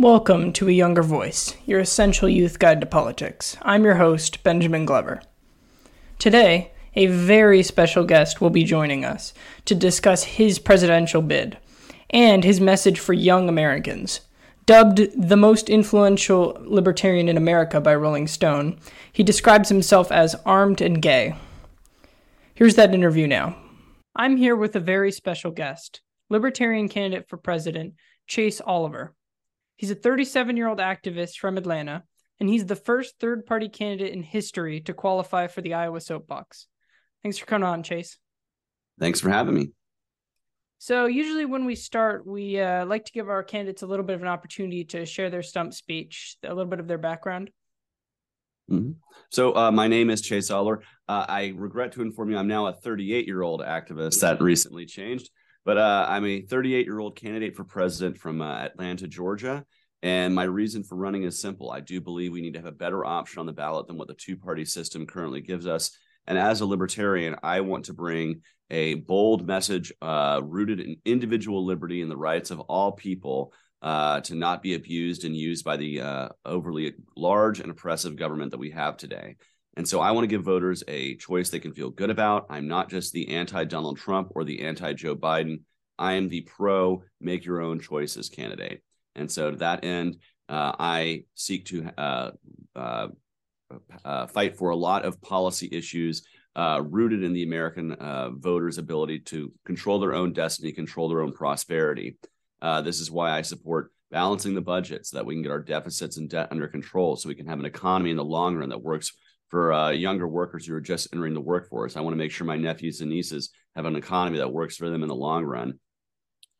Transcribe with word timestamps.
Welcome 0.00 0.52
to 0.52 0.68
A 0.68 0.70
Younger 0.70 1.02
Voice, 1.02 1.56
your 1.66 1.80
essential 1.80 2.28
youth 2.28 2.60
guide 2.60 2.80
to 2.82 2.86
politics. 2.86 3.56
I'm 3.62 3.82
your 3.82 3.96
host, 3.96 4.44
Benjamin 4.44 4.84
Glover. 4.84 5.20
Today, 6.20 6.70
a 6.94 7.06
very 7.06 7.64
special 7.64 8.04
guest 8.04 8.40
will 8.40 8.50
be 8.50 8.62
joining 8.62 9.04
us 9.04 9.34
to 9.64 9.74
discuss 9.74 10.22
his 10.22 10.60
presidential 10.60 11.20
bid 11.20 11.58
and 12.10 12.44
his 12.44 12.60
message 12.60 13.00
for 13.00 13.12
young 13.12 13.48
Americans. 13.48 14.20
Dubbed 14.66 15.00
the 15.20 15.36
most 15.36 15.68
influential 15.68 16.56
libertarian 16.60 17.28
in 17.28 17.36
America 17.36 17.80
by 17.80 17.96
Rolling 17.96 18.28
Stone, 18.28 18.78
he 19.12 19.24
describes 19.24 19.68
himself 19.68 20.12
as 20.12 20.36
armed 20.46 20.80
and 20.80 21.02
gay. 21.02 21.34
Here's 22.54 22.76
that 22.76 22.94
interview 22.94 23.26
now. 23.26 23.56
I'm 24.14 24.36
here 24.36 24.54
with 24.54 24.76
a 24.76 24.80
very 24.80 25.10
special 25.10 25.50
guest, 25.50 26.02
Libertarian 26.30 26.88
candidate 26.88 27.28
for 27.28 27.36
president, 27.36 27.94
Chase 28.28 28.60
Oliver. 28.64 29.16
He's 29.78 29.92
a 29.92 29.94
37 29.94 30.56
year 30.56 30.68
old 30.68 30.80
activist 30.80 31.38
from 31.38 31.56
Atlanta, 31.56 32.02
and 32.40 32.48
he's 32.48 32.66
the 32.66 32.76
first 32.76 33.14
third 33.20 33.46
party 33.46 33.68
candidate 33.68 34.12
in 34.12 34.24
history 34.24 34.80
to 34.82 34.92
qualify 34.92 35.46
for 35.46 35.62
the 35.62 35.74
Iowa 35.74 36.00
Soapbox. 36.00 36.66
Thanks 37.22 37.38
for 37.38 37.46
coming 37.46 37.66
on, 37.66 37.84
Chase. 37.84 38.18
Thanks 38.98 39.20
for 39.20 39.30
having 39.30 39.54
me. 39.54 39.70
So, 40.80 41.06
usually 41.06 41.44
when 41.44 41.64
we 41.64 41.76
start, 41.76 42.26
we 42.26 42.60
uh, 42.60 42.86
like 42.86 43.04
to 43.04 43.12
give 43.12 43.28
our 43.28 43.44
candidates 43.44 43.82
a 43.82 43.86
little 43.86 44.04
bit 44.04 44.16
of 44.16 44.22
an 44.22 44.28
opportunity 44.28 44.84
to 44.86 45.06
share 45.06 45.30
their 45.30 45.42
stump 45.42 45.72
speech, 45.72 46.36
a 46.44 46.48
little 46.48 46.70
bit 46.70 46.80
of 46.80 46.88
their 46.88 46.98
background. 46.98 47.50
Mm-hmm. 48.70 48.92
So, 49.30 49.56
uh, 49.56 49.70
my 49.70 49.86
name 49.86 50.10
is 50.10 50.20
Chase 50.22 50.50
Oliver. 50.50 50.82
Uh, 51.08 51.24
I 51.28 51.54
regret 51.56 51.92
to 51.92 52.02
inform 52.02 52.30
you 52.30 52.36
I'm 52.36 52.48
now 52.48 52.66
a 52.66 52.72
38 52.72 53.26
year 53.26 53.42
old 53.42 53.60
activist 53.60 54.20
that 54.20 54.40
recently 54.40 54.86
changed. 54.86 55.30
But 55.68 55.76
uh, 55.76 56.06
I'm 56.08 56.24
a 56.24 56.40
38 56.40 56.86
year 56.86 56.98
old 56.98 57.14
candidate 57.14 57.54
for 57.54 57.62
president 57.62 58.16
from 58.16 58.40
uh, 58.40 58.54
Atlanta, 58.60 59.06
Georgia. 59.06 59.66
And 60.02 60.34
my 60.34 60.44
reason 60.44 60.82
for 60.82 60.96
running 60.96 61.24
is 61.24 61.42
simple. 61.42 61.70
I 61.70 61.80
do 61.80 62.00
believe 62.00 62.32
we 62.32 62.40
need 62.40 62.54
to 62.54 62.58
have 62.60 62.64
a 62.64 62.72
better 62.72 63.04
option 63.04 63.40
on 63.40 63.44
the 63.44 63.52
ballot 63.52 63.86
than 63.86 63.98
what 63.98 64.08
the 64.08 64.14
two 64.14 64.38
party 64.38 64.64
system 64.64 65.06
currently 65.06 65.42
gives 65.42 65.66
us. 65.66 65.90
And 66.26 66.38
as 66.38 66.62
a 66.62 66.66
libertarian, 66.66 67.36
I 67.42 67.60
want 67.60 67.84
to 67.84 67.92
bring 67.92 68.40
a 68.70 68.94
bold 68.94 69.46
message 69.46 69.92
uh, 70.00 70.40
rooted 70.42 70.80
in 70.80 70.96
individual 71.04 71.66
liberty 71.66 72.00
and 72.00 72.10
the 72.10 72.16
rights 72.16 72.50
of 72.50 72.60
all 72.60 72.92
people 72.92 73.52
uh, 73.82 74.22
to 74.22 74.34
not 74.34 74.62
be 74.62 74.72
abused 74.72 75.26
and 75.26 75.36
used 75.36 75.66
by 75.66 75.76
the 75.76 76.00
uh, 76.00 76.28
overly 76.46 76.94
large 77.14 77.60
and 77.60 77.70
oppressive 77.70 78.16
government 78.16 78.52
that 78.52 78.58
we 78.58 78.70
have 78.70 78.96
today. 78.96 79.36
And 79.78 79.88
so 79.88 80.00
I 80.00 80.10
want 80.10 80.24
to 80.24 80.28
give 80.28 80.42
voters 80.42 80.82
a 80.88 81.14
choice 81.14 81.50
they 81.50 81.60
can 81.60 81.72
feel 81.72 81.90
good 81.90 82.10
about. 82.10 82.46
I'm 82.50 82.66
not 82.66 82.90
just 82.90 83.12
the 83.12 83.28
anti 83.28 83.62
Donald 83.62 83.96
Trump 83.96 84.32
or 84.34 84.42
the 84.42 84.62
anti 84.62 84.92
Joe 84.92 85.14
Biden. 85.14 85.60
I 85.96 86.14
am 86.14 86.28
the 86.28 86.40
pro 86.40 87.04
make 87.20 87.44
your 87.44 87.62
own 87.62 87.78
choices 87.78 88.28
candidate. 88.28 88.82
And 89.14 89.30
so 89.30 89.52
to 89.52 89.56
that 89.58 89.84
end, 89.84 90.16
uh, 90.48 90.72
I 90.80 91.26
seek 91.36 91.66
to 91.66 91.90
uh, 91.96 92.30
uh, 92.74 93.08
uh 94.04 94.26
fight 94.26 94.56
for 94.56 94.70
a 94.70 94.76
lot 94.76 95.04
of 95.04 95.22
policy 95.22 95.68
issues 95.70 96.26
uh, 96.56 96.82
rooted 96.84 97.22
in 97.22 97.32
the 97.32 97.44
American 97.44 97.92
uh, 97.92 98.30
voters' 98.30 98.78
ability 98.78 99.20
to 99.20 99.52
control 99.64 100.00
their 100.00 100.14
own 100.14 100.32
destiny, 100.32 100.72
control 100.72 101.08
their 101.08 101.22
own 101.22 101.32
prosperity. 101.32 102.18
this 102.82 102.98
is 102.98 103.12
why 103.12 103.30
I 103.30 103.42
support 103.42 103.92
balancing 104.10 104.56
the 104.56 104.60
budget 104.60 105.06
so 105.06 105.18
that 105.18 105.26
we 105.26 105.36
can 105.36 105.42
get 105.42 105.52
our 105.52 105.60
deficits 105.60 106.16
and 106.16 106.28
debt 106.28 106.48
under 106.50 106.66
control 106.66 107.14
so 107.14 107.28
we 107.28 107.36
can 107.36 107.46
have 107.46 107.60
an 107.60 107.64
economy 107.64 108.10
in 108.10 108.16
the 108.16 108.24
long 108.24 108.56
run 108.56 108.70
that 108.70 108.82
works 108.82 109.12
for 109.48 109.72
uh, 109.72 109.90
younger 109.90 110.28
workers 110.28 110.66
who 110.66 110.74
are 110.74 110.80
just 110.80 111.08
entering 111.12 111.34
the 111.34 111.40
workforce. 111.40 111.96
I 111.96 112.00
want 112.00 112.12
to 112.12 112.18
make 112.18 112.30
sure 112.30 112.46
my 112.46 112.56
nephews 112.56 113.00
and 113.00 113.10
nieces 113.10 113.50
have 113.74 113.86
an 113.86 113.96
economy 113.96 114.38
that 114.38 114.52
works 114.52 114.76
for 114.76 114.90
them 114.90 115.02
in 115.02 115.08
the 115.08 115.14
long 115.14 115.44
run. 115.44 115.78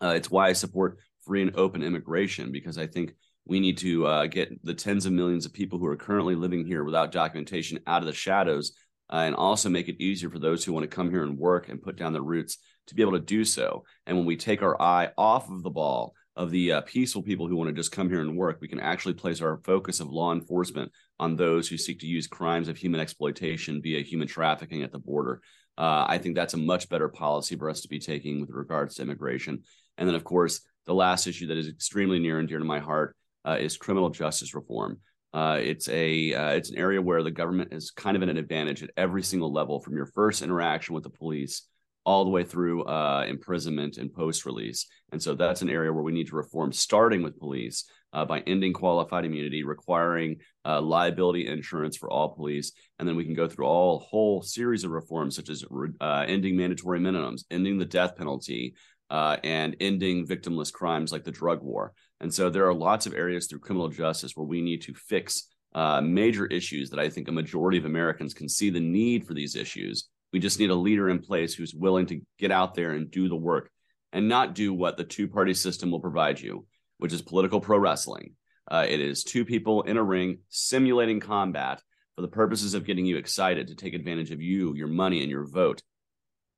Uh, 0.03 0.15
it's 0.17 0.31
why 0.31 0.49
I 0.49 0.53
support 0.53 0.99
free 1.27 1.43
and 1.43 1.57
open 1.57 1.83
immigration 1.83 2.53
because 2.53 2.79
I 2.79 2.87
think 2.87 3.15
we 3.47 3.61
need 3.61 3.79
to 3.79 4.07
uh, 4.07 4.27
get 4.27 4.63
the 4.65 4.75
tens 4.75 5.07
of 5.07 5.13
millions 5.13 5.47
of 5.47 5.53
people 5.53 5.79
who 5.79 5.87
are 5.87 5.97
currently 5.97 6.35
living 6.35 6.67
here 6.67 6.85
without 6.85 7.13
documentation 7.13 7.81
out 7.87 8.03
of 8.03 8.07
the 8.07 8.13
shadows 8.13 8.73
uh, 9.11 9.17
and 9.17 9.35
also 9.35 9.69
make 9.69 9.89
it 9.89 10.03
easier 10.03 10.31
for 10.31 10.39
those 10.39 10.65
who 10.65 10.73
want 10.73 10.85
to 10.85 10.95
come 10.95 11.11
here 11.11 11.25
and 11.25 11.39
work 11.39 11.69
and 11.69 11.83
put 11.83 11.97
down 11.97 12.13
their 12.13 12.23
roots 12.23 12.59
to 12.87 12.95
be 12.95 13.03
able 13.03 13.13
to 13.13 13.21
do 13.21 13.45
so. 13.45 13.85
And 14.07 14.17
when 14.17 14.27
we 14.27 14.37
take 14.37 14.63
our 14.63 14.81
eye 14.81 15.11
off 15.17 15.51
of 15.51 15.63
the 15.63 15.71
ball 15.71 16.15
of 16.39 16.53
the 16.53 16.71
uh, 16.71 16.81
peaceful 16.83 17.21
people 17.21 17.49
who 17.49 17.57
want 17.57 17.69
to 17.69 17.75
just 17.75 17.91
come 17.91 18.09
here 18.09 18.21
and 18.21 18.37
work, 18.37 18.59
we 18.61 18.69
can 18.69 18.79
actually 18.79 19.13
place 19.13 19.43
our 19.43 19.61
focus 19.65 19.99
of 19.99 20.09
law 20.09 20.33
enforcement 20.33 20.91
on 21.19 21.35
those 21.35 21.69
who 21.69 21.77
seek 21.77 21.99
to 21.99 22.07
use 22.07 22.29
crimes 22.29 22.69
of 22.69 22.77
human 22.77 23.01
exploitation 23.01 23.83
via 23.83 24.01
human 24.03 24.29
trafficking 24.29 24.85
at 24.85 24.93
the 24.93 25.01
border. 25.01 25.43
Uh, 25.77 26.07
I 26.09 26.19
think 26.19 26.37
that's 26.37 26.55
a 26.55 26.59
much 26.59 26.89
better 26.89 27.09
policy 27.09 27.57
for 27.57 27.69
us 27.69 27.81
to 27.81 27.89
be 27.89 27.99
taking 27.99 28.41
with 28.41 28.51
regards 28.51 28.95
to 28.95 29.03
immigration. 29.03 29.65
And 29.99 30.09
then, 30.09 30.15
of 30.15 30.23
course, 30.23 30.61
the 30.87 30.95
last 30.95 31.27
issue 31.27 31.49
that 31.49 31.59
is 31.59 31.69
extremely 31.69 32.21
near 32.21 32.39
and 32.39 32.49
dear 32.49 32.61
to 32.61 32.65
my 32.65 32.79
heart 32.79 33.17
uh, 33.45 33.57
is 33.59 33.77
criminal 33.77 34.09
justice 34.09 34.55
reform. 34.55 35.01
Uh, 35.35 35.59
it's 35.61 35.89
a 35.89 36.33
uh, 36.35 36.51
it's 36.51 36.71
an 36.71 36.79
area 36.79 37.03
where 37.03 37.25
the 37.25 37.33
government 37.33 37.73
is 37.73 37.91
kind 37.91 38.17
of 38.17 38.23
at 38.23 38.29
an 38.29 38.39
advantage 38.39 38.85
at 38.85 38.91
every 38.97 39.25
single 39.25 39.53
level, 39.53 39.81
from 39.81 39.97
your 39.97 40.07
first 40.07 40.41
interaction 40.41 40.95
with 40.95 41.03
the 41.03 41.11
police 41.11 41.67
all 42.05 42.25
the 42.25 42.31
way 42.31 42.45
through 42.45 42.85
uh, 42.85 43.25
imprisonment 43.29 43.99
and 43.99 44.13
post 44.13 44.47
release. 44.47 44.87
And 45.13 45.23
so 45.23 45.35
that's 45.35 45.63
an 45.63 45.71
area 45.71 45.93
where 45.93 46.03
we 46.03 46.13
need 46.13 46.29
to 46.29 46.37
reform, 46.37 46.73
starting 46.73 47.23
with 47.23 47.39
police 47.39 47.85
uh, 48.13 48.25
by 48.25 48.41
ending 48.41 48.73
qualified 48.73 49.25
immunity, 49.25 49.63
requiring 49.63 50.37
uh, 50.65 50.81
liability 50.81 51.47
insurance 51.47 51.97
for 51.97 52.11
all 52.11 52.35
police, 52.35 52.73
and 52.99 53.07
then 53.07 53.17
we 53.17 53.25
can 53.25 53.35
go 53.35 53.49
through 53.49 53.67
all 53.67 53.99
whole 54.01 54.43
series 54.43 54.85
of 54.85 54.91
reforms 54.91 55.37
such 55.37 55.51
as 55.51 55.65
uh, 56.01 56.25
ending 56.27 56.57
mandatory 56.57 56.99
minimums, 56.99 57.45
ending 57.51 57.79
the 57.79 57.85
death 57.85 58.17
penalty. 58.17 58.75
Uh, 59.11 59.39
and 59.43 59.75
ending 59.81 60.27
victimless 60.27 60.71
crimes 60.71 61.13
like 61.13 61.25
the 61.25 61.31
drug 61.31 61.63
war. 61.63 61.95
And 62.21 62.35
so 62.35 62.51
there 62.51 62.67
are 62.69 62.75
lots 62.75 63.07
of 63.07 63.15
areas 63.15 63.47
through 63.47 63.61
criminal 63.61 63.89
justice 63.89 64.37
where 64.37 64.45
we 64.45 64.61
need 64.61 64.83
to 64.83 64.93
fix 64.93 65.47
uh, 65.75 66.03
major 66.03 66.45
issues 66.45 66.91
that 66.91 66.99
I 66.99 67.09
think 67.09 67.29
a 67.29 67.33
majority 67.33 67.79
of 67.79 67.87
Americans 67.87 68.35
can 68.35 68.51
see 68.51 68.69
the 68.69 68.81
need 68.81 69.27
for 69.27 69.33
these 69.33 69.57
issues 69.57 70.09
we 70.33 70.39
just 70.39 70.59
need 70.59 70.71
a 70.71 70.75
leader 70.75 71.09
in 71.09 71.21
place 71.21 71.55
who's 71.55 71.75
willing 71.75 72.07
to 72.07 72.21
get 72.39 72.51
out 72.51 72.75
there 72.75 72.93
and 72.93 73.11
do 73.11 73.29
the 73.29 73.37
work 73.37 73.71
and 74.13 74.29
not 74.29 74.55
do 74.55 74.73
what 74.73 74.97
the 74.97 75.05
two 75.05 75.29
party 75.29 75.55
system 75.55 75.91
will 75.91 76.01
provide 76.01 76.41
you, 76.41 76.67
which 76.99 77.13
is 77.13 77.23
political 77.23 77.61
pro 77.61 77.79
wrestling. 77.79 78.35
Uh, 78.71 78.87
it 78.89 79.01
is 79.01 79.25
two 79.25 79.45
people 79.45 79.83
in 79.83 79.97
a 79.97 80.03
ring 80.03 80.39
simulating 80.49 81.21
combat 81.21 81.83
for 82.15 82.23
the 82.23 82.29
purposes 82.29 82.75
of 82.75 82.85
getting 82.85 83.07
you 83.07 83.17
excited 83.17 83.69
to 83.69 83.75
take 83.75 83.95
advantage 83.95 84.31
of 84.31 84.43
you, 84.43 84.75
your 84.75 84.89
money, 84.89 85.23
and 85.23 85.31
your 85.31 85.47
vote. 85.47 85.83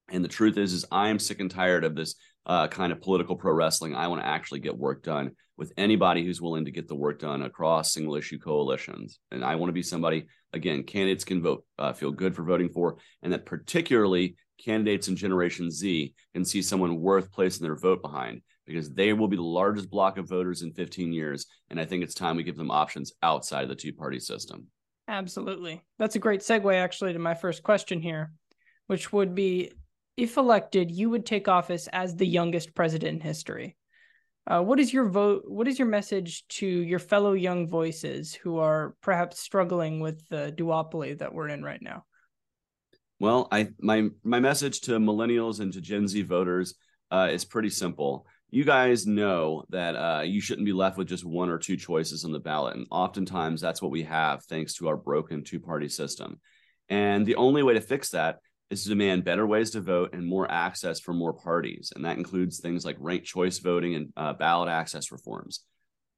And 0.09 0.25
the 0.25 0.29
truth 0.29 0.57
is, 0.57 0.73
is 0.73 0.85
I 0.91 1.11
am 1.11 1.19
sick 1.19 1.39
and 1.39 1.51
tired 1.51 1.85
of 1.85 1.95
this 1.95 2.17
uh, 2.47 2.67
kind 2.69 2.93
of 2.93 3.01
political 3.01 3.37
pro 3.37 3.53
wrestling. 3.53 3.95
I 3.95 4.09
want 4.09 4.23
to 4.23 4.27
actually 4.27 4.61
get 4.61 4.77
work 4.77 5.05
done 5.05 5.33
with 5.57 5.73
anybody 5.77 6.25
who's 6.25 6.41
willing 6.41 6.65
to 6.65 6.71
get 6.71 6.89
the 6.89 6.97
work 6.97 7.21
done 7.21 7.43
across 7.43 7.93
single 7.93 8.17
issue 8.17 8.39
coalitions. 8.39 9.21
And 9.31 9.45
I 9.45 9.57
want 9.57 9.69
to 9.69 9.75
be 9.75 9.83
somebody 9.83 10.27
again, 10.53 10.83
candidates 10.83 11.25
can 11.25 11.43
vote, 11.43 11.65
uh, 11.79 11.93
feel 11.93 12.11
good 12.11 12.35
for 12.35 12.43
voting 12.43 12.69
for, 12.69 12.99
and 13.23 13.33
that 13.33 13.47
particularly 13.47 14.37
candidates 14.59 15.09
in 15.09 15.17
Generation 15.17 15.71
Z 15.71 16.15
can 16.35 16.45
see 16.45 16.63
someone 16.63 17.01
worth 17.01 17.33
placing 17.33 17.65
their 17.65 17.77
vote 17.77 18.03
behind 18.03 18.43
because 18.67 18.93
they 18.93 19.13
will 19.13 19.29
be 19.29 19.37
the 19.37 19.43
largest 19.43 19.91
block 19.91 20.19
of 20.19 20.29
voters 20.29 20.63
in 20.63 20.73
15 20.73 21.13
years. 21.13 21.47
And 21.71 21.81
I 21.81 21.85
think 21.85 22.05
it's 22.05 22.15
time 22.15 22.37
we 22.37 22.45
give 22.45 22.57
them 22.57 22.71
options 22.71 23.13
outside 23.23 23.65
of 23.65 23.69
the 23.69 23.75
two 23.75 23.93
party 23.93 24.21
system. 24.21 24.67
Absolutely. 25.09 25.83
That's 25.99 26.15
a 26.15 26.21
great 26.21 26.41
segue, 26.41 26.73
actually, 26.75 27.13
to 27.13 27.19
my 27.19 27.35
first 27.35 27.63
question 27.65 28.01
here, 28.01 28.33
which 28.87 29.13
would 29.13 29.35
be 29.35 29.73
if 30.17 30.37
elected, 30.37 30.91
you 30.91 31.11
would 31.11 31.27
take 31.27 31.49
office 31.49 31.89
as 31.93 32.15
the 32.15 32.27
youngest 32.27 32.75
president 32.75 33.17
in 33.17 33.21
history. 33.21 33.77
Uh, 34.51 34.61
what 34.61 34.81
is 34.81 34.93
your 34.93 35.09
vote? 35.09 35.45
What 35.47 35.69
is 35.69 35.79
your 35.79 35.87
message 35.87 36.45
to 36.49 36.67
your 36.67 36.99
fellow 36.99 37.35
young 37.35 37.69
voices 37.69 38.35
who 38.35 38.59
are 38.59 38.97
perhaps 39.01 39.39
struggling 39.39 40.01
with 40.01 40.29
the 40.29 40.53
duopoly 40.57 41.17
that 41.19 41.33
we're 41.33 41.47
in 41.47 41.63
right 41.63 41.81
now? 41.81 42.05
Well, 43.21 43.47
I 43.53 43.69
my 43.79 44.09
my 44.25 44.41
message 44.41 44.81
to 44.83 44.99
millennials 44.99 45.61
and 45.61 45.73
to 45.75 45.81
Gen 45.81 46.09
Z 46.09 46.23
voters 46.23 46.75
uh, 47.13 47.29
is 47.31 47.45
pretty 47.45 47.71
simple. 47.71 48.27
You 48.51 48.65
guys 48.65 49.07
know 49.07 49.63
that 49.69 49.95
uh, 49.95 50.23
you 50.23 50.41
shouldn't 50.41 50.67
be 50.67 50.73
left 50.73 50.99
with 50.99 51.07
just 51.07 51.25
one 51.25 51.49
or 51.49 51.59
two 51.59 51.77
choices 51.77 52.25
on 52.25 52.33
the 52.33 52.41
ballot, 52.41 52.75
and 52.77 52.89
oftentimes 52.91 53.61
that's 53.61 53.81
what 53.81 53.93
we 53.93 54.03
have 54.03 54.43
thanks 54.47 54.75
to 54.75 54.89
our 54.89 54.97
broken 54.97 55.45
two-party 55.45 55.89
system. 55.89 56.41
And 56.89 57.25
the 57.25 57.37
only 57.37 57.63
way 57.63 57.75
to 57.75 57.81
fix 57.81 58.11
that 58.11 58.41
is 58.71 58.85
to 58.85 58.89
demand 58.89 59.25
better 59.25 59.47
ways 59.47 59.71
to 59.73 59.81
vote 59.81 60.11
and 60.13 60.25
more 60.25 60.51
access 60.51 61.01
for 61.01 61.13
more 61.13 61.33
parties. 61.33 61.93
And 61.95 62.05
that 62.05 62.17
includes 62.17 62.61
things 62.61 62.85
like 62.85 62.97
ranked 63.01 63.27
choice 63.27 63.59
voting 63.59 63.97
and 63.97 64.13
uh, 64.17 64.33
ballot 64.33 64.69
access 64.69 65.11
reforms. 65.11 65.65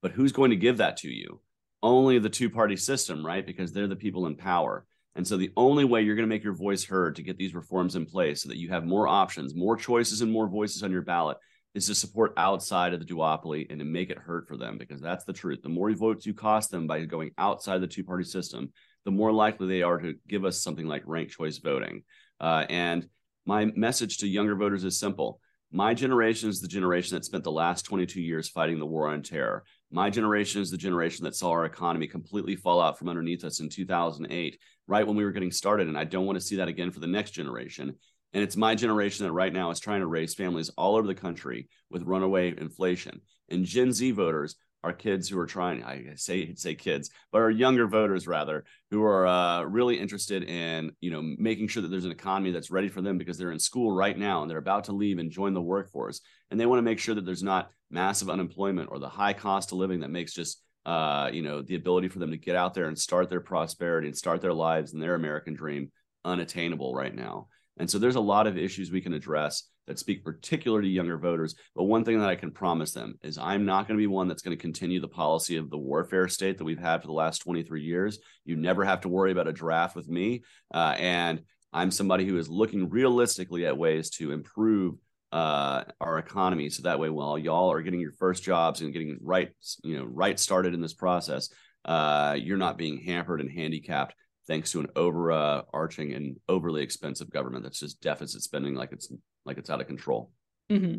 But 0.03 0.13
who's 0.13 0.33
going 0.33 0.51
to 0.51 0.57
give 0.57 0.79
that 0.79 0.99
to 0.99 1.09
you? 1.09 1.41
Only 1.83 2.19
the 2.19 2.29
two 2.29 2.51
party 2.51 2.77
system, 2.77 3.25
right? 3.25 3.45
Because 3.45 3.73
they're 3.73 3.89
the 3.89 3.97
people 3.97 4.27
in 4.27 4.37
power. 4.37 4.85
And 5.15 5.27
so 5.27 5.37
the 5.37 5.53
only 5.57 5.85
way 5.85 6.03
you're 6.03 6.17
going 6.17 6.29
to 6.29 6.35
make 6.35 6.45
your 6.45 6.55
voice 6.55 6.85
heard 6.85 7.17
to 7.17 7.23
get 7.23 7.37
these 7.37 7.55
reforms 7.55 7.97
in 7.97 8.07
place 8.07 8.43
so 8.43 8.49
that 8.49 8.59
you 8.59 8.71
have 8.71 8.85
more 8.85 9.09
options, 9.09 9.55
more 9.55 9.77
choices, 9.77 10.21
and 10.21 10.33
more 10.33 10.49
voices 10.49 10.83
on 10.83 10.91
your 10.91 11.03
ballot 11.03 11.39
is 11.75 11.87
to 11.87 11.95
support 11.95 12.35
outside 12.37 12.93
of 12.93 13.01
the 13.01 13.07
duopoly 13.07 13.67
and 13.71 13.79
to 13.79 13.85
make 13.85 14.11
it 14.11 14.19
hurt 14.19 14.47
for 14.47 14.57
them 14.57 14.77
because 14.79 15.01
that's 15.01 15.25
the 15.25 15.33
truth. 15.33 15.61
The 15.63 15.69
more 15.69 15.93
votes 15.93 16.27
you 16.27 16.35
cost 16.35 16.71
them 16.71 16.87
by 16.87 17.05
going 17.05 17.31
outside 17.39 17.81
the 17.81 17.87
two 17.87 18.05
party 18.05 18.25
system, 18.25 18.73
the 19.05 19.11
more 19.11 19.33
likely 19.33 19.67
they 19.67 19.83
are 19.83 19.99
to 19.99 20.15
give 20.29 20.45
us 20.45 20.63
something 20.63 20.87
like 20.87 21.03
ranked 21.07 21.33
choice 21.33 21.59
voting. 21.59 22.03
Uh, 22.43 22.67
and 22.69 23.09
my 23.47 23.65
message 23.65 24.19
to 24.19 24.27
younger 24.27 24.55
voters 24.55 24.85
is 24.85 24.99
simple 24.99 25.41
my 25.75 25.94
generation 25.94 26.50
is 26.50 26.61
the 26.61 26.69
generation 26.69 27.17
that 27.17 27.25
spent 27.25 27.44
the 27.44 27.50
last 27.50 27.87
22 27.87 28.21
years 28.21 28.50
fighting 28.50 28.79
the 28.79 28.85
war 28.85 29.09
on 29.09 29.23
terror. 29.23 29.65
My 29.91 30.11
generation 30.11 30.61
is 30.61 30.71
the 30.71 30.77
generation 30.77 31.25
that 31.25 31.35
saw 31.35 31.50
our 31.50 31.65
economy 31.65 32.06
completely 32.06 32.56
fall 32.56 32.79
out 32.79 32.99
from 32.99 33.09
underneath 33.09 33.43
us 33.43 33.61
in 33.61 33.71
2008, 33.71 34.59
right 34.87 35.06
when 35.06 35.17
we 35.17 35.25
were 35.25 35.33
getting 35.33 35.50
started. 35.50 35.89
And 35.89 35.97
I 35.97 36.05
don't 36.05 36.27
want 36.27 36.39
to 36.39 36.44
see 36.44 36.56
that 36.56 36.69
again 36.69 36.91
for 36.91 37.00
the 37.00 37.06
next 37.06 37.31
generation. 37.31 37.94
And 38.35 38.43
it's 38.43 38.56
my 38.56 38.75
generation 38.75 39.25
that 39.25 39.33
right 39.33 39.53
now 39.53 39.71
is 39.71 39.81
trying 39.81 40.00
to 40.00 40.06
raise 40.06 40.35
families 40.35 40.69
all 40.77 40.97
over 40.97 41.06
the 41.06 41.15
country 41.15 41.69
with 41.91 42.03
runaway 42.03 42.55
inflation. 42.55 43.23
And 43.49 43.65
Gen 43.65 43.94
Z 43.94 44.11
voters 44.11 44.56
are 44.84 44.93
kids 44.93 45.29
who 45.29 45.38
are 45.38 45.46
trying, 45.46 45.84
I 45.84 46.14
say 46.17 46.55
say 46.55 46.75
kids, 46.75 47.11
but 47.31 47.40
our 47.40 47.50
younger 47.50 47.87
voters 47.87 48.26
rather, 48.26 48.64
who 48.90 49.02
are 49.05 49.26
uh, 49.26 49.62
really 49.62 49.99
interested 49.99 50.44
in, 50.44 50.93
you 51.00 51.11
know, 51.11 51.23
making 51.23 51.69
sure 51.69 51.82
that 51.82 51.88
there's 51.88 52.05
an 52.05 52.12
economy 52.12 52.50
that's 52.50 52.70
ready 52.70 52.88
for 52.88 53.00
them 53.00 53.19
because 53.19 53.38
they're 53.38 53.52
in 53.52 53.58
school 53.58 53.93
right 53.93 54.19
now 54.19 54.43
and 54.43 54.50
they're 54.50 54.58
about 54.58 54.84
to 54.84 54.93
leave 54.93 55.19
and 55.19 55.31
join 55.31 55.55
the 55.55 55.62
workforce. 55.62 56.20
And 56.50 56.58
they 56.58 56.67
want 56.67 56.79
to 56.79 56.82
make 56.82 56.99
sure 56.99 57.14
that 57.14 57.25
there's 57.25 57.43
not 57.43 57.70
massive 57.90 58.31
unemployment 58.31 58.88
or 58.90 58.99
the 58.99 59.08
high 59.08 59.32
cost 59.32 59.73
of 59.73 59.79
living 59.79 60.00
that 60.00 60.11
makes 60.11 60.32
just 60.32 60.62
uh, 60.84 61.31
you 61.32 61.43
know, 61.43 61.62
the 61.62 61.76
ability 61.76 62.08
for 62.08 62.19
them 62.19 62.32
to 62.32 62.37
get 62.37 62.56
out 62.56 62.75
there 62.75 62.87
and 62.87 62.99
start 62.99 63.31
their 63.31 63.40
prosperity 63.40 64.08
and 64.08 64.17
start 64.17 64.40
their 64.40 64.52
lives 64.52 64.93
and 64.93 65.02
their 65.02 65.14
American 65.14 65.55
dream 65.55 65.93
unattainable 66.25 66.94
right 66.94 67.14
now. 67.14 67.46
And 67.79 67.91
so 67.91 67.99
there's 67.99 68.17
a 68.17 68.21
lot 68.21 68.47
of 68.47 68.59
issues 68.59 68.91
we 68.91 69.01
can 69.01 69.15
address 69.15 69.65
that 69.87 69.99
speak 69.99 70.25
particularly 70.25 70.89
to 70.89 70.93
younger 70.93 71.19
voters. 71.19 71.55
But 71.75 71.85
one 71.85 72.05
thing 72.05 72.19
that 72.21 72.29
I 72.29 72.37
can 72.37 72.51
promise 72.51 72.93
them 72.93 73.19
is 73.23 73.39
I'm 73.39 73.65
not 73.65 73.89
going 73.89 73.99
to 73.99 74.03
be 74.03 74.07
one 74.07 74.29
that's 74.29 74.43
going 74.43 74.57
to 74.57 74.61
continue 74.61 75.01
the 75.01 75.09
policy 75.09 75.57
of 75.57 75.71
the 75.71 75.79
warfare 75.79 76.29
state 76.29 76.59
that 76.59 76.65
we've 76.65 76.79
had 76.79 77.01
for 77.01 77.09
the 77.09 77.13
last 77.13 77.39
23 77.39 77.83
years. 77.83 78.19
You 78.45 78.57
never 78.57 78.85
have 78.85 79.01
to 79.03 79.09
worry 79.09 79.33
about 79.33 79.49
a 79.49 79.53
draft 79.53 79.97
with 79.97 80.09
me. 80.09 80.43
Uh, 80.73 80.95
and 80.99 81.43
I'm 81.73 81.91
somebody 81.91 82.27
who 82.27 82.39
is 82.39 82.49
looking 82.49 82.91
realistically 82.91 83.67
at 83.67 83.79
ways 83.79 84.11
to 84.11 84.33
improve 84.33 84.97
uh, 85.33 85.85
our 86.01 86.19
economy. 86.19 86.69
So 86.69 86.83
that 86.83 87.01
way, 87.01 87.09
while 87.09 87.39
y'all 87.39 87.73
are 87.73 87.81
getting 87.81 88.01
your 88.01 88.13
first 88.13 88.43
jobs 88.43 88.83
and 88.83 88.93
getting 88.93 89.19
right, 89.23 89.51
you 89.83 89.97
know, 89.97 90.05
right 90.05 90.39
started 90.39 90.75
in 90.75 90.83
this 90.83 90.93
process, 90.93 91.49
uh, 91.87 92.37
you're 92.39 92.59
not 92.59 92.79
being 92.79 92.99
hampered 92.99 93.41
and 93.41 93.51
handicapped 93.51 94.15
thanks 94.47 94.73
to 94.73 94.81
an 94.81 94.89
overarching 94.97 96.12
uh, 96.12 96.17
and 96.17 96.37
overly 96.49 96.83
expensive 96.83 97.31
government 97.31 97.65
that's 97.65 97.81
just 97.81 98.00
deficit 98.00 98.43
spending 98.43 98.75
like 98.75 98.93
it's 98.93 99.12
like 99.44 99.59
it's 99.59 99.71
out 99.71 99.81
of 99.81 99.87
control. 99.87 100.31
Mm-hmm. 100.71 100.99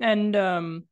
And 0.00 0.36
um, 0.36 0.84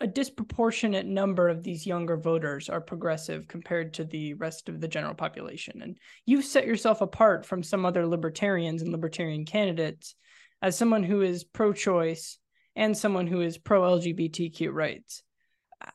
a 0.00 0.06
disproportionate 0.06 1.06
number 1.06 1.48
of 1.48 1.62
these 1.62 1.86
younger 1.86 2.16
voters 2.16 2.68
are 2.68 2.80
progressive 2.80 3.46
compared 3.46 3.94
to 3.94 4.04
the 4.04 4.34
rest 4.34 4.68
of 4.68 4.80
the 4.80 4.88
general 4.88 5.14
population. 5.14 5.82
And 5.82 5.98
you've 6.24 6.44
set 6.44 6.66
yourself 6.66 7.00
apart 7.00 7.44
from 7.44 7.62
some 7.62 7.84
other 7.84 8.06
libertarians 8.06 8.82
and 8.82 8.90
libertarian 8.90 9.44
candidates 9.44 10.14
as 10.62 10.76
someone 10.76 11.02
who 11.02 11.20
is 11.20 11.44
pro 11.44 11.72
choice 11.72 12.38
and 12.76 12.96
someone 12.96 13.26
who 13.26 13.40
is 13.40 13.58
pro 13.58 13.82
LGBTQ 13.82 14.72
rights. 14.72 15.22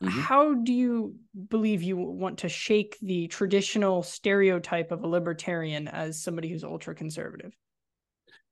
Mm-hmm. 0.02 0.20
How 0.20 0.54
do 0.54 0.72
you 0.72 1.16
believe 1.48 1.82
you 1.82 1.96
want 1.96 2.38
to 2.38 2.48
shake 2.48 2.96
the 3.00 3.28
traditional 3.28 4.02
stereotype 4.02 4.90
of 4.90 5.02
a 5.02 5.06
libertarian 5.06 5.88
as 5.88 6.22
somebody 6.22 6.48
who's 6.48 6.64
ultra 6.64 6.94
conservative? 6.94 7.52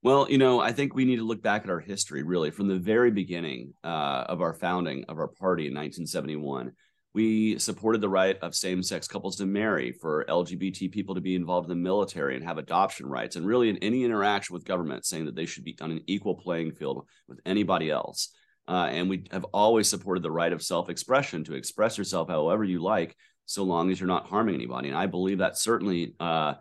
Well, 0.02 0.30
you 0.30 0.38
know, 0.38 0.60
I 0.60 0.72
think 0.72 0.94
we 0.94 1.06
need 1.06 1.16
to 1.16 1.24
look 1.24 1.42
back 1.42 1.64
at 1.64 1.70
our 1.70 1.80
history 1.80 2.22
really 2.22 2.50
from 2.50 2.68
the 2.68 2.78
very 2.78 3.10
beginning 3.10 3.72
uh, 3.82 4.24
of 4.28 4.42
our 4.42 4.52
founding 4.52 5.04
of 5.08 5.18
our 5.18 5.28
party 5.28 5.62
in 5.62 5.72
1971. 5.72 6.72
We 7.14 7.58
supported 7.58 8.00
the 8.00 8.08
right 8.08 8.36
of 8.42 8.54
same 8.56 8.82
sex 8.82 9.06
couples 9.06 9.36
to 9.36 9.46
marry, 9.46 9.92
for 9.92 10.24
LGBT 10.28 10.90
people 10.90 11.14
to 11.14 11.20
be 11.20 11.36
involved 11.36 11.70
in 11.70 11.78
the 11.78 11.82
military 11.82 12.34
and 12.34 12.44
have 12.44 12.58
adoption 12.58 13.06
rights, 13.06 13.36
and 13.36 13.46
really 13.46 13.68
in 13.68 13.78
any 13.78 14.04
interaction 14.04 14.52
with 14.52 14.64
government, 14.64 15.06
saying 15.06 15.26
that 15.26 15.36
they 15.36 15.46
should 15.46 15.64
be 15.64 15.76
on 15.80 15.92
an 15.92 16.00
equal 16.06 16.34
playing 16.34 16.72
field 16.72 17.06
with 17.28 17.40
anybody 17.46 17.88
else. 17.88 18.30
Uh, 18.66 18.88
and 18.90 19.08
we 19.08 19.24
have 19.30 19.44
always 19.52 19.88
supported 19.88 20.22
the 20.22 20.30
right 20.30 20.52
of 20.52 20.62
self 20.62 20.88
expression 20.88 21.44
to 21.44 21.54
express 21.54 21.98
yourself 21.98 22.28
however 22.28 22.64
you 22.64 22.82
like, 22.82 23.16
so 23.46 23.62
long 23.62 23.90
as 23.90 24.00
you're 24.00 24.06
not 24.06 24.26
harming 24.26 24.54
anybody. 24.54 24.88
And 24.88 24.96
I 24.96 25.06
believe 25.06 25.38
that 25.38 25.58
certainly 25.58 26.14
uh, 26.18 26.54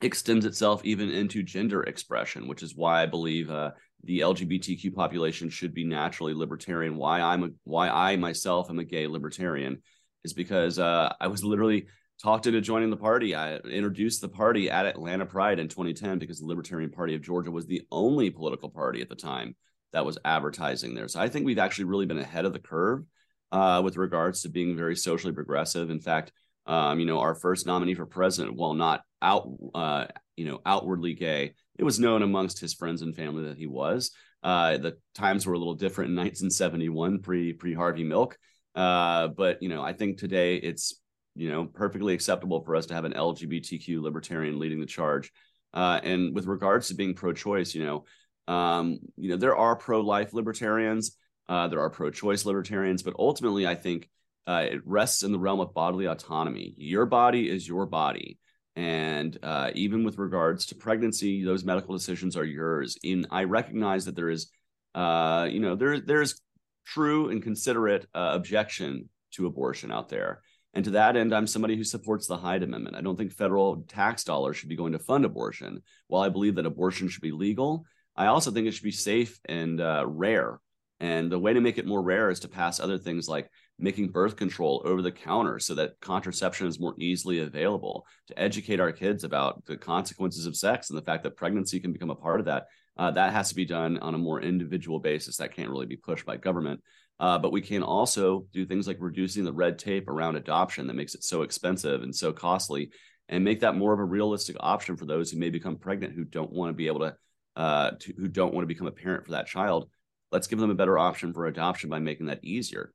extends 0.00 0.46
itself 0.46 0.82
even 0.84 1.10
into 1.10 1.42
gender 1.42 1.82
expression, 1.82 2.48
which 2.48 2.62
is 2.62 2.74
why 2.74 3.02
I 3.02 3.06
believe 3.06 3.50
uh, 3.50 3.72
the 4.04 4.20
LGBTQ 4.20 4.94
population 4.94 5.48
should 5.48 5.74
be 5.74 5.84
naturally 5.84 6.34
libertarian. 6.34 6.96
Why 6.96 7.20
I'm 7.20 7.44
a, 7.44 7.48
why 7.64 7.88
I 7.88 8.16
myself 8.16 8.70
am 8.70 8.78
a 8.78 8.84
gay 8.84 9.06
libertarian 9.06 9.82
is 10.24 10.32
because 10.32 10.78
uh, 10.78 11.12
I 11.20 11.28
was 11.28 11.44
literally 11.44 11.86
talked 12.22 12.46
into 12.46 12.60
joining 12.60 12.90
the 12.90 12.96
party. 12.96 13.34
I 13.34 13.56
introduced 13.56 14.20
the 14.20 14.28
party 14.28 14.70
at 14.70 14.86
Atlanta 14.86 15.26
Pride 15.26 15.58
in 15.58 15.68
2010 15.68 16.18
because 16.18 16.40
the 16.40 16.46
Libertarian 16.46 16.90
Party 16.90 17.14
of 17.14 17.22
Georgia 17.22 17.50
was 17.50 17.66
the 17.66 17.82
only 17.90 18.30
political 18.30 18.70
party 18.70 19.00
at 19.00 19.08
the 19.08 19.16
time 19.16 19.56
that 19.92 20.04
was 20.04 20.18
advertising 20.24 20.94
there. 20.94 21.08
So 21.08 21.20
I 21.20 21.28
think 21.28 21.46
we've 21.46 21.58
actually 21.58 21.84
really 21.84 22.06
been 22.06 22.18
ahead 22.18 22.44
of 22.44 22.52
the 22.52 22.58
curve 22.58 23.04
uh, 23.50 23.80
with 23.84 23.96
regards 23.96 24.42
to 24.42 24.48
being 24.48 24.76
very 24.76 24.96
socially 24.96 25.32
progressive. 25.32 25.90
In 25.90 26.00
fact, 26.00 26.32
um, 26.66 27.00
you 27.00 27.06
know, 27.06 27.20
our 27.20 27.34
first 27.34 27.66
nominee 27.66 27.94
for 27.94 28.06
president, 28.06 28.56
while 28.56 28.74
not 28.74 29.02
out, 29.20 29.48
uh, 29.74 30.06
you 30.36 30.46
know, 30.46 30.60
outwardly 30.64 31.14
gay, 31.14 31.54
it 31.78 31.84
was 31.84 31.98
known 31.98 32.22
amongst 32.22 32.60
his 32.60 32.74
friends 32.74 33.02
and 33.02 33.14
family 33.14 33.44
that 33.44 33.58
he 33.58 33.66
was. 33.66 34.12
Uh, 34.42 34.78
the 34.78 34.96
times 35.14 35.46
were 35.46 35.54
a 35.54 35.58
little 35.58 35.74
different 35.74 36.10
in 36.10 36.16
1971, 36.16 37.20
pre 37.20 37.52
pre 37.52 37.74
Harvey 37.74 38.04
Milk. 38.04 38.38
Uh, 38.74 39.28
but 39.28 39.62
you 39.62 39.68
know, 39.68 39.82
I 39.82 39.92
think 39.92 40.18
today 40.18 40.56
it's 40.56 41.00
you 41.34 41.50
know 41.50 41.66
perfectly 41.66 42.14
acceptable 42.14 42.62
for 42.64 42.76
us 42.76 42.86
to 42.86 42.94
have 42.94 43.04
an 43.04 43.12
LGBTQ 43.12 44.00
libertarian 44.00 44.58
leading 44.58 44.80
the 44.80 44.86
charge. 44.86 45.30
Uh, 45.74 46.00
and 46.02 46.34
with 46.34 46.46
regards 46.46 46.88
to 46.88 46.94
being 46.94 47.14
pro-choice, 47.14 47.74
you 47.74 47.82
know, 47.82 48.04
um, 48.52 48.98
you 49.16 49.30
know, 49.30 49.36
there 49.36 49.56
are 49.56 49.76
pro-life 49.76 50.30
libertarians, 50.34 51.16
uh, 51.48 51.68
there 51.68 51.80
are 51.80 51.90
pro-choice 51.90 52.44
libertarians, 52.44 53.02
but 53.02 53.14
ultimately, 53.18 53.66
I 53.66 53.74
think 53.74 54.08
uh, 54.46 54.66
it 54.70 54.80
rests 54.84 55.22
in 55.22 55.32
the 55.32 55.38
realm 55.38 55.60
of 55.60 55.74
bodily 55.74 56.06
autonomy. 56.06 56.74
Your 56.76 57.06
body 57.06 57.48
is 57.48 57.66
your 57.66 57.86
body. 57.86 58.38
And 58.74 59.38
uh, 59.42 59.70
even 59.74 60.04
with 60.04 60.18
regards 60.18 60.66
to 60.66 60.74
pregnancy, 60.74 61.44
those 61.44 61.64
medical 61.64 61.94
decisions 61.94 62.36
are 62.36 62.44
yours. 62.44 62.96
In 63.02 63.26
I 63.30 63.44
recognize 63.44 64.06
that 64.06 64.16
there 64.16 64.30
is, 64.30 64.50
uh, 64.94 65.46
you 65.50 65.60
know, 65.60 65.74
there 65.76 66.00
there's 66.00 66.40
true 66.86 67.30
and 67.30 67.42
considerate 67.42 68.06
uh, 68.14 68.30
objection 68.32 69.08
to 69.32 69.46
abortion 69.46 69.92
out 69.92 70.08
there. 70.08 70.40
And 70.74 70.84
to 70.86 70.92
that 70.92 71.16
end, 71.16 71.34
I'm 71.34 71.46
somebody 71.46 71.76
who 71.76 71.84
supports 71.84 72.26
the 72.26 72.38
Hyde 72.38 72.62
Amendment. 72.62 72.96
I 72.96 73.02
don't 73.02 73.16
think 73.16 73.32
federal 73.32 73.84
tax 73.88 74.24
dollars 74.24 74.56
should 74.56 74.70
be 74.70 74.76
going 74.76 74.92
to 74.92 74.98
fund 74.98 75.24
abortion. 75.24 75.82
While 76.06 76.22
I 76.22 76.30
believe 76.30 76.54
that 76.54 76.66
abortion 76.66 77.08
should 77.08 77.22
be 77.22 77.32
legal, 77.46 77.84
I 78.16 78.26
also 78.26 78.50
think 78.50 78.66
it 78.66 78.72
should 78.72 78.82
be 78.84 78.90
safe 78.92 79.38
and 79.44 79.80
uh, 79.80 80.04
rare. 80.06 80.60
And 81.00 81.32
the 81.32 81.38
way 81.38 81.52
to 81.52 81.60
make 81.60 81.78
it 81.78 81.86
more 81.86 82.02
rare 82.02 82.30
is 82.30 82.40
to 82.40 82.48
pass 82.48 82.78
other 82.78 82.98
things 82.98 83.28
like 83.28 83.50
making 83.78 84.10
birth 84.10 84.36
control 84.36 84.82
over 84.84 85.02
the 85.02 85.10
counter 85.10 85.58
so 85.58 85.74
that 85.74 85.98
contraception 86.00 86.68
is 86.68 86.78
more 86.78 86.94
easily 86.98 87.40
available, 87.40 88.06
to 88.28 88.38
educate 88.38 88.78
our 88.78 88.92
kids 88.92 89.24
about 89.24 89.64
the 89.66 89.76
consequences 89.76 90.46
of 90.46 90.56
sex 90.56 90.90
and 90.90 90.96
the 90.96 91.04
fact 91.04 91.24
that 91.24 91.36
pregnancy 91.36 91.80
can 91.80 91.92
become 91.92 92.10
a 92.10 92.14
part 92.14 92.38
of 92.38 92.46
that. 92.46 92.66
Uh, 92.96 93.10
that 93.10 93.32
has 93.32 93.48
to 93.48 93.54
be 93.54 93.64
done 93.64 93.98
on 93.98 94.14
a 94.14 94.18
more 94.18 94.40
individual 94.40 95.00
basis. 95.00 95.38
That 95.38 95.56
can't 95.56 95.70
really 95.70 95.86
be 95.86 95.96
pushed 95.96 96.26
by 96.26 96.36
government. 96.36 96.80
Uh, 97.18 97.38
but 97.38 97.52
we 97.52 97.60
can 97.60 97.82
also 97.82 98.46
do 98.52 98.66
things 98.66 98.86
like 98.86 98.98
reducing 99.00 99.44
the 99.44 99.52
red 99.52 99.78
tape 99.78 100.08
around 100.08 100.36
adoption 100.36 100.86
that 100.86 100.94
makes 100.94 101.14
it 101.14 101.24
so 101.24 101.42
expensive 101.42 102.02
and 102.02 102.14
so 102.14 102.32
costly, 102.32 102.90
and 103.28 103.44
make 103.44 103.60
that 103.60 103.76
more 103.76 103.92
of 103.92 103.98
a 103.98 104.04
realistic 104.04 104.56
option 104.60 104.96
for 104.96 105.06
those 105.06 105.30
who 105.30 105.38
may 105.38 105.50
become 105.50 105.76
pregnant 105.76 106.14
who 106.14 106.24
don't 106.24 106.52
want 106.52 106.70
to 106.70 106.74
be 106.74 106.86
able 106.86 107.00
to, 107.00 107.14
uh, 107.56 107.92
to 108.00 108.12
who 108.16 108.28
don't 108.28 108.54
want 108.54 108.62
to 108.62 108.74
become 108.74 108.86
a 108.86 108.92
parent 108.92 109.24
for 109.24 109.32
that 109.32 109.46
child. 109.46 109.88
Let's 110.30 110.46
give 110.46 110.58
them 110.58 110.70
a 110.70 110.74
better 110.74 110.98
option 110.98 111.32
for 111.32 111.46
adoption 111.46 111.90
by 111.90 111.98
making 111.98 112.26
that 112.26 112.44
easier. 112.44 112.92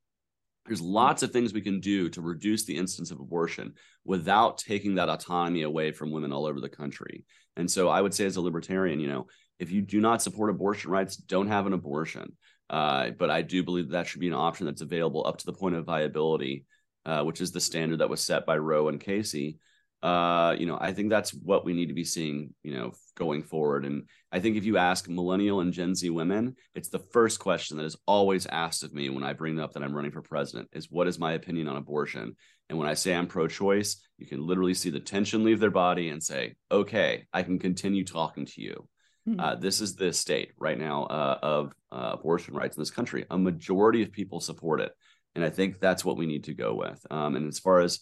There's 0.66 0.82
lots 0.82 1.24
of 1.24 1.32
things 1.32 1.54
we 1.54 1.62
can 1.62 1.80
do 1.80 2.10
to 2.10 2.22
reduce 2.22 2.66
the 2.66 2.76
instance 2.76 3.12
of 3.12 3.20
abortion 3.20 3.74
without 4.04 4.58
taking 4.58 4.96
that 4.96 5.10
autonomy 5.10 5.62
away 5.62 5.92
from 5.92 6.12
women 6.12 6.34
all 6.34 6.46
over 6.46 6.60
the 6.60 6.68
country. 6.68 7.24
And 7.56 7.70
so 7.72 7.88
I 7.88 8.02
would 8.02 8.14
say, 8.14 8.26
as 8.26 8.36
a 8.36 8.42
libertarian, 8.42 9.00
you 9.00 9.08
know, 9.08 9.28
if 9.60 9.72
you 9.72 9.82
do 9.82 10.02
not 10.02 10.22
support 10.22 10.50
abortion 10.50 10.92
rights, 10.92 11.16
don't 11.16 11.48
have 11.48 11.66
an 11.66 11.74
abortion. 11.74 12.36
Uh, 12.70 13.12
but 13.12 13.30
I 13.30 13.44
do 13.44 13.64
believe 13.64 13.88
that, 13.88 13.94
that 13.94 14.08
should 14.08 14.20
be 14.20 14.28
an 14.28 14.34
option 14.34 14.66
that's 14.66 14.82
available 14.82 15.26
up 15.26 15.38
to 15.38 15.46
the 15.46 15.54
point 15.54 15.76
of 15.76 15.86
viability, 15.86 16.66
uh, 17.06 17.24
which 17.24 17.40
is 17.40 17.52
the 17.52 17.62
standard 17.62 18.00
that 18.00 18.10
was 18.10 18.22
set 18.22 18.46
by 18.46 18.58
Roe 18.58 18.90
and 18.90 19.00
Casey 19.00 19.58
uh, 20.04 20.56
you 20.58 20.66
know, 20.68 20.78
I 20.80 20.94
think 20.94 21.10
that's 21.10 21.32
what 21.34 21.66
we 21.66 21.74
need 21.74 21.88
to 21.88 21.94
be 21.94 22.04
seeing, 22.04 22.54
you 22.62 22.74
know, 22.74 22.92
going 23.16 23.42
forward. 23.42 23.84
And 23.84 24.04
I 24.32 24.40
think 24.40 24.56
if 24.56 24.64
you 24.64 24.78
ask 24.78 25.10
millennial 25.10 25.62
and 25.62 25.74
Gen 25.74 25.96
Z 25.96 26.08
women, 26.10 26.56
it's 26.76 26.90
the 26.90 27.00
first 27.00 27.40
question 27.40 27.78
that 27.78 27.86
is 27.86 27.98
always 28.06 28.46
asked 28.46 28.84
of 28.84 28.94
me 28.94 29.10
when 29.10 29.24
I 29.24 29.34
bring 29.34 29.60
up 29.60 29.74
that 29.74 29.84
I'm 29.84 29.96
running 29.96 30.12
for 30.12 30.22
president 30.22 30.70
is 30.72 30.92
what 30.92 31.08
is 31.08 31.18
my 31.18 31.34
opinion 31.34 31.68
on 31.68 31.78
abortion? 31.78 32.36
And 32.70 32.78
when 32.78 32.88
I 32.88 32.94
say 32.94 33.16
I'm 33.16 33.28
pro 33.28 33.48
choice, 33.48 33.98
you 34.18 34.28
can 34.28 34.46
literally 34.46 34.76
see 34.76 34.92
the 34.92 35.00
tension 35.00 35.44
leave 35.44 35.60
their 35.60 35.72
body 35.72 36.10
and 36.10 36.22
say, 36.22 36.56
okay, 36.70 37.26
I 37.34 37.42
can 37.42 37.58
continue 37.58 38.06
talking 38.06 38.46
to 38.46 38.62
you. 38.62 38.88
Mm-hmm. 39.28 39.40
Uh, 39.40 39.56
this 39.56 39.82
is 39.82 39.96
the 39.96 40.14
state 40.14 40.52
right 40.60 40.78
now 40.78 41.04
uh, 41.06 41.40
of 41.42 41.74
uh, 41.92 42.12
abortion 42.14 42.54
rights 42.54 42.78
in 42.78 42.82
this 42.82 42.92
country. 42.92 43.26
A 43.32 43.38
majority 43.38 44.04
of 44.04 44.12
people 44.12 44.42
support 44.42 44.80
it. 44.80 44.92
And 45.36 45.44
I 45.44 45.50
think 45.50 45.80
that's 45.80 46.06
what 46.06 46.18
we 46.18 46.26
need 46.26 46.46
to 46.46 46.54
go 46.54 46.76
with. 46.76 47.04
Um, 47.10 47.36
and 47.36 47.48
as 47.48 47.60
far 47.60 47.80
as 47.80 48.00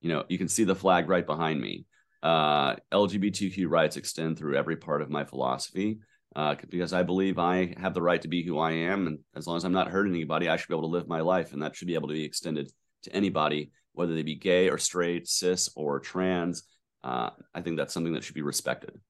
you 0.00 0.08
know, 0.08 0.24
you 0.28 0.38
can 0.38 0.48
see 0.48 0.64
the 0.64 0.74
flag 0.74 1.08
right 1.08 1.26
behind 1.26 1.60
me. 1.60 1.84
Uh, 2.22 2.76
LGBTQ 2.92 3.68
rights 3.68 3.96
extend 3.96 4.38
through 4.38 4.56
every 4.56 4.76
part 4.76 5.02
of 5.02 5.10
my 5.10 5.24
philosophy. 5.24 6.00
uh, 6.36 6.54
because 6.68 6.92
I 6.92 7.02
believe 7.02 7.38
I 7.38 7.74
have 7.80 7.94
the 7.94 8.02
right 8.02 8.20
to 8.20 8.28
be 8.28 8.42
who 8.44 8.58
I 8.58 8.72
am. 8.72 9.06
And 9.06 9.18
as 9.34 9.46
long 9.46 9.56
as 9.56 9.64
I'm 9.64 9.72
not 9.72 9.88
hurting 9.88 10.14
anybody, 10.14 10.50
I 10.50 10.56
should 10.56 10.68
be 10.68 10.74
able 10.74 10.82
to 10.82 10.92
live 10.92 11.08
my 11.08 11.20
life. 11.22 11.54
And 11.54 11.62
that 11.62 11.74
should 11.74 11.88
be 11.88 11.94
able 11.94 12.08
to 12.08 12.14
be 12.14 12.24
extended 12.24 12.70
to 13.04 13.12
anybody, 13.14 13.70
whether 13.92 14.14
they 14.14 14.22
be 14.22 14.34
gay 14.34 14.68
or 14.68 14.76
straight, 14.76 15.26
cis 15.28 15.70
or 15.74 15.98
trans. 15.98 16.64
Uh, 17.02 17.30
I 17.54 17.62
think 17.62 17.78
that's 17.78 17.94
something 17.94 18.12
that 18.12 18.22
should 18.22 18.34
be 18.34 18.42
respected. 18.42 19.00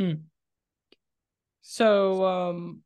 Hmm. 0.00 0.12
So, 1.62 2.24
um, 2.24 2.80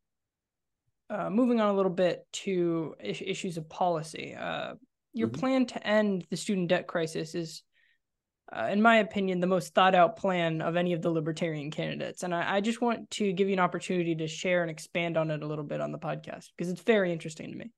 uh, 1.09 1.31
moving 1.31 1.61
on 1.61 1.71
a 1.71 1.75
little 1.75 1.91
bit 1.91 2.27
to 2.33 2.95
issues 3.01 3.57
of 3.57 3.69
policy, 3.69 4.35
uh, 4.39 4.75
your 5.13 5.29
mm-hmm. 5.29 5.41
plan 5.41 5.67
to 5.67 5.87
end 5.87 6.27
the 6.31 6.37
student 6.37 6.69
debt 6.69 6.87
crisis 6.87 7.35
is 7.35 7.63
uh, 8.53 8.69
in 8.71 8.83
my 8.83 8.97
opinion, 8.97 9.39
the 9.39 9.47
most 9.47 9.75
thought 9.75 9.95
out 9.95 10.17
plan 10.17 10.61
of 10.61 10.77
any 10.77 10.93
of 10.93 11.03
the 11.03 11.11
libertarian 11.11 11.71
candidates. 11.71 12.25
And 12.25 12.35
I, 12.35 12.57
I, 12.57 12.61
just 12.61 12.81
want 12.81 13.09
to 13.13 13.33
give 13.33 13.47
you 13.47 13.53
an 13.53 13.61
opportunity 13.61 14.17
to 14.17 14.27
share 14.27 14.63
and 14.63 14.71
expand 14.71 15.17
on 15.17 15.31
it 15.31 15.43
a 15.43 15.47
little 15.47 15.65
bit 15.65 15.81
on 15.81 15.93
the 15.93 15.99
podcast 15.99 16.49
because 16.57 16.69
it's 16.69 16.83
very 16.83 17.13
interesting 17.13 17.53
to 17.53 17.57
me. 17.57 17.71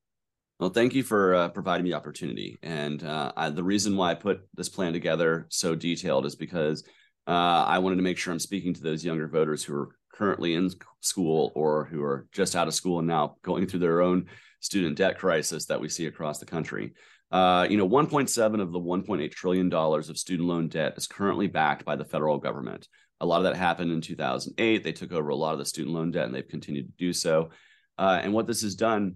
Well, 0.59 0.71
thank 0.71 0.95
you 0.95 1.03
for 1.03 1.35
uh, 1.35 1.49
providing 1.49 1.83
me 1.83 1.91
the 1.91 1.97
opportunity. 1.97 2.57
And 2.63 3.03
uh, 3.03 3.33
I, 3.35 3.49
the 3.49 3.63
reason 3.63 3.95
why 3.95 4.11
I 4.11 4.15
put 4.15 4.47
this 4.55 4.69
plan 4.69 4.93
together 4.93 5.45
so 5.49 5.75
detailed 5.75 6.25
is 6.25 6.35
because 6.35 6.83
uh, 7.27 7.31
I 7.67 7.79
wanted 7.79 7.97
to 7.97 8.01
make 8.01 8.17
sure 8.17 8.33
I'm 8.33 8.39
speaking 8.39 8.73
to 8.73 8.81
those 8.81 9.05
younger 9.05 9.27
voters 9.27 9.63
who 9.63 9.75
are 9.75 9.95
currently 10.13 10.55
in 10.55 10.71
school 11.01 11.51
or 11.55 11.85
who 11.85 12.01
are 12.01 12.27
just 12.31 12.55
out 12.55 12.67
of 12.67 12.73
school 12.73 12.99
and 12.99 13.07
now 13.07 13.35
going 13.43 13.67
through 13.67 13.79
their 13.81 14.01
own 14.01 14.25
student 14.59 14.97
debt 14.97 15.19
crisis 15.19 15.65
that 15.65 15.81
we 15.81 15.89
see 15.89 16.05
across 16.05 16.39
the 16.39 16.45
country. 16.45 16.93
Uh, 17.33 17.65
you 17.67 17.77
know, 17.77 17.89
1.7 17.89 18.61
of 18.61 18.71
the 18.71 18.79
1.8 18.79 19.31
trillion 19.31 19.67
dollars 19.67 20.07
of 20.07 20.19
student 20.19 20.47
loan 20.47 20.67
debt 20.67 20.93
is 20.95 21.07
currently 21.07 21.47
backed 21.47 21.83
by 21.83 21.95
the 21.95 22.05
federal 22.05 22.37
government. 22.37 22.87
A 23.21 23.25
lot 23.25 23.37
of 23.37 23.45
that 23.45 23.55
happened 23.55 23.91
in 23.91 24.01
2008. 24.01 24.83
They 24.83 24.91
took 24.91 25.11
over 25.11 25.29
a 25.29 25.35
lot 25.35 25.53
of 25.53 25.57
the 25.57 25.65
student 25.65 25.95
loan 25.95 26.11
debt, 26.11 26.27
and 26.27 26.35
they've 26.35 26.47
continued 26.47 26.85
to 26.85 26.93
do 27.03 27.11
so. 27.11 27.49
Uh, 27.97 28.19
and 28.21 28.33
what 28.33 28.45
this 28.45 28.61
has 28.61 28.75
done 28.75 29.15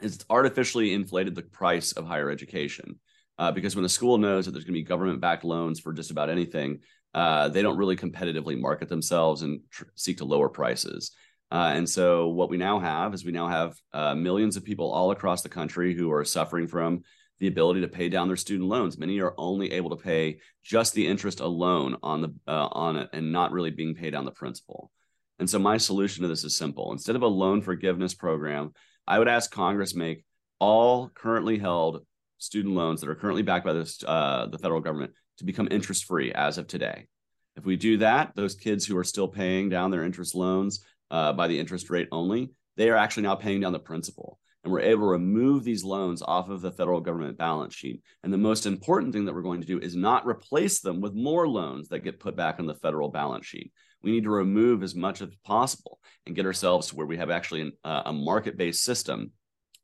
is 0.00 0.14
it's 0.14 0.24
artificially 0.30 0.94
inflated 0.94 1.34
the 1.34 1.42
price 1.42 1.92
of 1.92 2.06
higher 2.06 2.30
education. 2.30 2.98
Uh, 3.38 3.52
because 3.52 3.76
when 3.76 3.84
a 3.84 3.90
school 3.90 4.16
knows 4.16 4.46
that 4.46 4.52
there's 4.52 4.64
going 4.64 4.72
to 4.72 4.80
be 4.80 4.84
government-backed 4.84 5.44
loans 5.44 5.80
for 5.80 5.92
just 5.92 6.10
about 6.10 6.30
anything, 6.30 6.78
uh, 7.12 7.50
they 7.50 7.60
don't 7.60 7.76
really 7.76 7.96
competitively 7.96 8.58
market 8.58 8.88
themselves 8.88 9.42
and 9.42 9.60
tr- 9.70 9.84
seek 9.96 10.16
to 10.16 10.24
lower 10.24 10.48
prices. 10.48 11.10
Uh, 11.50 11.72
and 11.74 11.86
so, 11.86 12.28
what 12.28 12.48
we 12.48 12.56
now 12.56 12.78
have 12.78 13.12
is 13.12 13.22
we 13.22 13.32
now 13.32 13.48
have 13.48 13.74
uh, 13.92 14.14
millions 14.14 14.56
of 14.56 14.64
people 14.64 14.90
all 14.90 15.10
across 15.10 15.42
the 15.42 15.48
country 15.48 15.94
who 15.94 16.10
are 16.10 16.24
suffering 16.24 16.66
from 16.66 17.02
the 17.44 17.50
ability 17.50 17.82
to 17.82 17.88
pay 17.88 18.08
down 18.08 18.26
their 18.26 18.38
student 18.38 18.70
loans. 18.70 18.96
Many 18.96 19.20
are 19.20 19.34
only 19.36 19.70
able 19.72 19.90
to 19.90 20.02
pay 20.02 20.38
just 20.62 20.94
the 20.94 21.06
interest 21.06 21.40
alone 21.40 21.98
on 22.02 22.22
the 22.22 22.34
uh, 22.48 22.68
on 22.72 22.96
it 22.96 23.10
and 23.12 23.32
not 23.32 23.52
really 23.52 23.70
being 23.70 23.94
paid 23.94 24.14
on 24.14 24.24
the 24.24 24.30
principal. 24.30 24.90
And 25.38 25.50
so 25.50 25.58
my 25.58 25.76
solution 25.76 26.22
to 26.22 26.28
this 26.28 26.42
is 26.42 26.56
simple. 26.56 26.90
Instead 26.92 27.16
of 27.16 27.22
a 27.22 27.26
loan 27.26 27.60
forgiveness 27.60 28.14
program, 28.14 28.72
I 29.06 29.18
would 29.18 29.28
ask 29.28 29.50
Congress 29.50 29.94
make 29.94 30.24
all 30.58 31.10
currently 31.10 31.58
held 31.58 32.06
student 32.38 32.74
loans 32.74 33.02
that 33.02 33.10
are 33.10 33.14
currently 33.14 33.42
backed 33.42 33.66
by 33.66 33.74
this, 33.74 34.02
uh, 34.06 34.46
the 34.46 34.58
federal 34.58 34.80
government 34.80 35.12
to 35.38 35.44
become 35.44 35.68
interest 35.70 36.06
free 36.06 36.32
as 36.32 36.56
of 36.56 36.66
today. 36.66 37.08
If 37.56 37.66
we 37.66 37.76
do 37.76 37.98
that, 37.98 38.32
those 38.34 38.54
kids 38.54 38.86
who 38.86 38.96
are 38.96 39.04
still 39.04 39.28
paying 39.28 39.68
down 39.68 39.90
their 39.90 40.04
interest 40.04 40.34
loans 40.34 40.80
uh, 41.10 41.34
by 41.34 41.48
the 41.48 41.58
interest 41.58 41.90
rate 41.90 42.08
only, 42.10 42.52
they 42.78 42.88
are 42.88 42.96
actually 42.96 43.24
now 43.24 43.34
paying 43.34 43.60
down 43.60 43.74
the 43.74 43.78
principal 43.78 44.38
and 44.64 44.72
we're 44.72 44.80
able 44.80 45.02
to 45.02 45.12
remove 45.12 45.62
these 45.62 45.84
loans 45.84 46.22
off 46.22 46.48
of 46.48 46.62
the 46.62 46.72
federal 46.72 47.00
government 47.00 47.36
balance 47.36 47.74
sheet. 47.74 48.02
And 48.22 48.32
the 48.32 48.38
most 48.38 48.64
important 48.64 49.12
thing 49.12 49.26
that 49.26 49.34
we're 49.34 49.42
going 49.42 49.60
to 49.60 49.66
do 49.66 49.78
is 49.78 49.94
not 49.94 50.26
replace 50.26 50.80
them 50.80 51.02
with 51.02 51.14
more 51.14 51.46
loans 51.46 51.88
that 51.88 52.00
get 52.00 52.18
put 52.18 52.34
back 52.34 52.58
on 52.58 52.66
the 52.66 52.74
federal 52.74 53.10
balance 53.10 53.46
sheet. 53.46 53.72
We 54.02 54.10
need 54.10 54.24
to 54.24 54.30
remove 54.30 54.82
as 54.82 54.94
much 54.94 55.20
as 55.20 55.28
possible 55.44 56.00
and 56.26 56.34
get 56.34 56.46
ourselves 56.46 56.88
to 56.88 56.96
where 56.96 57.06
we 57.06 57.18
have 57.18 57.30
actually 57.30 57.60
an, 57.60 57.72
uh, 57.84 58.02
a 58.06 58.12
market 58.12 58.56
based 58.56 58.84
system 58.84 59.32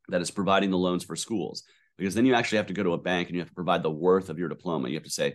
that 0.08 0.22
is 0.22 0.30
providing 0.30 0.70
the 0.70 0.78
loans 0.78 1.04
for 1.04 1.14
schools. 1.14 1.62
Because 1.98 2.14
then 2.14 2.24
you 2.24 2.34
actually 2.34 2.56
have 2.56 2.66
to 2.68 2.74
go 2.74 2.82
to 2.82 2.94
a 2.94 2.98
bank 2.98 3.28
and 3.28 3.34
you 3.34 3.42
have 3.42 3.50
to 3.50 3.54
provide 3.54 3.82
the 3.82 3.90
worth 3.90 4.30
of 4.30 4.38
your 4.38 4.48
diploma. 4.48 4.88
You 4.88 4.94
have 4.94 5.04
to 5.04 5.10
say, 5.10 5.34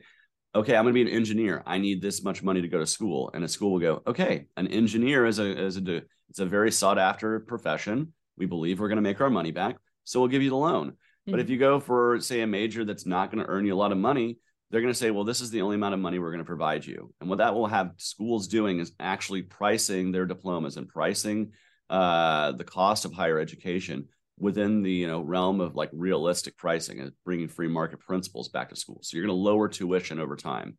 okay, 0.55 0.75
I'm 0.75 0.85
going 0.85 0.95
to 0.95 1.03
be 1.03 1.07
an 1.07 1.15
engineer. 1.15 1.61
I 1.67 1.77
need 1.77 2.01
this 2.01 2.23
much 2.23 2.41
money 2.41 2.61
to 2.61 2.67
go 2.67 2.79
to 2.79 2.87
school. 2.87 3.29
And 3.33 3.43
a 3.43 3.47
school 3.47 3.73
will 3.73 3.79
go, 3.79 4.01
okay, 4.07 4.47
an 4.57 4.67
engineer 4.67 5.27
is 5.27 5.37
a, 5.37 5.65
is 5.65 5.77
a, 5.77 6.01
it's 6.29 6.39
a 6.39 6.45
very 6.45 6.71
sought 6.71 6.97
after 6.97 7.39
profession 7.41 8.13
we 8.37 8.45
believe 8.45 8.79
we're 8.79 8.87
going 8.87 8.97
to 8.97 9.01
make 9.01 9.21
our 9.21 9.29
money 9.29 9.51
back. 9.51 9.77
So 10.03 10.19
we'll 10.19 10.29
give 10.29 10.41
you 10.41 10.49
the 10.49 10.55
loan. 10.55 10.91
Mm-hmm. 10.91 11.31
But 11.31 11.39
if 11.39 11.45
mm-hmm. 11.45 11.53
you 11.53 11.59
go 11.59 11.79
for, 11.79 12.19
say, 12.21 12.41
a 12.41 12.47
major 12.47 12.85
that's 12.85 13.05
not 13.05 13.31
going 13.31 13.43
to 13.43 13.49
earn 13.49 13.65
you 13.65 13.73
a 13.73 13.77
lot 13.77 13.91
of 13.91 13.97
money, 13.97 14.39
they're 14.69 14.81
going 14.81 14.93
to 14.93 14.99
say, 14.99 15.11
well, 15.11 15.23
this 15.23 15.41
is 15.41 15.51
the 15.51 15.61
only 15.61 15.75
amount 15.75 15.93
of 15.93 15.99
money 15.99 16.19
we're 16.19 16.31
going 16.31 16.39
to 16.39 16.45
provide 16.45 16.85
you. 16.85 17.13
And 17.21 17.29
what 17.29 17.37
that 17.37 17.53
will 17.53 17.67
have 17.67 17.93
schools 17.97 18.47
doing 18.47 18.79
is 18.79 18.91
actually 18.99 19.43
pricing 19.43 20.11
their 20.11 20.25
diplomas 20.25 20.77
and 20.77 20.87
pricing 20.87 21.51
uh, 21.89 22.51
the 22.53 22.63
cost 22.63 23.05
of 23.05 23.13
higher 23.13 23.39
education 23.39 24.07
within 24.37 24.81
the 24.81 24.91
you 24.91 25.07
know 25.07 25.21
realm 25.21 25.61
of 25.61 25.75
like 25.75 25.89
realistic 25.93 26.57
pricing 26.57 26.99
and 26.99 27.11
bringing 27.23 27.47
free 27.47 27.67
market 27.67 27.99
principles 27.99 28.49
back 28.49 28.69
to 28.69 28.75
schools. 28.75 29.07
So 29.09 29.17
you're 29.17 29.25
going 29.25 29.37
to 29.37 29.41
lower 29.41 29.67
tuition 29.67 30.19
over 30.19 30.35
time. 30.35 30.77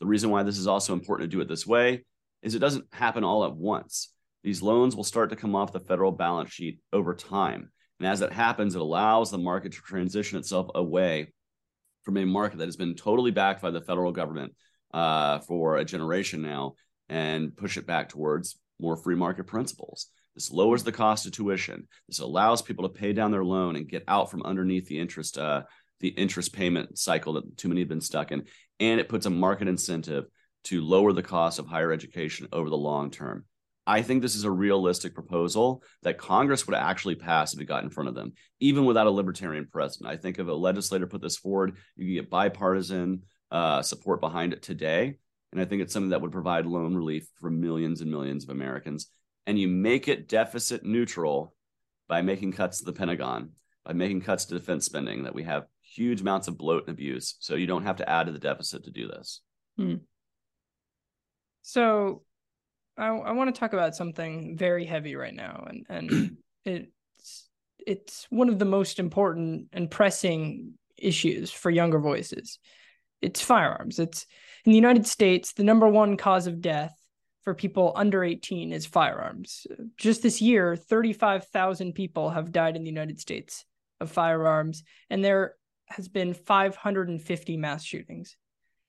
The 0.00 0.06
reason 0.06 0.30
why 0.30 0.42
this 0.42 0.58
is 0.58 0.66
also 0.66 0.92
important 0.92 1.30
to 1.30 1.36
do 1.36 1.40
it 1.40 1.48
this 1.48 1.66
way 1.66 2.04
is 2.42 2.54
it 2.54 2.60
doesn't 2.60 2.86
happen 2.92 3.24
all 3.24 3.44
at 3.44 3.54
once 3.54 4.10
these 4.44 4.62
loans 4.62 4.94
will 4.94 5.04
start 5.04 5.30
to 5.30 5.36
come 5.36 5.56
off 5.56 5.72
the 5.72 5.80
federal 5.80 6.12
balance 6.12 6.52
sheet 6.52 6.78
over 6.92 7.14
time. 7.14 7.70
And 7.98 8.06
as 8.06 8.20
that 8.20 8.32
happens, 8.32 8.74
it 8.74 8.80
allows 8.80 9.30
the 9.30 9.38
market 9.38 9.72
to 9.72 9.80
transition 9.80 10.38
itself 10.38 10.68
away 10.74 11.32
from 12.04 12.18
a 12.18 12.26
market 12.26 12.58
that 12.58 12.66
has 12.68 12.76
been 12.76 12.94
totally 12.94 13.30
backed 13.30 13.62
by 13.62 13.70
the 13.70 13.80
federal 13.80 14.12
government 14.12 14.52
uh, 14.92 15.38
for 15.40 15.78
a 15.78 15.84
generation 15.84 16.42
now 16.42 16.74
and 17.08 17.56
push 17.56 17.78
it 17.78 17.86
back 17.86 18.10
towards 18.10 18.58
more 18.78 18.96
free 18.96 19.16
market 19.16 19.44
principles. 19.44 20.08
This 20.34 20.50
lowers 20.50 20.82
the 20.82 20.92
cost 20.92 21.24
of 21.24 21.32
tuition. 21.32 21.88
This 22.08 22.18
allows 22.18 22.60
people 22.60 22.86
to 22.86 22.94
pay 22.94 23.12
down 23.12 23.30
their 23.30 23.44
loan 23.44 23.76
and 23.76 23.88
get 23.88 24.04
out 24.08 24.30
from 24.30 24.42
underneath 24.42 24.86
the 24.88 24.98
interest 24.98 25.38
uh, 25.38 25.62
the 26.00 26.08
interest 26.08 26.52
payment 26.52 26.98
cycle 26.98 27.34
that 27.34 27.56
too 27.56 27.68
many 27.68 27.80
have 27.80 27.88
been 27.88 28.00
stuck 28.00 28.32
in, 28.32 28.44
and 28.80 29.00
it 29.00 29.08
puts 29.08 29.26
a 29.26 29.30
market 29.30 29.68
incentive 29.68 30.24
to 30.64 30.82
lower 30.82 31.12
the 31.12 31.22
cost 31.22 31.58
of 31.58 31.66
higher 31.66 31.92
education 31.92 32.48
over 32.52 32.68
the 32.68 32.76
long 32.76 33.10
term. 33.10 33.44
I 33.86 34.02
think 34.02 34.22
this 34.22 34.34
is 34.34 34.44
a 34.44 34.50
realistic 34.50 35.14
proposal 35.14 35.82
that 36.02 36.18
Congress 36.18 36.66
would 36.66 36.76
actually 36.76 37.16
pass 37.16 37.52
if 37.52 37.60
it 37.60 37.66
got 37.66 37.84
in 37.84 37.90
front 37.90 38.08
of 38.08 38.14
them, 38.14 38.32
even 38.60 38.86
without 38.86 39.06
a 39.06 39.10
libertarian 39.10 39.66
president. 39.70 40.10
I 40.10 40.16
think 40.16 40.38
if 40.38 40.46
a 40.46 40.52
legislator 40.52 41.06
put 41.06 41.20
this 41.20 41.36
forward, 41.36 41.76
you 41.96 42.06
could 42.06 42.22
get 42.22 42.30
bipartisan 42.30 43.22
uh, 43.50 43.82
support 43.82 44.20
behind 44.20 44.52
it 44.52 44.62
today. 44.62 45.18
And 45.52 45.60
I 45.60 45.66
think 45.66 45.82
it's 45.82 45.92
something 45.92 46.10
that 46.10 46.22
would 46.22 46.32
provide 46.32 46.66
loan 46.66 46.94
relief 46.94 47.26
for 47.40 47.50
millions 47.50 48.00
and 48.00 48.10
millions 48.10 48.44
of 48.44 48.50
Americans. 48.50 49.08
And 49.46 49.58
you 49.58 49.68
make 49.68 50.08
it 50.08 50.28
deficit 50.28 50.84
neutral 50.84 51.54
by 52.08 52.22
making 52.22 52.52
cuts 52.52 52.78
to 52.78 52.84
the 52.86 52.92
Pentagon, 52.92 53.50
by 53.84 53.92
making 53.92 54.22
cuts 54.22 54.46
to 54.46 54.58
defense 54.58 54.86
spending, 54.86 55.24
that 55.24 55.34
we 55.34 55.44
have 55.44 55.66
huge 55.82 56.22
amounts 56.22 56.48
of 56.48 56.56
bloat 56.56 56.84
and 56.86 56.94
abuse. 56.94 57.36
So 57.40 57.54
you 57.54 57.66
don't 57.66 57.84
have 57.84 57.96
to 57.96 58.08
add 58.08 58.26
to 58.26 58.32
the 58.32 58.38
deficit 58.38 58.84
to 58.84 58.90
do 58.90 59.06
this. 59.06 59.42
Hmm. 59.76 59.96
So 61.62 62.22
I, 62.96 63.08
I 63.08 63.32
want 63.32 63.54
to 63.54 63.58
talk 63.58 63.72
about 63.72 63.96
something 63.96 64.56
very 64.56 64.84
heavy 64.84 65.16
right 65.16 65.34
now, 65.34 65.66
and 65.68 65.86
and 65.88 66.36
it's 66.64 67.48
it's 67.86 68.26
one 68.30 68.48
of 68.48 68.58
the 68.58 68.64
most 68.64 68.98
important 68.98 69.68
and 69.72 69.90
pressing 69.90 70.74
issues 70.96 71.50
for 71.50 71.70
younger 71.70 71.98
voices. 71.98 72.58
It's 73.20 73.40
firearms. 73.40 73.98
It's 73.98 74.26
in 74.64 74.72
the 74.72 74.76
United 74.76 75.06
States, 75.06 75.52
the 75.52 75.64
number 75.64 75.88
one 75.88 76.16
cause 76.16 76.46
of 76.46 76.60
death 76.60 76.94
for 77.42 77.54
people 77.54 77.92
under 77.94 78.24
18 78.24 78.72
is 78.72 78.86
firearms. 78.86 79.66
Just 79.98 80.22
this 80.22 80.40
year, 80.40 80.76
35,000 80.76 81.92
people 81.92 82.30
have 82.30 82.52
died 82.52 82.76
in 82.76 82.82
the 82.82 82.90
United 82.90 83.20
States 83.20 83.64
of 84.00 84.10
firearms, 84.10 84.82
and 85.10 85.22
there 85.22 85.54
has 85.88 86.08
been 86.08 86.32
550 86.32 87.56
mass 87.58 87.84
shootings 87.84 88.36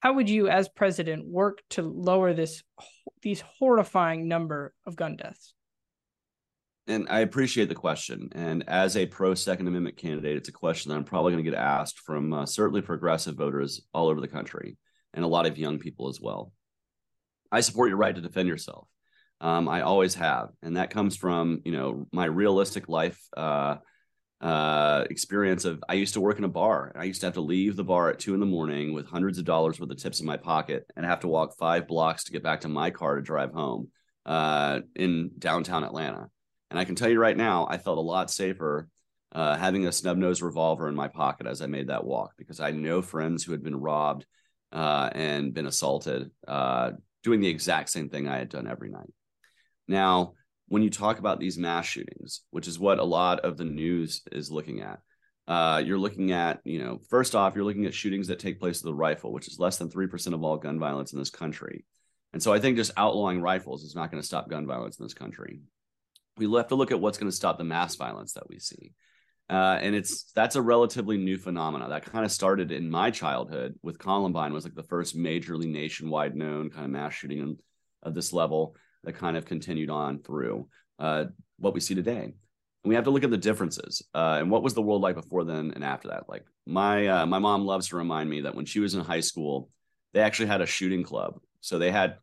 how 0.06 0.14
would 0.14 0.30
you 0.30 0.48
as 0.48 0.70
president 0.70 1.26
work 1.26 1.64
to 1.72 1.82
lower 1.82 2.32
this 2.32 2.62
these 3.24 3.42
horrifying 3.42 4.28
number 4.28 4.72
of 4.86 4.96
gun 4.96 5.16
deaths? 5.16 5.56
And 6.86 7.08
i 7.10 7.22
appreciate 7.22 7.70
the 7.70 7.74
question. 7.74 8.30
And 8.34 8.64
as 8.68 8.98
a 8.98 9.08
pro 9.08 9.34
second 9.34 9.68
amendment 9.68 9.98
candidate 9.98 10.38
it's 10.38 10.50
a 10.50 10.52
question 10.52 10.92
that 10.92 10.98
i'm 10.98 11.06
probably 11.06 11.34
going 11.34 11.44
to 11.44 11.50
get 11.50 11.60
asked 11.60 12.02
from 12.02 12.34
uh, 12.34 12.46
certainly 12.46 12.84
progressive 12.84 13.34
voters 13.34 13.82
all 13.96 14.08
over 14.08 14.22
the 14.22 14.28
country 14.28 14.78
and 15.16 15.26
a 15.26 15.28
lot 15.28 15.48
of 15.48 15.58
young 15.58 15.80
people 15.80 16.08
as 16.08 16.22
well. 16.22 16.52
I 17.52 17.62
support 17.62 17.90
your 17.90 17.98
right 17.98 18.14
to 18.14 18.22
defend 18.22 18.48
yourself. 18.48 18.88
Um, 19.42 19.68
i 19.68 19.82
always 19.82 20.14
have. 20.14 20.50
And 20.62 20.78
that 20.78 20.92
comes 20.92 21.18
from 21.18 21.64
you 21.66 21.72
know 21.72 22.06
my 22.12 22.26
realistic 22.26 22.88
life 22.90 23.20
uh, 23.36 23.78
uh, 24.42 25.06
experience 25.10 25.65
of 25.65 25.84
I 25.88 25.94
used 25.94 26.13
to 26.15 26.22
work 26.22 26.38
in 26.38 26.44
a 26.44 26.50
bar. 26.50 26.92
I 26.96 27.06
used 27.06 27.22
to 27.22 27.27
have 27.27 27.36
to 27.36 27.42
leave 27.42 27.75
the 27.75 27.84
bar 27.84 28.10
at 28.10 28.20
two 28.20 28.34
in 28.34 28.39
the 28.39 28.46
morning 28.46 28.94
with 28.94 29.08
hundreds 29.08 29.38
of 29.38 29.46
dollars 29.46 29.80
worth 29.80 29.89
of 29.89 29.98
tips 29.98 30.20
in 30.20 30.25
my 30.25 30.38
pocket 30.38 30.86
and 30.96 31.06
have 31.06 31.22
to 31.22 31.27
walk 31.27 31.58
five 31.58 31.88
blocks 31.88 32.25
to 32.25 32.32
get 32.32 32.44
back 32.44 32.62
to 32.62 32.70
my 32.70 32.92
car 32.92 33.15
to 33.15 33.22
drive 33.22 33.51
home 33.51 33.89
uh, 34.25 34.82
in 34.96 35.32
downtown 35.39 35.84
Atlanta. 35.84 36.27
And 36.70 36.80
I 36.80 36.86
can 36.86 36.96
tell 36.96 37.10
you 37.10 37.20
right 37.20 37.38
now, 37.38 37.68
I 37.70 37.77
felt 37.77 37.98
a 37.98 38.01
lot 38.01 38.30
safer 38.30 38.89
uh, 39.32 39.58
having 39.58 39.86
a 39.86 39.92
snub 39.92 40.18
nose 40.18 40.42
revolver 40.42 40.88
in 40.88 40.96
my 40.96 41.08
pocket 41.08 41.48
as 41.48 41.62
I 41.62 41.68
made 41.68 41.88
that 41.88 42.06
walk 42.06 42.34
because 42.38 42.60
I 42.60 42.72
know 42.72 43.01
friends 43.01 43.44
who 43.44 43.51
had 43.51 43.63
been 43.63 43.75
robbed 43.75 44.25
uh, 44.72 45.10
and 45.13 45.54
been 45.54 45.68
assaulted 45.68 46.32
uh, 46.48 46.92
doing 47.24 47.39
the 47.39 47.48
exact 47.48 47.89
same 47.89 48.10
thing 48.10 48.27
I 48.27 48.38
had 48.38 48.50
done 48.50 48.68
every 48.68 48.89
night. 48.89 49.12
Now, 49.88 50.34
when 50.67 50.81
you 50.81 50.89
talk 50.89 51.19
about 51.19 51.39
these 51.39 51.57
mass 51.57 51.86
shootings, 51.86 52.41
which 52.51 52.67
is 52.67 52.79
what 52.79 53.00
a 53.00 53.03
lot 53.03 53.41
of 53.41 53.57
the 53.57 53.65
news 53.65 54.22
is 54.31 54.51
looking 54.51 54.81
at, 54.81 55.00
uh, 55.48 55.81
you're 55.86 56.00
looking 56.00 56.31
at, 56.31 56.60
you 56.63 56.79
know, 56.79 57.00
first 57.10 57.36
off, 57.36 57.55
you're 57.55 57.63
looking 57.63 57.86
at 57.86 57.93
shootings 57.93 58.27
that 58.27 58.39
take 58.39 58.60
place 58.60 58.81
with 58.81 58.91
a 58.91 58.95
rifle, 58.95 59.31
which 59.31 59.48
is 59.48 59.60
less 59.60 59.77
than 59.77 59.89
3% 59.89 60.34
of 60.34 60.43
all 60.43 60.57
gun 60.57 60.79
violence 60.79 61.13
in 61.13 61.19
this 61.19 61.29
country. 61.29 61.86
And 62.34 62.41
so 62.41 62.51
I 62.51 62.60
think 62.60 62.77
just 62.77 62.91
outlawing 62.98 63.41
rifles 63.41 63.84
is 63.84 63.95
not 63.95 64.12
going 64.12 64.22
to 64.22 64.27
stop 64.27 64.50
gun 64.50 64.65
violence 64.65 65.00
in 65.00 65.05
this 65.05 65.13
country. 65.13 65.60
We 66.38 66.51
have 66.55 66.67
to 66.69 66.75
look 66.75 66.91
at 66.91 67.00
what's 67.00 67.17
going 67.17 67.29
to 67.31 67.36
stop 67.36 67.57
the 67.57 67.63
mass 67.63 67.95
violence 67.95 68.34
that 68.34 68.50
we 68.50 68.60
see. 68.60 68.93
Uh, 69.48 69.77
and 69.79 69.93
it's 69.93 70.31
that's 70.34 70.55
a 70.55 70.62
relatively 70.62 71.17
new 71.17 71.38
phenomenon 71.38 71.91
that 71.91 72.03
kind 72.03 72.25
of 72.25 72.31
started 72.31 72.72
in 72.72 72.89
my 72.89 73.12
childhood 73.12 73.75
with 73.84 74.00
Columbine 74.00 74.51
was 74.51 74.63
like 74.63 74.74
the 74.74 74.81
first 74.81 75.15
majorly 75.15 75.67
nationwide 75.67 76.36
known 76.36 76.72
kind 76.72 76.84
of 76.84 76.89
mass 76.89 77.13
shooting 77.13 77.57
of 78.01 78.15
this 78.15 78.34
level 78.34 78.75
that 79.06 79.14
kind 79.14 79.38
of 79.38 79.46
continued 79.46 79.90
on 79.90 80.20
through 80.20 80.68
uh, 81.00 81.26
what 81.58 81.74
we 81.74 81.80
see 81.80 81.96
today. 81.96 82.24
And 82.84 82.90
we 82.90 82.96
have 82.96 83.06
to 83.06 83.10
look 83.10 83.24
at 83.24 83.32
the 83.32 83.38
differences 83.38 84.04
uh, 84.14 84.38
and 84.40 84.52
what 84.52 84.64
was 84.64 84.74
the 84.74 84.82
world 84.82 85.02
like 85.02 85.16
before 85.16 85.44
then 85.44 85.72
and 85.74 85.84
after 85.84 86.10
that. 86.10 86.30
Like 86.30 86.46
my 86.66 87.08
uh, 87.08 87.26
my 87.26 87.40
mom 87.40 87.66
loves 87.66 87.88
to 87.90 87.98
remind 87.98 88.30
me 88.30 88.42
that 88.42 88.56
when 88.56 88.66
she 88.66 88.80
was 88.80 88.94
in 88.94 89.02
high 89.02 89.22
school, 89.22 89.70
they 90.14 90.22
actually 90.22 90.48
had 90.48 90.62
a 90.62 90.68
shooting 90.68 91.04
club. 91.04 91.40
So 91.62 91.80
they 91.80 91.92
had 91.92 92.18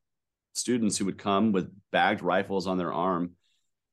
students 0.55 0.97
who 0.97 1.07
would 1.07 1.19
come 1.19 1.53
with 1.53 1.71
bagged 1.91 2.23
rifles 2.23 2.67
on 2.67 2.79
their 2.79 2.93
arm 2.93 3.33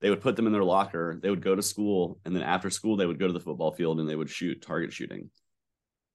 they 0.01 0.09
would 0.09 0.21
put 0.21 0.35
them 0.35 0.45
in 0.45 0.53
their 0.53 0.63
locker 0.63 1.19
they 1.21 1.29
would 1.29 1.43
go 1.43 1.55
to 1.55 1.61
school 1.61 2.19
and 2.25 2.35
then 2.35 2.43
after 2.43 2.69
school 2.69 2.97
they 2.97 3.05
would 3.05 3.19
go 3.19 3.27
to 3.27 3.33
the 3.33 3.39
football 3.39 3.71
field 3.71 3.99
and 3.99 4.09
they 4.09 4.15
would 4.15 4.29
shoot 4.29 4.61
target 4.61 4.91
shooting 4.91 5.29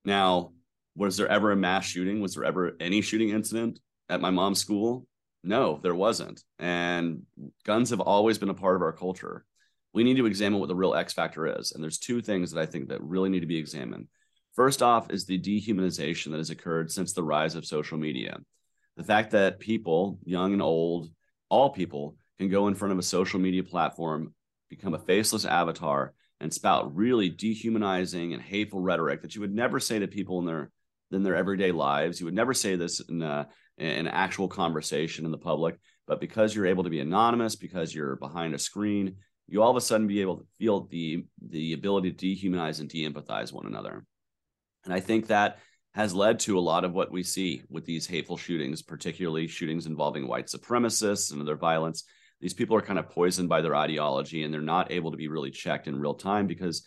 now 0.05 0.53
was 0.97 1.17
there 1.17 1.29
ever 1.29 1.51
a 1.51 1.57
mass 1.57 1.85
shooting 1.85 2.21
was 2.21 2.35
there 2.35 2.45
ever 2.45 2.77
any 2.81 3.01
shooting 3.01 3.31
incident 3.31 3.79
at 4.09 4.21
my 4.21 4.31
mom's 4.31 4.61
school 4.61 5.07
no 5.45 5.79
there 5.83 5.95
wasn't. 5.95 6.43
And 6.59 7.23
guns 7.65 7.91
have 7.91 8.01
always 8.01 8.39
been 8.39 8.51
a 8.51 8.55
part 8.55 8.77
of 8.77 8.83
our 8.83 8.93
culture. 8.93 9.45
We 9.93 10.05
need 10.05 10.17
to 10.17 10.27
examine 10.27 10.59
what 10.59 10.69
the 10.69 10.75
real 10.75 10.95
x 10.95 11.13
factor 11.13 11.47
is. 11.59 11.73
And 11.73 11.83
there's 11.83 11.99
two 11.99 12.21
things 12.21 12.51
that 12.51 12.61
i 12.61 12.67
think 12.67 12.89
that 12.89 13.03
really 13.03 13.29
need 13.29 13.41
to 13.41 13.47
be 13.47 13.59
examined. 13.59 14.09
First 14.55 14.83
off 14.83 15.11
is 15.11 15.25
the 15.25 15.39
dehumanization 15.39 16.31
that 16.31 16.39
has 16.39 16.51
occurred 16.51 16.91
since 16.91 17.13
the 17.13 17.25
rise 17.25 17.55
of 17.55 17.67
social 17.67 17.99
media. 17.99 18.39
The 18.97 19.05
fact 19.05 19.33
that 19.33 19.59
people 19.59 20.19
young 20.25 20.53
and 20.53 20.63
old 20.63 21.11
all 21.49 21.71
people 21.71 22.17
can 22.39 22.49
go 22.49 22.69
in 22.69 22.75
front 22.75 22.93
of 22.93 22.99
a 22.99 23.03
social 23.03 23.39
media 23.41 23.63
platform, 23.63 24.35
become 24.69 24.95
a 24.95 24.99
faceless 24.99 25.45
avatar, 25.45 26.15
and 26.41 26.53
spout 26.53 26.95
really 26.95 27.29
dehumanizing 27.29 28.33
and 28.33 28.43
hateful 28.43 28.81
rhetoric 28.81 29.23
that 29.23 29.35
you 29.35 29.41
would 29.41 29.55
never 29.55 29.79
say 29.81 29.99
to 29.99 30.09
people 30.09 30.39
in 30.41 30.47
their 30.47 30.71
in 31.13 31.23
their 31.23 31.37
everyday 31.37 31.71
lives. 31.71 32.19
You 32.21 32.27
would 32.27 32.35
never 32.35 32.55
say 32.55 32.77
this 32.77 33.01
in 33.01 33.23
a, 33.23 33.49
in 33.79 34.07
actual 34.07 34.49
conversation 34.49 35.25
in 35.25 35.31
the 35.31 35.39
public, 35.39 35.79
but 36.07 36.21
because 36.21 36.55
you're 36.55 36.67
able 36.67 36.85
to 36.85 36.91
be 36.91 37.01
anonymous, 37.01 37.57
because 37.57 37.95
you're 37.95 38.17
behind 38.17 38.55
a 38.55 38.59
screen, 38.59 39.17
you 39.47 39.63
all 39.63 39.71
of 39.71 39.77
a 39.77 39.81
sudden 39.81 40.07
be 40.07 40.21
able 40.21 40.39
to 40.39 40.47
feel 40.59 40.87
the 40.91 41.25
the 41.49 41.73
ability 41.73 42.13
to 42.13 42.27
dehumanize 42.27 42.81
and 42.81 42.89
de-empathize 42.89 43.53
one 43.53 43.67
another. 43.67 44.05
And 44.85 44.95
I 44.95 45.01
think 45.01 45.27
that 45.27 45.59
has 45.95 46.15
led 46.15 46.41
to 46.41 46.59
a 46.59 46.61
lot 46.61 46.85
of 46.85 46.93
what 46.93 47.13
we 47.13 47.23
see 47.23 47.63
with 47.69 47.85
these 47.85 48.07
hateful 48.07 48.37
shootings, 48.37 48.83
particularly 48.83 49.47
shootings 49.47 49.87
involving 49.87 50.27
white 50.27 50.47
supremacists 50.47 51.33
and 51.33 51.41
other 51.41 51.57
violence 51.57 52.05
these 52.45 52.53
people 52.53 52.77
are 52.77 52.83
kind 52.83 52.99
of 52.99 53.09
poisoned 53.09 53.49
by 53.49 53.63
their 53.63 53.75
ideology 53.75 54.43
and 54.43 54.53
they're 54.53 54.61
not 54.61 54.93
able 54.93 55.11
to 55.11 55.17
be 55.17 55.29
really 55.29 55.51
checked 55.51 55.89
in 55.89 55.99
real 55.99 56.13
time 56.13 56.47
because 56.47 56.87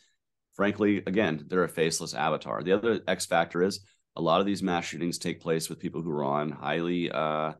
frankly 0.53 0.97
again 1.07 1.43
they're 1.47 1.63
a 1.63 1.69
faceless 1.69 2.13
avatar 2.13 2.61
the 2.61 2.71
other 2.71 3.01
x 3.07 3.25
factor 3.25 3.63
is 3.63 3.79
a 4.17 4.21
lot 4.21 4.39
of 4.41 4.45
these 4.45 4.63
mass 4.63 4.85
shootings 4.85 5.17
take 5.17 5.39
place 5.39 5.69
with 5.69 5.79
people 5.79 6.01
who 6.01 6.11
are 6.11 6.23
on 6.23 6.51
highly 6.51 7.09
uh, 7.11 7.53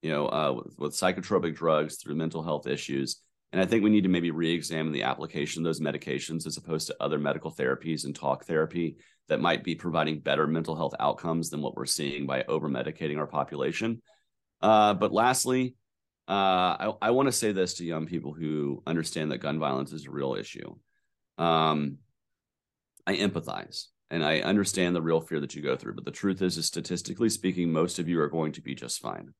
you 0.00 0.10
know 0.10 0.26
uh, 0.26 0.52
with, 0.52 0.78
with, 0.78 0.92
psychotropic 0.92 1.54
drugs 1.54 1.96
through 1.96 2.14
mental 2.14 2.42
health 2.42 2.66
issues. 2.66 3.20
And 3.52 3.60
i 3.60 3.66
think 3.66 3.84
we 3.84 3.90
need 3.90 4.02
to 4.04 4.08
maybe 4.08 4.30
re-examine 4.30 4.92
the 4.92 5.04
application 5.04 5.60
of 5.60 5.64
those 5.64 5.80
medications 5.80 6.46
as 6.46 6.56
opposed 6.56 6.86
to 6.88 6.96
other 7.00 7.18
medical 7.18 7.52
therapies 7.52 8.04
and 8.04 8.14
talk 8.14 8.44
therapy 8.44 8.96
that 9.28 9.40
might 9.40 9.62
be 9.62 9.74
providing 9.74 10.20
better 10.20 10.46
mental 10.46 10.76
health 10.76 10.94
outcomes 10.98 11.50
than 11.50 11.62
what 11.62 11.76
we're 11.76 11.86
seeing 11.86 12.26
by 12.26 12.42
over 12.44 12.68
medicating 12.68 13.16
our 13.18 13.26
population. 13.26 14.02
Uh, 14.60 14.92
but 14.94 15.12
lastly 15.12 15.76
uh, 16.26 16.32
I, 16.32 16.92
I 17.02 17.10
want 17.10 17.26
to 17.26 17.32
say 17.32 17.52
this 17.52 17.74
to 17.74 17.84
young 17.84 18.06
people 18.06 18.32
who 18.32 18.82
understand 18.86 19.30
that 19.30 19.38
gun 19.38 19.58
violence 19.58 19.92
is 19.92 20.06
a 20.06 20.10
real 20.10 20.34
issue. 20.34 20.74
Um, 21.38 21.98
I 23.06 23.16
empathize 23.16 23.86
and 24.14 24.24
I 24.24 24.38
understand 24.38 24.94
the 24.94 25.02
real 25.02 25.20
fear 25.20 25.40
that 25.40 25.56
you 25.56 25.60
go 25.60 25.74
through, 25.74 25.94
but 25.94 26.04
the 26.04 26.12
truth 26.12 26.40
is, 26.40 26.56
is 26.56 26.66
statistically 26.66 27.28
speaking, 27.28 27.72
most 27.72 27.98
of 27.98 28.08
you 28.08 28.20
are 28.20 28.28
going 28.28 28.52
to 28.52 28.62
be 28.62 28.76
just 28.76 29.00
fine. 29.00 29.34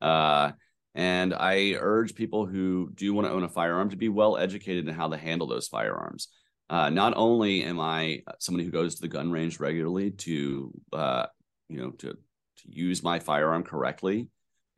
Uh, 0.00 0.52
and 0.94 1.34
I 1.34 1.74
urge 1.80 2.14
people 2.14 2.46
who 2.46 2.92
do 2.94 3.12
want 3.12 3.26
to 3.26 3.32
own 3.32 3.42
a 3.42 3.48
firearm 3.48 3.90
to 3.90 3.96
be 3.96 4.08
well 4.08 4.36
educated 4.36 4.86
in 4.86 4.94
how 4.94 5.08
to 5.08 5.16
handle 5.16 5.48
those 5.48 5.66
firearms. 5.66 6.28
Uh, 6.70 6.90
not 6.90 7.14
only 7.16 7.64
am 7.64 7.80
I 7.80 8.22
somebody 8.38 8.64
who 8.64 8.70
goes 8.70 8.94
to 8.94 9.00
the 9.00 9.08
gun 9.08 9.32
range 9.32 9.58
regularly 9.58 10.12
to, 10.12 10.72
uh, 10.92 11.26
you 11.68 11.80
know, 11.80 11.90
to 11.90 12.12
to 12.12 12.68
use 12.68 13.02
my 13.02 13.18
firearm 13.18 13.64
correctly, 13.64 14.28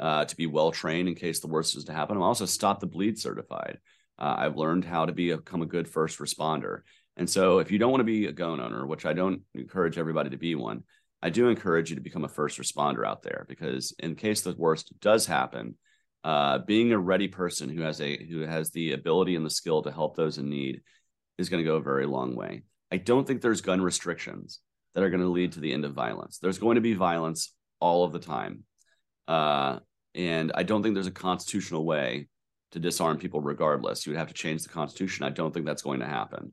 uh, 0.00 0.24
to 0.24 0.34
be 0.34 0.46
well 0.46 0.72
trained 0.72 1.08
in 1.08 1.14
case 1.14 1.40
the 1.40 1.46
worst 1.46 1.76
is 1.76 1.84
to 1.84 1.92
happen. 1.92 2.16
I'm 2.16 2.22
also 2.22 2.46
Stop 2.46 2.80
the 2.80 2.86
Bleed 2.86 3.18
certified. 3.18 3.80
Uh, 4.18 4.34
I've 4.38 4.56
learned 4.56 4.86
how 4.86 5.04
to 5.04 5.12
become 5.12 5.60
a 5.60 5.66
good 5.66 5.86
first 5.86 6.20
responder. 6.20 6.80
And 7.16 7.28
so, 7.28 7.58
if 7.58 7.70
you 7.70 7.78
don't 7.78 7.90
want 7.90 8.00
to 8.00 8.04
be 8.04 8.26
a 8.26 8.32
gun 8.32 8.60
owner, 8.60 8.86
which 8.86 9.06
I 9.06 9.12
don't 9.12 9.42
encourage 9.54 9.98
everybody 9.98 10.30
to 10.30 10.36
be 10.36 10.54
one, 10.54 10.82
I 11.22 11.30
do 11.30 11.48
encourage 11.48 11.90
you 11.90 11.96
to 11.96 12.02
become 12.02 12.24
a 12.24 12.28
first 12.28 12.58
responder 12.58 13.06
out 13.06 13.22
there 13.22 13.46
because 13.48 13.94
in 13.98 14.16
case 14.16 14.42
the 14.42 14.54
worst 14.56 14.92
does 15.00 15.26
happen, 15.26 15.76
uh, 16.24 16.58
being 16.58 16.92
a 16.92 16.98
ready 16.98 17.28
person 17.28 17.68
who 17.68 17.82
has 17.82 18.00
a 18.00 18.24
who 18.26 18.40
has 18.40 18.70
the 18.70 18.92
ability 18.92 19.36
and 19.36 19.46
the 19.46 19.50
skill 19.50 19.82
to 19.82 19.92
help 19.92 20.16
those 20.16 20.38
in 20.38 20.50
need 20.50 20.82
is 21.38 21.48
going 21.48 21.62
to 21.62 21.68
go 21.68 21.76
a 21.76 21.82
very 21.82 22.06
long 22.06 22.34
way. 22.34 22.62
I 22.90 22.98
don't 22.98 23.26
think 23.26 23.40
there's 23.40 23.60
gun 23.60 23.80
restrictions 23.80 24.60
that 24.94 25.02
are 25.02 25.10
going 25.10 25.22
to 25.22 25.28
lead 25.28 25.52
to 25.52 25.60
the 25.60 25.72
end 25.72 25.84
of 25.84 25.92
violence. 25.92 26.38
There's 26.38 26.58
going 26.58 26.76
to 26.76 26.80
be 26.80 26.94
violence 26.94 27.54
all 27.80 28.04
of 28.04 28.12
the 28.12 28.18
time. 28.18 28.64
Uh, 29.28 29.80
and 30.14 30.52
I 30.54 30.62
don't 30.62 30.82
think 30.82 30.94
there's 30.94 31.06
a 31.06 31.12
constitutional 31.12 31.84
way 31.84 32.28
to 32.72 32.78
disarm 32.78 33.18
people 33.18 33.40
regardless. 33.40 34.06
You 34.06 34.12
would 34.12 34.18
have 34.18 34.28
to 34.28 34.34
change 34.34 34.62
the 34.62 34.68
constitution. 34.68 35.24
I 35.24 35.30
don't 35.30 35.52
think 35.52 35.66
that's 35.66 35.82
going 35.82 36.00
to 36.00 36.06
happen. 36.06 36.52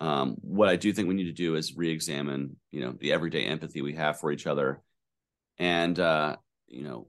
Um, 0.00 0.36
what 0.40 0.68
I 0.68 0.76
do 0.76 0.92
think 0.92 1.08
we 1.08 1.14
need 1.14 1.24
to 1.24 1.32
do 1.32 1.56
is 1.56 1.76
re-examine, 1.76 2.56
you 2.70 2.80
know, 2.80 2.94
the 2.98 3.12
everyday 3.12 3.44
empathy 3.44 3.82
we 3.82 3.94
have 3.94 4.18
for 4.18 4.32
each 4.32 4.46
other, 4.46 4.82
and 5.58 5.98
uh, 5.98 6.36
you 6.66 6.84
know, 6.84 7.06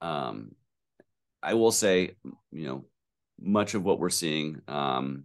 um, 0.00 0.52
I 1.42 1.54
will 1.54 1.72
say, 1.72 2.16
you 2.52 2.66
know, 2.66 2.84
much 3.40 3.74
of 3.74 3.84
what 3.84 3.98
we're 3.98 4.10
seeing 4.10 4.60
um, 4.68 5.24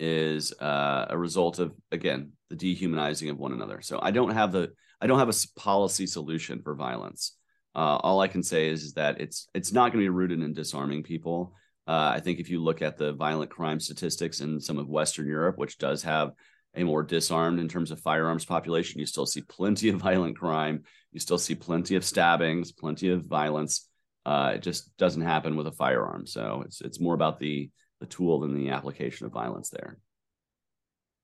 is 0.00 0.52
uh, 0.60 1.06
a 1.10 1.18
result 1.18 1.58
of 1.58 1.74
again 1.92 2.32
the 2.48 2.56
dehumanizing 2.56 3.28
of 3.28 3.38
one 3.38 3.52
another. 3.52 3.80
So 3.82 3.98
I 4.00 4.10
don't 4.10 4.30
have 4.30 4.52
the 4.52 4.72
I 5.00 5.06
don't 5.06 5.18
have 5.18 5.28
a 5.28 5.60
policy 5.60 6.06
solution 6.06 6.62
for 6.62 6.74
violence. 6.74 7.36
Uh, 7.74 7.98
all 8.02 8.20
I 8.20 8.28
can 8.28 8.42
say 8.42 8.68
is, 8.68 8.82
is 8.82 8.92
that 8.94 9.20
it's 9.20 9.48
it's 9.54 9.72
not 9.72 9.92
going 9.92 10.04
to 10.04 10.10
be 10.10 10.16
rooted 10.16 10.40
in 10.40 10.52
disarming 10.54 11.02
people. 11.02 11.54
Uh, 11.88 12.12
I 12.14 12.20
think 12.20 12.38
if 12.38 12.50
you 12.50 12.62
look 12.62 12.82
at 12.82 12.98
the 12.98 13.14
violent 13.14 13.50
crime 13.50 13.80
statistics 13.80 14.42
in 14.42 14.60
some 14.60 14.78
of 14.78 14.90
Western 14.90 15.26
Europe, 15.26 15.56
which 15.56 15.78
does 15.78 16.02
have 16.02 16.32
a 16.74 16.84
more 16.84 17.02
disarmed 17.02 17.58
in 17.58 17.66
terms 17.66 17.90
of 17.90 17.98
firearms 17.98 18.44
population, 18.44 19.00
you 19.00 19.06
still 19.06 19.24
see 19.24 19.40
plenty 19.40 19.88
of 19.88 19.96
violent 19.96 20.36
crime. 20.36 20.82
You 21.12 21.20
still 21.20 21.38
see 21.38 21.54
plenty 21.54 21.94
of 21.94 22.04
stabbings, 22.04 22.72
plenty 22.72 23.08
of 23.08 23.24
violence. 23.24 23.88
Uh, 24.26 24.52
it 24.56 24.62
just 24.62 24.94
doesn't 24.98 25.22
happen 25.22 25.56
with 25.56 25.66
a 25.66 25.72
firearm. 25.72 26.26
So 26.26 26.62
it's 26.66 26.82
it's 26.82 27.00
more 27.00 27.14
about 27.14 27.38
the 27.38 27.70
the 28.00 28.06
tool 28.06 28.40
than 28.40 28.54
the 28.54 28.68
application 28.68 29.24
of 29.24 29.32
violence 29.32 29.70
there. 29.70 29.98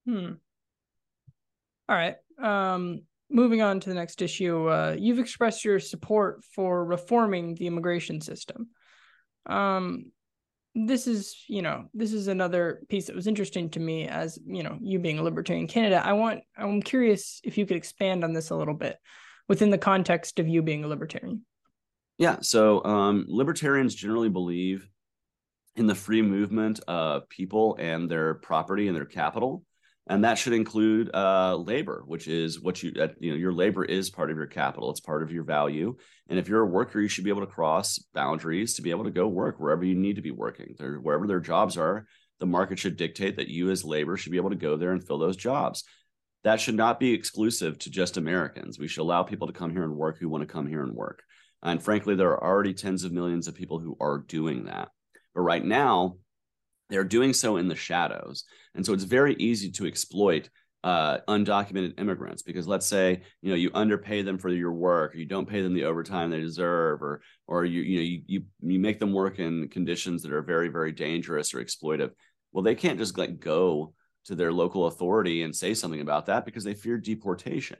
Hmm. 0.06 0.32
All 1.90 1.96
right. 1.96 2.16
Um, 2.42 3.02
moving 3.30 3.60
on 3.60 3.80
to 3.80 3.90
the 3.90 3.94
next 3.94 4.22
issue, 4.22 4.68
uh, 4.68 4.96
you've 4.98 5.18
expressed 5.18 5.62
your 5.62 5.78
support 5.78 6.42
for 6.42 6.82
reforming 6.86 7.54
the 7.54 7.66
immigration 7.66 8.22
system. 8.22 8.70
Um, 9.44 10.06
this 10.74 11.06
is, 11.06 11.44
you 11.48 11.62
know, 11.62 11.86
this 11.94 12.12
is 12.12 12.28
another 12.28 12.82
piece 12.88 13.06
that 13.06 13.16
was 13.16 13.26
interesting 13.26 13.70
to 13.70 13.80
me 13.80 14.08
as, 14.08 14.38
you 14.44 14.62
know, 14.62 14.76
you 14.80 14.98
being 14.98 15.18
a 15.18 15.22
libertarian 15.22 15.68
candidate. 15.68 16.04
I 16.04 16.14
want, 16.14 16.40
I'm 16.56 16.82
curious 16.82 17.40
if 17.44 17.56
you 17.56 17.64
could 17.64 17.76
expand 17.76 18.24
on 18.24 18.32
this 18.32 18.50
a 18.50 18.56
little 18.56 18.74
bit 18.74 18.98
within 19.48 19.70
the 19.70 19.78
context 19.78 20.38
of 20.38 20.48
you 20.48 20.62
being 20.62 20.82
a 20.82 20.88
libertarian. 20.88 21.44
Yeah. 22.18 22.38
So 22.40 22.84
um, 22.84 23.26
libertarians 23.28 23.94
generally 23.94 24.28
believe 24.28 24.88
in 25.76 25.86
the 25.86 25.94
free 25.94 26.22
movement 26.22 26.80
of 26.88 27.28
people 27.28 27.76
and 27.78 28.10
their 28.10 28.34
property 28.34 28.88
and 28.88 28.96
their 28.96 29.04
capital 29.04 29.64
and 30.06 30.24
that 30.24 30.36
should 30.36 30.52
include 30.52 31.14
uh, 31.14 31.56
labor, 31.56 32.04
which 32.06 32.28
is 32.28 32.60
what 32.60 32.82
you 32.82 32.92
uh, 33.00 33.08
you 33.18 33.30
know 33.30 33.36
your 33.36 33.52
labor 33.52 33.84
is 33.84 34.10
part 34.10 34.30
of 34.30 34.36
your 34.36 34.46
capital. 34.46 34.90
It's 34.90 35.00
part 35.00 35.22
of 35.22 35.32
your 35.32 35.44
value, 35.44 35.96
and 36.28 36.38
if 36.38 36.48
you're 36.48 36.60
a 36.60 36.66
worker, 36.66 37.00
you 37.00 37.08
should 37.08 37.24
be 37.24 37.30
able 37.30 37.40
to 37.40 37.46
cross 37.46 37.98
boundaries 38.12 38.74
to 38.74 38.82
be 38.82 38.90
able 38.90 39.04
to 39.04 39.10
go 39.10 39.26
work 39.26 39.58
wherever 39.58 39.84
you 39.84 39.94
need 39.94 40.16
to 40.16 40.22
be 40.22 40.30
working. 40.30 40.74
There, 40.78 40.96
wherever 40.96 41.26
their 41.26 41.40
jobs 41.40 41.78
are, 41.78 42.06
the 42.40 42.46
market 42.46 42.78
should 42.78 42.96
dictate 42.96 43.36
that 43.36 43.48
you 43.48 43.70
as 43.70 43.84
labor 43.84 44.16
should 44.16 44.32
be 44.32 44.38
able 44.38 44.50
to 44.50 44.56
go 44.56 44.76
there 44.76 44.92
and 44.92 45.02
fill 45.02 45.18
those 45.18 45.36
jobs. 45.36 45.84
That 46.42 46.60
should 46.60 46.74
not 46.74 47.00
be 47.00 47.14
exclusive 47.14 47.78
to 47.80 47.90
just 47.90 48.18
Americans. 48.18 48.78
We 48.78 48.86
should 48.86 49.00
allow 49.00 49.22
people 49.22 49.46
to 49.46 49.54
come 49.54 49.70
here 49.70 49.84
and 49.84 49.96
work 49.96 50.18
who 50.18 50.28
want 50.28 50.42
to 50.46 50.52
come 50.52 50.66
here 50.66 50.82
and 50.82 50.94
work. 50.94 51.22
And 51.62 51.82
frankly, 51.82 52.14
there 52.14 52.32
are 52.32 52.44
already 52.44 52.74
tens 52.74 53.04
of 53.04 53.12
millions 53.12 53.48
of 53.48 53.54
people 53.54 53.78
who 53.78 53.96
are 53.98 54.18
doing 54.18 54.64
that. 54.64 54.90
But 55.34 55.40
right 55.40 55.64
now, 55.64 56.16
they're 56.90 57.04
doing 57.04 57.32
so 57.32 57.56
in 57.56 57.68
the 57.68 57.74
shadows. 57.74 58.44
And 58.74 58.84
so 58.84 58.92
it's 58.92 59.04
very 59.04 59.34
easy 59.34 59.70
to 59.72 59.86
exploit 59.86 60.48
uh, 60.84 61.20
undocumented 61.28 61.98
immigrants 61.98 62.42
because 62.42 62.68
let's 62.68 62.84
say 62.84 63.22
you 63.40 63.48
know 63.48 63.56
you 63.56 63.70
underpay 63.72 64.20
them 64.20 64.36
for 64.36 64.50
your 64.50 64.72
work 64.72 65.14
or 65.14 65.18
you 65.18 65.24
don't 65.24 65.48
pay 65.48 65.62
them 65.62 65.72
the 65.72 65.84
overtime 65.84 66.28
they 66.28 66.40
deserve 66.40 67.02
or 67.02 67.22
or 67.46 67.64
you 67.64 67.80
you 67.80 67.96
know 67.96 68.02
you 68.02 68.22
you, 68.26 68.42
you 68.60 68.78
make 68.78 69.00
them 69.00 69.10
work 69.10 69.38
in 69.38 69.66
conditions 69.68 70.22
that 70.22 70.32
are 70.32 70.42
very 70.42 70.68
very 70.68 70.92
dangerous 70.92 71.54
or 71.54 71.64
exploitive. 71.64 72.10
Well 72.52 72.62
they 72.62 72.74
can't 72.74 72.98
just 72.98 73.16
like 73.16 73.40
go 73.40 73.94
to 74.26 74.34
their 74.34 74.52
local 74.52 74.86
authority 74.86 75.42
and 75.42 75.56
say 75.56 75.72
something 75.72 76.02
about 76.02 76.26
that 76.26 76.44
because 76.44 76.64
they 76.64 76.74
fear 76.74 76.98
deportation. 76.98 77.78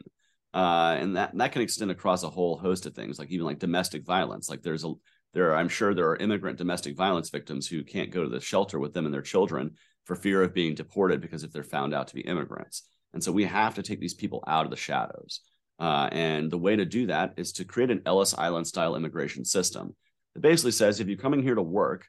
Uh, 0.55 0.97
and 0.99 1.17
that 1.17 1.37
that 1.37 1.53
can 1.53 1.61
extend 1.61 1.91
across 1.91 2.23
a 2.23 2.31
whole 2.31 2.57
host 2.57 2.87
of 2.87 2.95
things 2.95 3.19
like 3.19 3.31
even 3.31 3.45
like 3.45 3.59
domestic 3.59 4.07
violence. 4.07 4.49
Like 4.49 4.63
there's 4.63 4.85
a 4.85 4.95
there 5.35 5.51
are, 5.51 5.57
i'm 5.57 5.69
sure 5.69 5.95
there 5.95 6.09
are 6.09 6.17
immigrant 6.17 6.59
domestic 6.59 6.97
violence 6.97 7.31
victims 7.31 7.67
who 7.67 7.85
can't 7.85 8.11
go 8.11 8.23
to 8.23 8.31
the 8.31 8.41
shelter 8.41 8.79
with 8.79 8.95
them 8.95 9.05
and 9.05 9.15
their 9.15 9.23
children 9.23 9.73
for 10.05 10.17
fear 10.17 10.43
of 10.43 10.55
being 10.55 10.75
deported 10.75 11.21
because 11.21 11.45
if 11.45 11.53
they're 11.53 11.63
found 11.63 11.93
out 11.95 12.09
to 12.09 12.15
be 12.15 12.23
immigrants 12.23 12.85
and 13.15 13.23
so 13.23 13.33
we 13.33 13.45
have 13.45 13.77
to 13.77 13.83
take 13.83 14.01
these 14.01 14.13
people 14.13 14.45
out 14.47 14.65
of 14.65 14.71
the 14.71 14.77
shadows. 14.77 15.41
Uh, 15.79 16.09
and 16.13 16.51
the 16.51 16.59
way 16.59 16.77
to 16.77 16.85
do 16.85 17.07
that 17.07 17.33
is 17.37 17.53
to 17.53 17.65
create 17.65 17.91
an 17.91 18.03
Ellis 18.05 18.35
Island 18.37 18.67
style 18.67 18.97
immigration 18.97 19.45
system. 19.45 19.95
that 20.35 20.41
basically 20.41 20.73
says 20.73 21.01
if 21.01 21.09
you're 21.09 21.17
coming 21.17 21.43
here 21.43 21.55
to 21.55 21.63
work 21.63 22.07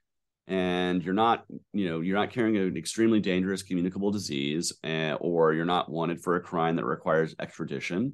and 0.48 1.04
you're 1.04 1.14
not, 1.14 1.46
you 1.74 1.90
know, 1.90 2.02
you're 2.02 2.18
not 2.18 2.32
carrying 2.32 2.58
an 2.58 2.76
extremely 2.76 3.20
dangerous 3.20 3.64
communicable 3.64 4.12
disease, 4.12 4.74
uh, 4.84 5.14
or 5.20 5.54
you're 5.54 5.66
not 5.66 5.90
wanted 5.90 6.22
for 6.22 6.36
a 6.36 6.42
crime 6.42 6.76
that 6.76 6.86
requires 6.86 7.36
extradition, 7.40 8.14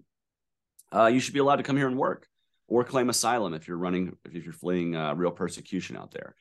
uh, 0.94 1.08
you 1.08 1.20
should 1.20 1.34
be 1.34 1.40
allowed 1.40 1.58
to 1.58 1.64
come 1.64 1.78
here 1.78 1.88
and 1.88 1.98
work 1.98 2.28
or 2.72 2.86
claim 2.86 3.10
asylum 3.10 3.54
if 3.54 3.68
you're 3.68 3.78
running, 3.78 4.16
if 4.24 4.46
you're 4.46 4.54
fleeing 4.54 4.96
uh, 4.96 5.14
real 5.14 5.30
persecution 5.30 5.98
out 5.98 6.12
there. 6.12 6.36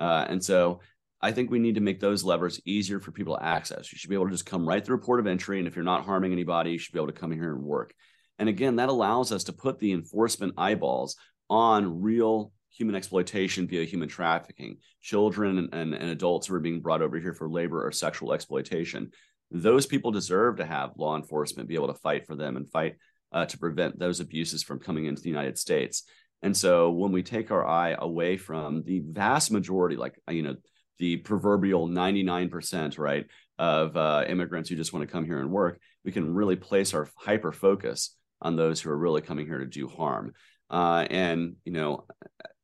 Uh, 0.00 0.26
and 0.28 0.42
so 0.42 0.80
I 1.20 1.30
think 1.30 1.48
we 1.48 1.60
need 1.60 1.76
to 1.76 1.80
make 1.80 2.00
those 2.00 2.24
levers 2.24 2.60
easier 2.64 2.98
for 2.98 3.12
people 3.12 3.36
to 3.36 3.42
access. 3.42 3.92
You 3.92 3.96
should 3.96 4.10
be 4.10 4.16
able 4.16 4.26
to 4.26 4.32
just 4.32 4.46
come 4.46 4.68
right 4.68 4.84
through 4.84 4.96
a 4.96 5.00
port 5.00 5.20
of 5.20 5.28
entry. 5.28 5.60
And 5.60 5.68
if 5.68 5.76
you're 5.76 5.84
not 5.84 6.04
harming 6.04 6.32
anybody, 6.32 6.72
you 6.72 6.78
should 6.78 6.92
be 6.92 6.98
able 6.98 7.12
to 7.12 7.20
come 7.20 7.30
here 7.30 7.54
and 7.54 7.62
work. 7.62 7.94
And 8.40 8.48
again, 8.48 8.76
that 8.76 8.88
allows 8.88 9.30
us 9.30 9.44
to 9.44 9.52
put 9.52 9.78
the 9.78 9.92
enforcement 9.92 10.54
eyeballs 10.58 11.16
on 11.48 12.02
real 12.02 12.52
human 12.76 12.96
exploitation 12.96 13.68
via 13.68 13.84
human 13.84 14.08
trafficking, 14.08 14.78
children 15.00 15.56
and, 15.56 15.72
and, 15.72 15.94
and, 15.94 16.10
adults 16.10 16.48
who 16.48 16.54
are 16.54 16.60
being 16.60 16.80
brought 16.80 17.00
over 17.00 17.18
here 17.18 17.32
for 17.32 17.48
labor 17.48 17.86
or 17.86 17.92
sexual 17.92 18.32
exploitation. 18.32 19.12
Those 19.52 19.86
people 19.86 20.10
deserve 20.10 20.56
to 20.56 20.66
have 20.66 20.96
law 20.96 21.16
enforcement 21.16 21.68
be 21.68 21.76
able 21.76 21.86
to 21.86 22.00
fight 22.00 22.26
for 22.26 22.34
them 22.34 22.56
and 22.56 22.68
fight 22.68 22.96
uh, 23.32 23.46
to 23.46 23.58
prevent 23.58 23.98
those 23.98 24.20
abuses 24.20 24.62
from 24.62 24.78
coming 24.78 25.06
into 25.06 25.22
the 25.22 25.28
United 25.28 25.58
States. 25.58 26.04
And 26.42 26.56
so 26.56 26.90
when 26.90 27.12
we 27.12 27.22
take 27.22 27.50
our 27.50 27.66
eye 27.66 27.96
away 27.98 28.36
from 28.36 28.82
the 28.84 29.00
vast 29.00 29.50
majority, 29.50 29.96
like, 29.96 30.20
you 30.28 30.42
know, 30.42 30.56
the 30.98 31.18
proverbial 31.18 31.88
99% 31.88 32.98
right 32.98 33.26
of 33.58 33.96
uh, 33.96 34.24
immigrants 34.28 34.68
who 34.68 34.76
just 34.76 34.92
want 34.92 35.06
to 35.06 35.12
come 35.12 35.24
here 35.24 35.40
and 35.40 35.50
work 35.50 35.80
we 36.04 36.12
can 36.12 36.34
really 36.34 36.56
place 36.56 36.94
our 36.94 37.08
hyper 37.16 37.52
focus 37.52 38.14
on 38.40 38.56
those 38.56 38.80
who 38.80 38.90
are 38.90 38.98
really 38.98 39.22
coming 39.22 39.46
here 39.46 39.58
to 39.58 39.66
do 39.66 39.88
harm 39.88 40.32
uh, 40.70 41.06
and 41.10 41.56
you 41.64 41.72
know 41.72 42.04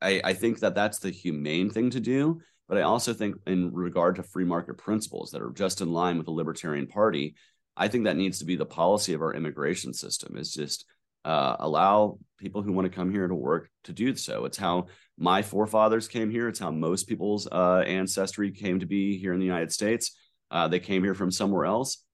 I, 0.00 0.20
I 0.24 0.32
think 0.34 0.60
that 0.60 0.74
that's 0.74 0.98
the 0.98 1.10
humane 1.10 1.70
thing 1.70 1.90
to 1.90 2.00
do 2.00 2.40
but 2.68 2.78
i 2.78 2.82
also 2.82 3.14
think 3.14 3.36
in 3.46 3.72
regard 3.72 4.16
to 4.16 4.22
free 4.22 4.44
market 4.44 4.78
principles 4.78 5.30
that 5.30 5.42
are 5.42 5.52
just 5.52 5.80
in 5.80 5.92
line 5.92 6.18
with 6.18 6.26
the 6.26 6.32
libertarian 6.32 6.86
party 6.86 7.34
i 7.76 7.88
think 7.88 8.04
that 8.04 8.16
needs 8.16 8.38
to 8.38 8.44
be 8.44 8.56
the 8.56 8.66
policy 8.66 9.12
of 9.14 9.22
our 9.22 9.34
immigration 9.34 9.92
system 9.92 10.36
is 10.36 10.52
just 10.52 10.84
uh, 11.24 11.56
allow 11.60 12.18
people 12.38 12.62
who 12.62 12.72
want 12.72 12.90
to 12.90 12.94
come 12.94 13.10
here 13.10 13.26
to 13.28 13.34
work 13.34 13.70
to 13.84 13.92
do 13.92 14.14
so. 14.16 14.44
It's 14.44 14.58
how 14.58 14.86
my 15.16 15.42
forefathers 15.42 16.08
came 16.08 16.30
here. 16.30 16.48
It's 16.48 16.58
how 16.58 16.70
most 16.70 17.08
people's 17.08 17.46
uh, 17.46 17.84
ancestry 17.86 18.50
came 18.50 18.80
to 18.80 18.86
be 18.86 19.18
here 19.18 19.32
in 19.32 19.38
the 19.38 19.46
United 19.46 19.72
States. 19.72 20.16
Uh, 20.50 20.68
they 20.68 20.80
came 20.80 21.04
here 21.04 21.14
from 21.14 21.30
somewhere 21.30 21.64
else. 21.64 22.04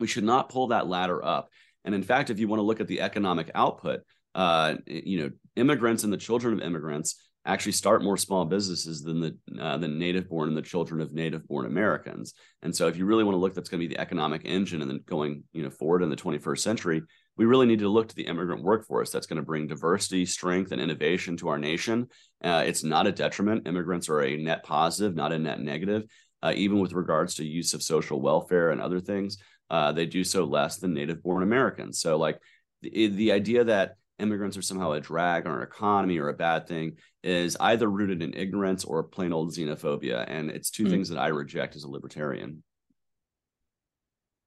We 0.00 0.06
should 0.06 0.24
not 0.24 0.48
pull 0.48 0.68
that 0.68 0.88
ladder 0.88 1.24
up. 1.24 1.50
And 1.84 1.94
in 1.94 2.02
fact, 2.02 2.30
if 2.30 2.38
you 2.38 2.48
want 2.48 2.60
to 2.60 2.64
look 2.64 2.80
at 2.80 2.88
the 2.88 3.00
economic 3.00 3.50
output, 3.54 4.00
uh, 4.34 4.76
you 4.86 5.22
know, 5.22 5.30
immigrants 5.56 6.04
and 6.04 6.12
the 6.12 6.18
children 6.18 6.54
of 6.54 6.60
immigrants 6.60 7.16
actually 7.44 7.72
start 7.72 8.02
more 8.02 8.16
small 8.16 8.44
businesses 8.44 9.02
than 9.02 9.20
the 9.20 9.36
uh, 9.60 9.78
than 9.78 9.98
native 9.98 10.28
born 10.28 10.48
and 10.48 10.56
the 10.56 10.62
children 10.62 11.00
of 11.00 11.12
native 11.12 11.46
born 11.48 11.66
Americans. 11.66 12.34
And 12.62 12.74
so, 12.74 12.88
if 12.88 12.96
you 12.96 13.06
really 13.06 13.24
want 13.24 13.34
to 13.34 13.40
look, 13.40 13.54
that's 13.54 13.68
going 13.68 13.80
to 13.80 13.88
be 13.88 13.94
the 13.94 14.00
economic 14.00 14.42
engine, 14.44 14.82
and 14.82 14.90
then 14.90 15.00
going 15.06 15.44
you 15.52 15.62
know 15.62 15.70
forward 15.70 16.02
in 16.02 16.10
the 16.10 16.16
21st 16.16 16.58
century, 16.58 17.02
we 17.36 17.46
really 17.46 17.66
need 17.66 17.78
to 17.78 17.88
look 17.88 18.08
to 18.08 18.14
the 18.14 18.26
immigrant 18.26 18.62
workforce 18.62 19.10
that's 19.10 19.26
going 19.26 19.38
to 19.38 19.46
bring 19.46 19.66
diversity, 19.66 20.26
strength, 20.26 20.72
and 20.72 20.80
innovation 20.80 21.36
to 21.38 21.48
our 21.48 21.58
nation. 21.58 22.08
Uh, 22.42 22.64
it's 22.66 22.84
not 22.84 23.06
a 23.06 23.12
detriment. 23.12 23.66
Immigrants 23.66 24.08
are 24.08 24.22
a 24.22 24.36
net 24.36 24.62
positive, 24.64 25.14
not 25.14 25.32
a 25.32 25.38
net 25.38 25.60
negative. 25.60 26.04
Uh, 26.42 26.52
even 26.54 26.78
with 26.78 26.92
regards 26.92 27.34
to 27.34 27.44
use 27.44 27.74
of 27.74 27.82
social 27.82 28.20
welfare 28.20 28.70
and 28.70 28.80
other 28.80 29.00
things, 29.00 29.38
uh, 29.70 29.90
they 29.92 30.06
do 30.06 30.22
so 30.22 30.44
less 30.44 30.76
than 30.76 30.94
native 30.94 31.22
born 31.22 31.42
Americans. 31.42 32.00
So, 32.00 32.16
like 32.16 32.40
the, 32.82 33.08
the 33.08 33.32
idea 33.32 33.64
that 33.64 33.96
immigrants 34.18 34.56
are 34.56 34.62
somehow 34.62 34.92
a 34.92 35.00
drag 35.00 35.46
on 35.46 35.52
our 35.52 35.62
economy 35.62 36.18
or 36.18 36.28
a 36.28 36.34
bad 36.34 36.66
thing 36.66 36.96
is 37.22 37.56
either 37.60 37.88
rooted 37.88 38.22
in 38.22 38.34
ignorance 38.34 38.84
or 38.84 39.02
plain 39.02 39.32
old 39.32 39.52
xenophobia. 39.52 40.24
And 40.28 40.50
it's 40.50 40.70
two 40.70 40.84
mm. 40.84 40.90
things 40.90 41.08
that 41.10 41.18
I 41.18 41.28
reject 41.28 41.76
as 41.76 41.84
a 41.84 41.90
libertarian. 41.90 42.62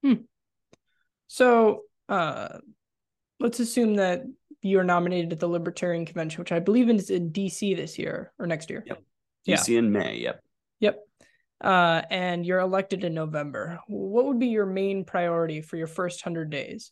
Hmm. 0.03 0.13
So, 1.27 1.81
uh, 2.09 2.57
let's 3.39 3.59
assume 3.59 3.95
that 3.95 4.23
you're 4.61 4.83
nominated 4.83 5.31
at 5.31 5.39
the 5.39 5.47
Libertarian 5.47 6.05
Convention, 6.05 6.39
which 6.39 6.51
I 6.51 6.59
believe 6.59 6.89
is 6.89 7.09
in 7.09 7.31
DC 7.31 7.75
this 7.75 7.97
year 7.97 8.31
or 8.37 8.47
next 8.47 8.69
year. 8.69 8.83
Yep. 8.85 9.01
DC 9.47 9.67
yeah. 9.69 9.79
in 9.79 9.91
May. 9.91 10.17
Yep. 10.17 10.43
Yep. 10.79 10.99
Uh, 11.61 12.01
and 12.09 12.45
you're 12.45 12.59
elected 12.59 13.03
in 13.03 13.13
November. 13.13 13.79
What 13.87 14.25
would 14.25 14.39
be 14.39 14.47
your 14.47 14.65
main 14.65 15.05
priority 15.05 15.61
for 15.61 15.77
your 15.77 15.87
first 15.87 16.25
100 16.25 16.49
days? 16.49 16.91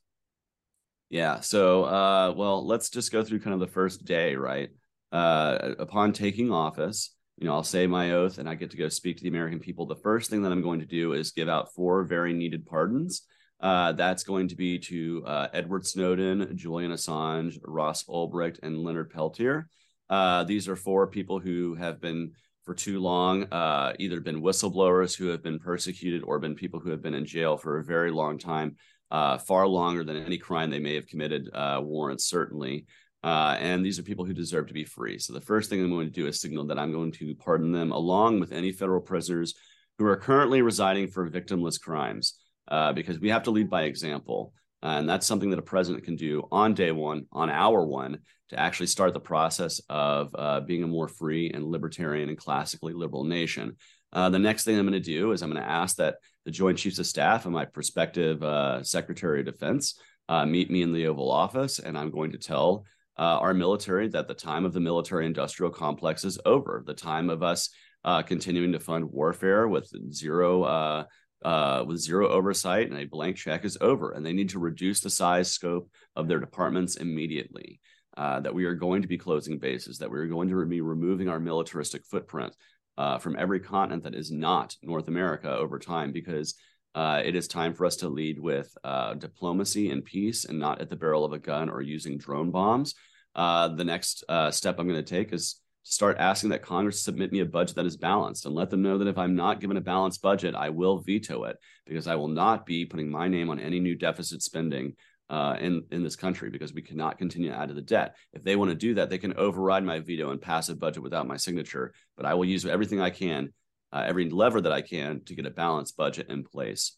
Yeah. 1.09 1.39
So, 1.39 1.85
uh, 1.85 2.33
well, 2.35 2.65
let's 2.65 2.89
just 2.89 3.11
go 3.11 3.23
through 3.23 3.39
kind 3.39 3.53
of 3.53 3.59
the 3.59 3.67
first 3.67 4.05
day, 4.05 4.35
right? 4.35 4.69
Uh, 5.11 5.73
upon 5.79 6.13
taking 6.13 6.51
office, 6.51 7.15
you 7.37 7.47
know, 7.47 7.53
I'll 7.53 7.63
say 7.63 7.87
my 7.87 8.11
oath 8.11 8.37
and 8.37 8.47
I 8.47 8.55
get 8.55 8.71
to 8.71 8.77
go 8.77 8.89
speak 8.89 9.17
to 9.17 9.23
the 9.23 9.29
American 9.29 9.59
people. 9.59 9.87
The 9.87 9.95
first 9.95 10.29
thing 10.29 10.43
that 10.43 10.51
I'm 10.51 10.61
going 10.61 10.81
to 10.81 10.85
do 10.85 11.13
is 11.13 11.31
give 11.31 11.49
out 11.49 11.73
four 11.73 12.03
very 12.03 12.33
needed 12.33 12.65
pardons. 12.65 13.23
Uh, 13.59 13.91
that's 13.93 14.23
going 14.23 14.49
to 14.49 14.55
be 14.55 14.77
to 14.79 15.23
uh, 15.25 15.47
Edward 15.51 15.85
Snowden, 15.85 16.55
Julian 16.55 16.91
Assange, 16.91 17.57
Ross 17.63 18.03
Ulbricht, 18.03 18.59
and 18.61 18.77
Leonard 18.77 19.09
Peltier. 19.09 19.67
Uh, 20.09 20.43
these 20.43 20.67
are 20.67 20.75
four 20.75 21.07
people 21.07 21.39
who 21.39 21.75
have 21.75 21.99
been 21.99 22.31
for 22.63 22.73
too 22.75 22.99
long 22.99 23.43
uh, 23.51 23.93
either 23.99 24.19
been 24.19 24.41
whistleblowers 24.41 25.15
who 25.17 25.27
have 25.27 25.41
been 25.41 25.59
persecuted 25.59 26.23
or 26.23 26.39
been 26.39 26.55
people 26.55 26.79
who 26.79 26.91
have 26.91 27.01
been 27.01 27.13
in 27.13 27.25
jail 27.25 27.57
for 27.57 27.79
a 27.79 27.83
very 27.83 28.11
long 28.11 28.37
time 28.37 28.75
uh, 29.11 29.37
far 29.37 29.67
longer 29.67 30.03
than 30.03 30.17
any 30.17 30.37
crime 30.37 30.69
they 30.69 30.79
may 30.79 30.95
have 30.95 31.07
committed 31.07 31.49
uh, 31.53 31.79
warrants, 31.83 32.25
certainly. 32.25 32.85
Uh, 33.23 33.57
and 33.59 33.85
these 33.85 33.99
are 33.99 34.03
people 34.03 34.23
who 34.23 34.33
deserve 34.33 34.67
to 34.67 34.73
be 34.73 34.85
free. 34.85 35.19
So 35.19 35.33
the 35.33 35.41
first 35.41 35.69
thing 35.69 35.81
I'm 35.81 35.89
going 35.89 36.07
to 36.07 36.13
do 36.13 36.27
is 36.27 36.39
signal 36.39 36.67
that 36.67 36.79
I'm 36.79 36.93
going 36.93 37.11
to 37.13 37.35
pardon 37.35 37.71
them 37.71 37.91
along 37.91 38.39
with 38.39 38.53
any 38.53 38.71
federal 38.71 39.01
prisoners 39.01 39.55
who 39.97 40.05
are 40.05 40.15
currently 40.15 40.61
residing 40.61 41.09
for 41.09 41.29
victimless 41.29 41.81
crimes, 41.81 42.39
uh, 42.69 42.93
because 42.93 43.19
we 43.19 43.29
have 43.29 43.43
to 43.43 43.51
lead 43.51 43.69
by 43.69 43.83
example. 43.83 44.53
and 44.81 45.09
that's 45.09 45.27
something 45.27 45.49
that 45.49 45.59
a 45.59 45.63
president 45.63 46.05
can 46.05 46.15
do 46.15 46.47
on 46.51 46.73
day 46.73 46.91
one, 46.91 47.25
on 47.33 47.49
hour 47.49 47.85
one, 47.85 48.19
to 48.49 48.59
actually 48.59 48.87
start 48.87 49.13
the 49.13 49.19
process 49.19 49.81
of 49.89 50.33
uh, 50.35 50.61
being 50.61 50.83
a 50.83 50.87
more 50.87 51.07
free 51.07 51.51
and 51.51 51.65
libertarian 51.65 52.29
and 52.29 52.37
classically 52.37 52.93
liberal 52.93 53.25
nation. 53.25 53.75
Uh, 54.13 54.29
the 54.29 54.39
next 54.39 54.63
thing 54.63 54.77
I'm 54.77 54.87
going 54.87 54.93
to 54.93 54.99
do 54.99 55.31
is 55.33 55.41
I'm 55.41 55.51
going 55.51 55.61
to 55.61 55.69
ask 55.69 55.97
that 55.97 56.15
the 56.45 56.51
Joint 56.51 56.77
Chiefs 56.77 56.99
of 56.99 57.05
Staff 57.05 57.45
and 57.45 57.53
my 57.53 57.65
prospective 57.65 58.41
uh, 58.43 58.83
Secretary 58.83 59.41
of 59.41 59.45
Defense 59.45 59.99
uh, 60.27 60.45
meet 60.45 60.71
me 60.71 60.81
in 60.81 60.93
the 60.93 61.07
Oval 61.07 61.31
Office, 61.31 61.79
and 61.79 61.97
I'm 61.97 62.11
going 62.11 62.31
to 62.31 62.37
tell 62.37 62.85
uh, 63.17 63.39
our 63.39 63.53
military 63.53 64.07
that 64.09 64.27
the 64.27 64.33
time 64.33 64.63
of 64.63 64.73
the 64.73 64.79
military 64.79 65.25
industrial 65.25 65.71
complex 65.71 66.23
is 66.23 66.39
over. 66.45 66.83
The 66.85 66.93
time 66.93 67.29
of 67.29 67.43
us 67.43 67.69
uh, 68.05 68.21
continuing 68.21 68.71
to 68.71 68.79
fund 68.79 69.11
warfare 69.11 69.67
with 69.67 69.91
zero 70.13 70.63
uh, 70.63 71.83
with 71.85 71.97
zero 71.97 72.27
oversight 72.29 72.89
and 72.89 72.99
a 72.99 73.05
blank 73.05 73.35
check 73.35 73.65
is 73.65 73.77
over, 73.81 74.11
and 74.11 74.25
they 74.25 74.33
need 74.33 74.49
to 74.49 74.59
reduce 74.59 75.01
the 75.01 75.09
size 75.09 75.51
scope 75.51 75.89
of 76.15 76.27
their 76.27 76.39
departments 76.39 76.95
immediately. 76.95 77.79
that 78.15 78.53
we 78.53 78.65
are 78.65 78.75
going 78.75 79.01
to 79.01 79.07
be 79.07 79.17
closing 79.17 79.57
bases, 79.59 79.97
that 79.97 80.11
we 80.11 80.19
are 80.19 80.27
going 80.27 80.49
to 80.49 80.65
be 80.65 80.81
removing 80.81 81.27
our 81.27 81.39
militaristic 81.39 82.05
footprint, 82.05 82.53
uh, 82.99 83.17
from 83.17 83.37
every 83.39 83.61
continent 83.61 84.03
that 84.03 84.13
is 84.13 84.29
not 84.29 84.75
North 84.83 85.07
America 85.07 85.49
over 85.49 85.79
time 85.79 86.11
because 86.11 86.55
uh, 86.95 87.21
it 87.23 87.33
is 87.33 87.47
time 87.47 87.73
for 87.73 87.85
us 87.85 87.95
to 87.95 88.09
lead 88.09 88.37
with 88.37 88.69
uh, 88.83 89.13
diplomacy 89.13 89.89
and 89.89 90.03
peace 90.03 90.43
and 90.43 90.59
not 90.59 90.81
at 90.81 90.89
the 90.89 90.97
barrel 90.97 91.23
of 91.23 91.31
a 91.31 91.39
gun 91.39 91.69
or 91.69 91.81
using 91.81 92.17
drone 92.17 92.51
bombs. 92.51 92.95
Uh, 93.33 93.69
the 93.69 93.85
next 93.85 94.25
uh, 94.27 94.51
step 94.51 94.77
I'm 94.77 94.87
going 94.87 95.01
to 95.03 95.15
take 95.15 95.31
is 95.31 95.61
to 95.85 95.91
start 95.93 96.17
asking 96.19 96.49
that 96.49 96.61
Congress 96.61 97.01
submit 97.01 97.31
me 97.31 97.39
a 97.39 97.45
budget 97.45 97.77
that 97.77 97.85
is 97.85 97.95
balanced 97.95 98.45
and 98.45 98.53
let 98.53 98.69
them 98.69 98.81
know 98.81 98.97
that 98.97 99.07
if 99.07 99.17
I'm 99.17 99.35
not 99.35 99.61
given 99.61 99.77
a 99.77 99.81
balanced 99.81 100.21
budget, 100.21 100.53
I 100.53 100.69
will 100.69 100.99
veto 100.99 101.45
it 101.45 101.55
because 101.85 102.05
I 102.05 102.15
will 102.15 102.27
not 102.27 102.65
be 102.65 102.85
putting 102.85 103.09
my 103.09 103.29
name 103.29 103.49
on 103.49 103.61
any 103.61 103.79
new 103.79 103.95
deficit 103.95 104.41
spending 104.41 104.95
uh, 105.29 105.55
in 105.59 105.83
in 105.91 106.03
this 106.03 106.15
country 106.15 106.49
because 106.49 106.73
we 106.73 106.81
cannot 106.81 107.17
continue 107.17 107.49
to 107.49 107.57
add 107.57 107.69
to 107.69 107.75
the 107.75 107.81
debt. 107.81 108.15
If 108.33 108.43
they 108.43 108.55
want 108.55 108.71
to 108.71 108.75
do 108.75 108.95
that, 108.95 109.09
they 109.09 109.17
can 109.17 109.37
override 109.37 109.83
my 109.83 109.99
veto 109.99 110.31
and 110.31 110.41
pass 110.41 110.69
a 110.69 110.75
budget 110.75 111.03
without 111.03 111.27
my 111.27 111.37
signature. 111.37 111.93
But 112.17 112.25
I 112.25 112.33
will 112.33 112.45
use 112.45 112.65
everything 112.65 112.99
I 112.99 113.09
can 113.09 113.53
uh, 113.91 114.03
every 114.05 114.29
lever 114.29 114.61
that 114.61 114.71
I 114.71 114.81
can 114.81 115.21
to 115.25 115.35
get 115.35 115.45
a 115.45 115.51
balanced 115.51 115.97
budget 115.97 116.29
in 116.29 116.43
place. 116.43 116.97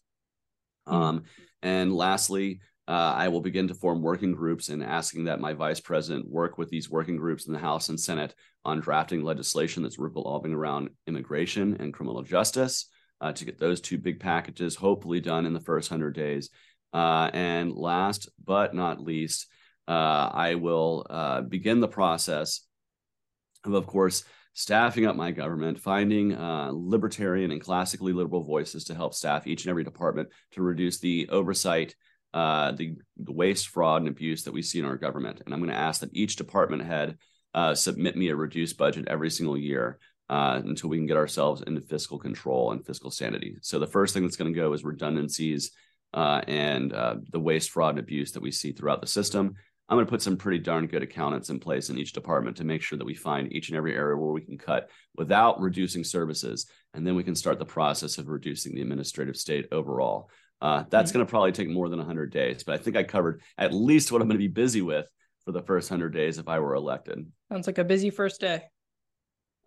Mm-hmm. 0.88 1.02
Um, 1.02 1.22
and 1.62 1.94
lastly, 1.94 2.60
uh, 2.88 3.14
I 3.16 3.28
will 3.28 3.40
begin 3.40 3.68
to 3.68 3.74
form 3.74 4.02
working 4.02 4.32
groups 4.32 4.68
and 4.68 4.82
asking 4.82 5.24
that 5.24 5.40
my 5.40 5.52
vice 5.52 5.80
president 5.80 6.28
work 6.28 6.58
with 6.58 6.68
these 6.68 6.90
working 6.90 7.16
groups 7.16 7.46
in 7.46 7.52
the 7.52 7.58
House 7.58 7.88
and 7.88 7.98
Senate 7.98 8.34
on 8.64 8.80
drafting 8.80 9.22
legislation 9.22 9.82
that's 9.82 9.98
revolving 9.98 10.52
around 10.52 10.90
immigration 11.06 11.76
and 11.78 11.94
criminal 11.94 12.22
justice 12.22 12.88
uh, 13.20 13.32
to 13.32 13.44
get 13.44 13.58
those 13.58 13.80
two 13.80 13.98
big 13.98 14.18
packages 14.18 14.74
hopefully 14.74 15.20
done 15.20 15.46
in 15.46 15.54
the 15.54 15.60
first 15.60 15.90
100 15.90 16.14
days. 16.14 16.50
Uh, 16.92 17.30
and 17.32 17.72
last 17.72 18.28
but 18.44 18.74
not 18.74 19.00
least, 19.00 19.46
uh, 19.88 20.30
I 20.32 20.54
will 20.56 21.06
uh, 21.08 21.40
begin 21.42 21.80
the 21.80 21.88
process 21.88 22.60
of, 23.64 23.74
of 23.74 23.86
course, 23.86 24.24
staffing 24.54 25.06
up 25.06 25.16
my 25.16 25.30
government, 25.30 25.78
finding 25.78 26.34
uh, 26.34 26.70
libertarian 26.72 27.50
and 27.50 27.60
classically 27.60 28.12
liberal 28.12 28.42
voices 28.42 28.84
to 28.84 28.94
help 28.94 29.14
staff 29.14 29.46
each 29.46 29.64
and 29.64 29.70
every 29.70 29.84
department 29.84 30.28
to 30.52 30.62
reduce 30.62 30.98
the 30.98 31.28
oversight, 31.30 31.94
uh, 32.34 32.72
the, 32.72 32.94
the 33.16 33.32
waste, 33.32 33.68
fraud, 33.68 34.02
and 34.02 34.08
abuse 34.08 34.44
that 34.44 34.52
we 34.52 34.62
see 34.62 34.78
in 34.78 34.84
our 34.84 34.98
government. 34.98 35.40
And 35.44 35.54
I'm 35.54 35.60
going 35.60 35.72
to 35.72 35.76
ask 35.76 36.00
that 36.00 36.14
each 36.14 36.36
department 36.36 36.84
head 36.84 37.16
uh, 37.54 37.74
submit 37.74 38.16
me 38.16 38.28
a 38.28 38.36
reduced 38.36 38.76
budget 38.76 39.08
every 39.08 39.30
single 39.30 39.56
year. 39.56 39.98
Uh, 40.30 40.62
until 40.64 40.88
we 40.88 40.96
can 40.96 41.06
get 41.06 41.18
ourselves 41.18 41.62
into 41.66 41.80
fiscal 41.82 42.18
control 42.18 42.72
and 42.72 42.86
fiscal 42.86 43.10
sanity. 43.10 43.56
So 43.60 43.78
the 43.78 43.86
first 43.86 44.14
thing 44.14 44.22
that's 44.22 44.36
going 44.36 44.50
to 44.50 44.58
go 44.58 44.72
is 44.72 44.82
redundancies 44.82 45.72
uh, 46.14 46.42
and 46.46 46.92
uh, 46.92 47.16
the 47.30 47.40
waste, 47.40 47.70
fraud, 47.70 47.90
and 47.90 47.98
abuse 47.98 48.32
that 48.32 48.42
we 48.42 48.50
see 48.50 48.72
throughout 48.72 49.00
the 49.00 49.06
system. 49.06 49.54
I'm 49.88 49.96
going 49.96 50.06
to 50.06 50.10
put 50.10 50.22
some 50.22 50.36
pretty 50.36 50.58
darn 50.58 50.86
good 50.86 51.02
accountants 51.02 51.50
in 51.50 51.58
place 51.58 51.90
in 51.90 51.98
each 51.98 52.12
department 52.12 52.56
to 52.56 52.64
make 52.64 52.82
sure 52.82 52.98
that 52.98 53.04
we 53.04 53.14
find 53.14 53.52
each 53.52 53.68
and 53.68 53.76
every 53.76 53.94
area 53.94 54.16
where 54.16 54.32
we 54.32 54.40
can 54.40 54.56
cut 54.56 54.88
without 55.16 55.60
reducing 55.60 56.04
services. 56.04 56.66
And 56.94 57.06
then 57.06 57.14
we 57.14 57.24
can 57.24 57.34
start 57.34 57.58
the 57.58 57.66
process 57.66 58.16
of 58.16 58.28
reducing 58.28 58.74
the 58.74 58.80
administrative 58.80 59.36
state 59.36 59.66
overall. 59.72 60.30
Uh, 60.62 60.84
that's 60.88 61.10
mm-hmm. 61.10 61.18
going 61.18 61.26
to 61.26 61.30
probably 61.30 61.52
take 61.52 61.68
more 61.68 61.88
than 61.88 61.98
100 61.98 62.32
days, 62.32 62.62
but 62.62 62.74
I 62.74 62.78
think 62.78 62.96
I 62.96 63.02
covered 63.02 63.42
at 63.58 63.74
least 63.74 64.12
what 64.12 64.22
I'm 64.22 64.28
going 64.28 64.38
to 64.38 64.48
be 64.48 64.48
busy 64.48 64.80
with 64.80 65.06
for 65.44 65.52
the 65.52 65.62
first 65.62 65.90
100 65.90 66.10
days 66.10 66.38
if 66.38 66.48
I 66.48 66.60
were 66.60 66.74
elected. 66.74 67.26
Sounds 67.50 67.66
like 67.66 67.78
a 67.78 67.84
busy 67.84 68.10
first 68.10 68.40
day. 68.40 68.62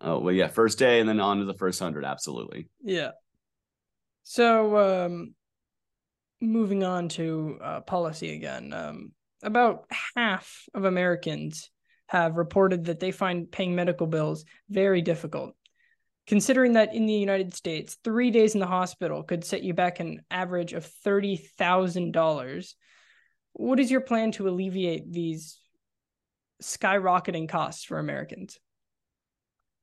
Oh, 0.00 0.18
well, 0.18 0.34
yeah, 0.34 0.48
first 0.48 0.78
day 0.78 1.00
and 1.00 1.08
then 1.08 1.20
on 1.20 1.38
to 1.38 1.44
the 1.44 1.54
first 1.54 1.80
100. 1.80 2.04
Absolutely. 2.04 2.68
Yeah. 2.82 3.10
So, 4.22 5.04
um, 5.04 5.34
moving 6.40 6.84
on 6.84 7.08
to 7.10 7.58
uh, 7.62 7.80
policy 7.80 8.34
again. 8.34 8.72
Um, 8.72 9.12
about 9.42 9.86
half 10.16 10.64
of 10.74 10.84
Americans 10.84 11.70
have 12.08 12.36
reported 12.36 12.84
that 12.84 13.00
they 13.00 13.10
find 13.10 13.50
paying 13.50 13.74
medical 13.74 14.06
bills 14.06 14.44
very 14.68 15.02
difficult. 15.02 15.54
Considering 16.26 16.72
that 16.72 16.94
in 16.94 17.06
the 17.06 17.12
United 17.12 17.54
States, 17.54 17.96
three 18.02 18.30
days 18.30 18.54
in 18.54 18.60
the 18.60 18.66
hospital 18.66 19.22
could 19.22 19.44
set 19.44 19.62
you 19.62 19.74
back 19.74 20.00
an 20.00 20.22
average 20.30 20.72
of 20.72 20.88
$30,000, 21.04 22.74
what 23.52 23.80
is 23.80 23.90
your 23.90 24.00
plan 24.00 24.32
to 24.32 24.48
alleviate 24.48 25.10
these 25.10 25.60
skyrocketing 26.62 27.48
costs 27.48 27.84
for 27.84 27.98
Americans? 27.98 28.58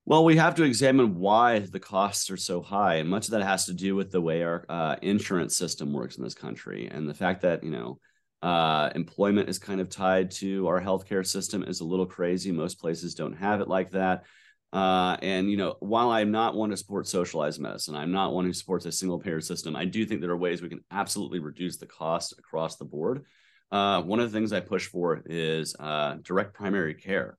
Well, 0.06 0.26
we 0.26 0.36
have 0.36 0.56
to 0.56 0.64
examine 0.64 1.16
why 1.16 1.60
the 1.60 1.80
costs 1.80 2.30
are 2.30 2.38
so 2.38 2.62
high, 2.62 2.96
and 2.96 3.10
much 3.10 3.26
of 3.26 3.32
that 3.32 3.44
has 3.44 3.68
to 3.68 3.74
do 3.74 3.96
with 3.96 4.12
the 4.12 4.20
way 4.20 4.44
our 4.44 4.66
uh, 4.68 4.98
insurance 5.02 5.56
system 5.56 5.94
works 5.94 6.18
in 6.18 6.24
this 6.24 6.34
country, 6.34 6.90
and 6.92 7.08
the 7.08 7.14
fact 7.14 7.42
that 7.44 7.64
you 7.64 7.72
know 7.72 8.00
uh, 8.42 8.90
employment 8.96 9.48
is 9.48 9.60
kind 9.60 9.80
of 9.80 9.90
tied 9.90 10.30
to 10.32 10.68
our 10.68 10.82
healthcare 10.82 11.26
system 11.26 11.64
is 11.64 11.80
a 11.80 11.86
little 11.86 12.06
crazy. 12.06 12.52
Most 12.52 12.82
places 12.82 13.16
don't 13.16 13.38
have 13.38 13.62
it 13.62 13.70
like 13.70 13.92
that. 13.92 14.26
Uh, 14.74 15.16
and 15.22 15.50
you 15.50 15.56
know, 15.56 15.78
while 15.80 16.10
I'm 16.10 16.32
not 16.32 16.54
one 16.54 16.72
to 16.72 16.78
support 16.78 17.08
socialized 17.08 17.62
medicine, 17.62 17.96
I'm 17.96 18.12
not 18.12 18.34
one 18.34 18.44
who 18.44 18.52
supports 18.52 18.86
a 18.86 18.92
single 18.92 19.20
payer 19.20 19.40
system. 19.40 19.74
I 19.74 19.86
do 19.86 20.06
think 20.06 20.20
there 20.20 20.32
are 20.32 20.38
ways 20.38 20.62
we 20.62 20.68
can 20.68 20.84
absolutely 20.92 21.40
reduce 21.40 21.78
the 21.78 21.86
cost 21.86 22.34
across 22.38 22.76
the 22.76 22.84
board. 22.84 23.24
Uh, 23.72 24.02
one 24.02 24.20
of 24.20 24.30
the 24.30 24.38
things 24.38 24.52
I 24.52 24.60
push 24.60 24.86
for 24.86 25.24
is 25.26 25.78
uh, 25.80 26.18
direct 26.24 26.56
primary 26.56 26.96
care. 26.96 27.38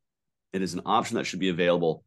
It 0.55 0.63
is 0.63 0.73
an 0.73 0.83
option 0.87 1.17
that 1.17 1.25
should 1.25 1.41
be 1.41 1.51
available 1.51 2.05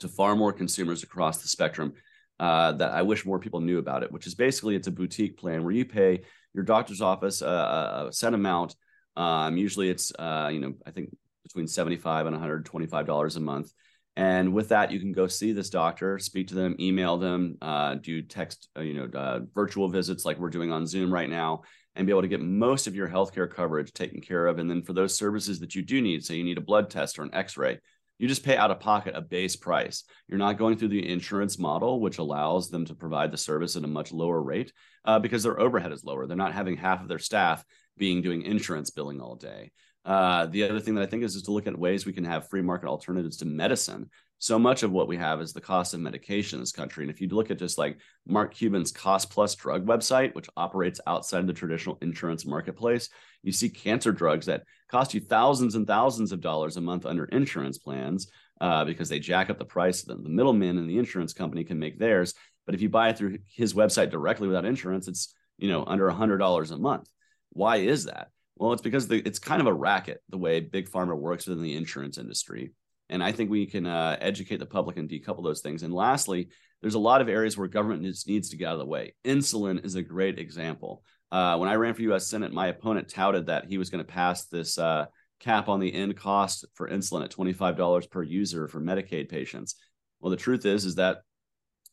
to 0.00 0.08
far 0.08 0.36
more 0.36 0.52
consumers 0.52 1.02
across 1.02 1.42
the 1.42 1.48
spectrum. 1.48 1.94
Uh, 2.38 2.72
that 2.72 2.92
I 2.92 3.00
wish 3.00 3.24
more 3.24 3.38
people 3.38 3.60
knew 3.60 3.78
about 3.78 4.02
it, 4.02 4.12
which 4.12 4.26
is 4.26 4.34
basically 4.34 4.76
it's 4.76 4.88
a 4.88 4.90
boutique 4.90 5.38
plan 5.38 5.64
where 5.64 5.72
you 5.72 5.86
pay 5.86 6.20
your 6.52 6.64
doctor's 6.64 7.00
office 7.00 7.40
a, 7.40 8.08
a 8.08 8.12
set 8.12 8.34
amount. 8.34 8.76
Um, 9.16 9.56
usually 9.56 9.88
it's 9.88 10.12
uh, 10.18 10.50
you 10.52 10.60
know 10.60 10.74
I 10.86 10.90
think 10.90 11.16
between 11.44 11.66
seventy 11.66 11.96
five 11.96 12.26
and 12.26 12.34
one 12.34 12.40
hundred 12.40 12.66
twenty 12.66 12.86
five 12.86 13.06
dollars 13.06 13.36
a 13.36 13.40
month. 13.40 13.72
And 14.16 14.54
with 14.54 14.70
that, 14.70 14.90
you 14.90 14.98
can 14.98 15.12
go 15.12 15.26
see 15.26 15.52
this 15.52 15.68
doctor, 15.68 16.18
speak 16.18 16.48
to 16.48 16.54
them, 16.54 16.74
email 16.80 17.18
them, 17.18 17.58
uh, 17.60 17.96
do 17.96 18.22
text, 18.22 18.68
uh, 18.74 18.80
you 18.80 18.94
know, 18.94 19.18
uh, 19.18 19.40
virtual 19.54 19.90
visits 19.90 20.24
like 20.24 20.38
we're 20.38 20.48
doing 20.48 20.72
on 20.72 20.86
Zoom 20.86 21.12
right 21.12 21.28
now, 21.28 21.62
and 21.94 22.06
be 22.06 22.12
able 22.12 22.22
to 22.22 22.28
get 22.28 22.40
most 22.40 22.86
of 22.86 22.94
your 22.94 23.08
healthcare 23.08 23.50
coverage 23.50 23.92
taken 23.92 24.22
care 24.22 24.46
of. 24.46 24.58
And 24.58 24.70
then 24.70 24.82
for 24.82 24.94
those 24.94 25.16
services 25.16 25.60
that 25.60 25.74
you 25.74 25.82
do 25.82 26.00
need, 26.00 26.24
say 26.24 26.36
you 26.36 26.44
need 26.44 26.56
a 26.56 26.62
blood 26.62 26.88
test 26.88 27.18
or 27.18 27.24
an 27.24 27.34
X-ray, 27.34 27.78
you 28.18 28.28
just 28.28 28.44
pay 28.44 28.56
out 28.56 28.70
of 28.70 28.80
pocket 28.80 29.14
a 29.16 29.20
base 29.20 29.56
price. 29.56 30.04
You're 30.28 30.38
not 30.38 30.58
going 30.58 30.76
through 30.76 30.88
the 30.88 31.08
insurance 31.08 31.58
model, 31.58 32.00
which 32.00 32.18
allows 32.18 32.70
them 32.70 32.84
to 32.86 32.94
provide 32.94 33.30
the 33.30 33.36
service 33.36 33.76
at 33.76 33.84
a 33.84 33.88
much 33.88 34.12
lower 34.12 34.40
rate 34.40 34.72
uh, 35.04 35.18
because 35.18 35.42
their 35.42 35.60
overhead 35.60 35.92
is 35.92 36.04
lower. 36.04 36.26
They're 36.26 36.36
not 36.36 36.54
having 36.54 36.76
half 36.76 37.02
of 37.02 37.08
their 37.08 37.18
staff 37.18 37.64
being 37.96 38.22
doing 38.22 38.42
insurance 38.42 38.90
billing 38.90 39.20
all 39.20 39.36
day. 39.36 39.72
Uh, 40.04 40.46
the 40.46 40.62
other 40.62 40.78
thing 40.78 40.94
that 40.94 41.02
I 41.02 41.06
think 41.06 41.24
is 41.24 41.34
just 41.34 41.46
to 41.46 41.52
look 41.52 41.66
at 41.66 41.76
ways 41.76 42.06
we 42.06 42.12
can 42.12 42.24
have 42.24 42.48
free 42.48 42.62
market 42.62 42.88
alternatives 42.88 43.38
to 43.38 43.44
medicine. 43.44 44.08
So 44.38 44.58
much 44.58 44.82
of 44.82 44.92
what 44.92 45.08
we 45.08 45.16
have 45.16 45.40
is 45.40 45.52
the 45.52 45.60
cost 45.62 45.94
of 45.94 46.00
medication 46.00 46.58
in 46.58 46.60
this 46.60 46.72
country. 46.72 47.04
And 47.04 47.10
if 47.10 47.20
you 47.20 47.28
look 47.28 47.50
at 47.50 47.58
just 47.58 47.78
like 47.78 47.98
Mark 48.26 48.54
Cuban's 48.54 48.92
Cost 48.92 49.30
Plus 49.30 49.54
Drug 49.54 49.86
website, 49.86 50.34
which 50.34 50.50
operates 50.56 51.00
outside 51.06 51.40
of 51.40 51.46
the 51.46 51.54
traditional 51.54 51.96
insurance 52.02 52.44
marketplace, 52.44 53.08
you 53.42 53.50
see 53.50 53.70
cancer 53.70 54.12
drugs 54.12 54.46
that 54.46 54.64
cost 54.90 55.14
you 55.14 55.20
thousands 55.20 55.74
and 55.74 55.86
thousands 55.86 56.32
of 56.32 56.42
dollars 56.42 56.76
a 56.76 56.82
month 56.82 57.06
under 57.06 57.24
insurance 57.26 57.78
plans 57.78 58.28
uh, 58.60 58.84
because 58.84 59.08
they 59.08 59.18
jack 59.18 59.48
up 59.48 59.58
the 59.58 59.64
price. 59.64 60.02
The, 60.02 60.16
the 60.16 60.28
middleman 60.28 60.78
and 60.78 60.88
the 60.88 60.98
insurance 60.98 61.32
company 61.32 61.64
can 61.64 61.78
make 61.78 61.98
theirs. 61.98 62.34
But 62.66 62.74
if 62.74 62.82
you 62.82 62.90
buy 62.90 63.08
it 63.08 63.18
through 63.18 63.38
his 63.54 63.72
website 63.72 64.10
directly 64.10 64.48
without 64.48 64.64
insurance, 64.66 65.08
it's 65.08 65.34
you 65.56 65.68
know 65.68 65.84
under 65.86 66.08
a 66.08 66.14
hundred 66.14 66.38
dollars 66.38 66.72
a 66.72 66.78
month. 66.78 67.08
Why 67.50 67.76
is 67.76 68.04
that? 68.04 68.28
Well, 68.56 68.72
it's 68.72 68.82
because 68.82 69.08
the, 69.08 69.18
it's 69.18 69.38
kind 69.38 69.60
of 69.60 69.66
a 69.66 69.72
racket 69.72 70.22
the 70.28 70.38
way 70.38 70.60
big 70.60 70.90
pharma 70.90 71.16
works 71.16 71.46
within 71.46 71.62
the 71.62 71.76
insurance 71.76 72.18
industry. 72.18 72.72
And 73.08 73.22
I 73.22 73.32
think 73.32 73.50
we 73.50 73.66
can 73.66 73.86
uh, 73.86 74.16
educate 74.20 74.58
the 74.58 74.66
public 74.66 74.96
and 74.96 75.08
decouple 75.08 75.44
those 75.44 75.60
things. 75.60 75.82
And 75.82 75.94
lastly, 75.94 76.48
there's 76.80 76.94
a 76.94 76.98
lot 76.98 77.20
of 77.20 77.28
areas 77.28 77.56
where 77.56 77.68
government 77.68 78.02
needs, 78.02 78.26
needs 78.26 78.50
to 78.50 78.56
get 78.56 78.68
out 78.68 78.74
of 78.74 78.80
the 78.80 78.86
way. 78.86 79.14
Insulin 79.24 79.84
is 79.84 79.94
a 79.94 80.02
great 80.02 80.38
example. 80.38 81.02
Uh, 81.30 81.56
when 81.56 81.68
I 81.68 81.74
ran 81.74 81.94
for 81.94 82.02
U.S. 82.02 82.26
Senate, 82.26 82.52
my 82.52 82.68
opponent 82.68 83.08
touted 83.08 83.46
that 83.46 83.66
he 83.66 83.78
was 83.78 83.90
going 83.90 84.04
to 84.04 84.12
pass 84.12 84.46
this 84.46 84.78
uh, 84.78 85.06
cap 85.40 85.68
on 85.68 85.80
the 85.80 85.92
end 85.92 86.16
cost 86.16 86.64
for 86.74 86.88
insulin 86.88 87.24
at 87.24 87.30
$25 87.30 88.10
per 88.10 88.22
user 88.22 88.68
for 88.68 88.80
Medicaid 88.80 89.28
patients. 89.28 89.76
Well, 90.20 90.30
the 90.30 90.36
truth 90.36 90.64
is, 90.64 90.84
is 90.84 90.96
that 90.96 91.22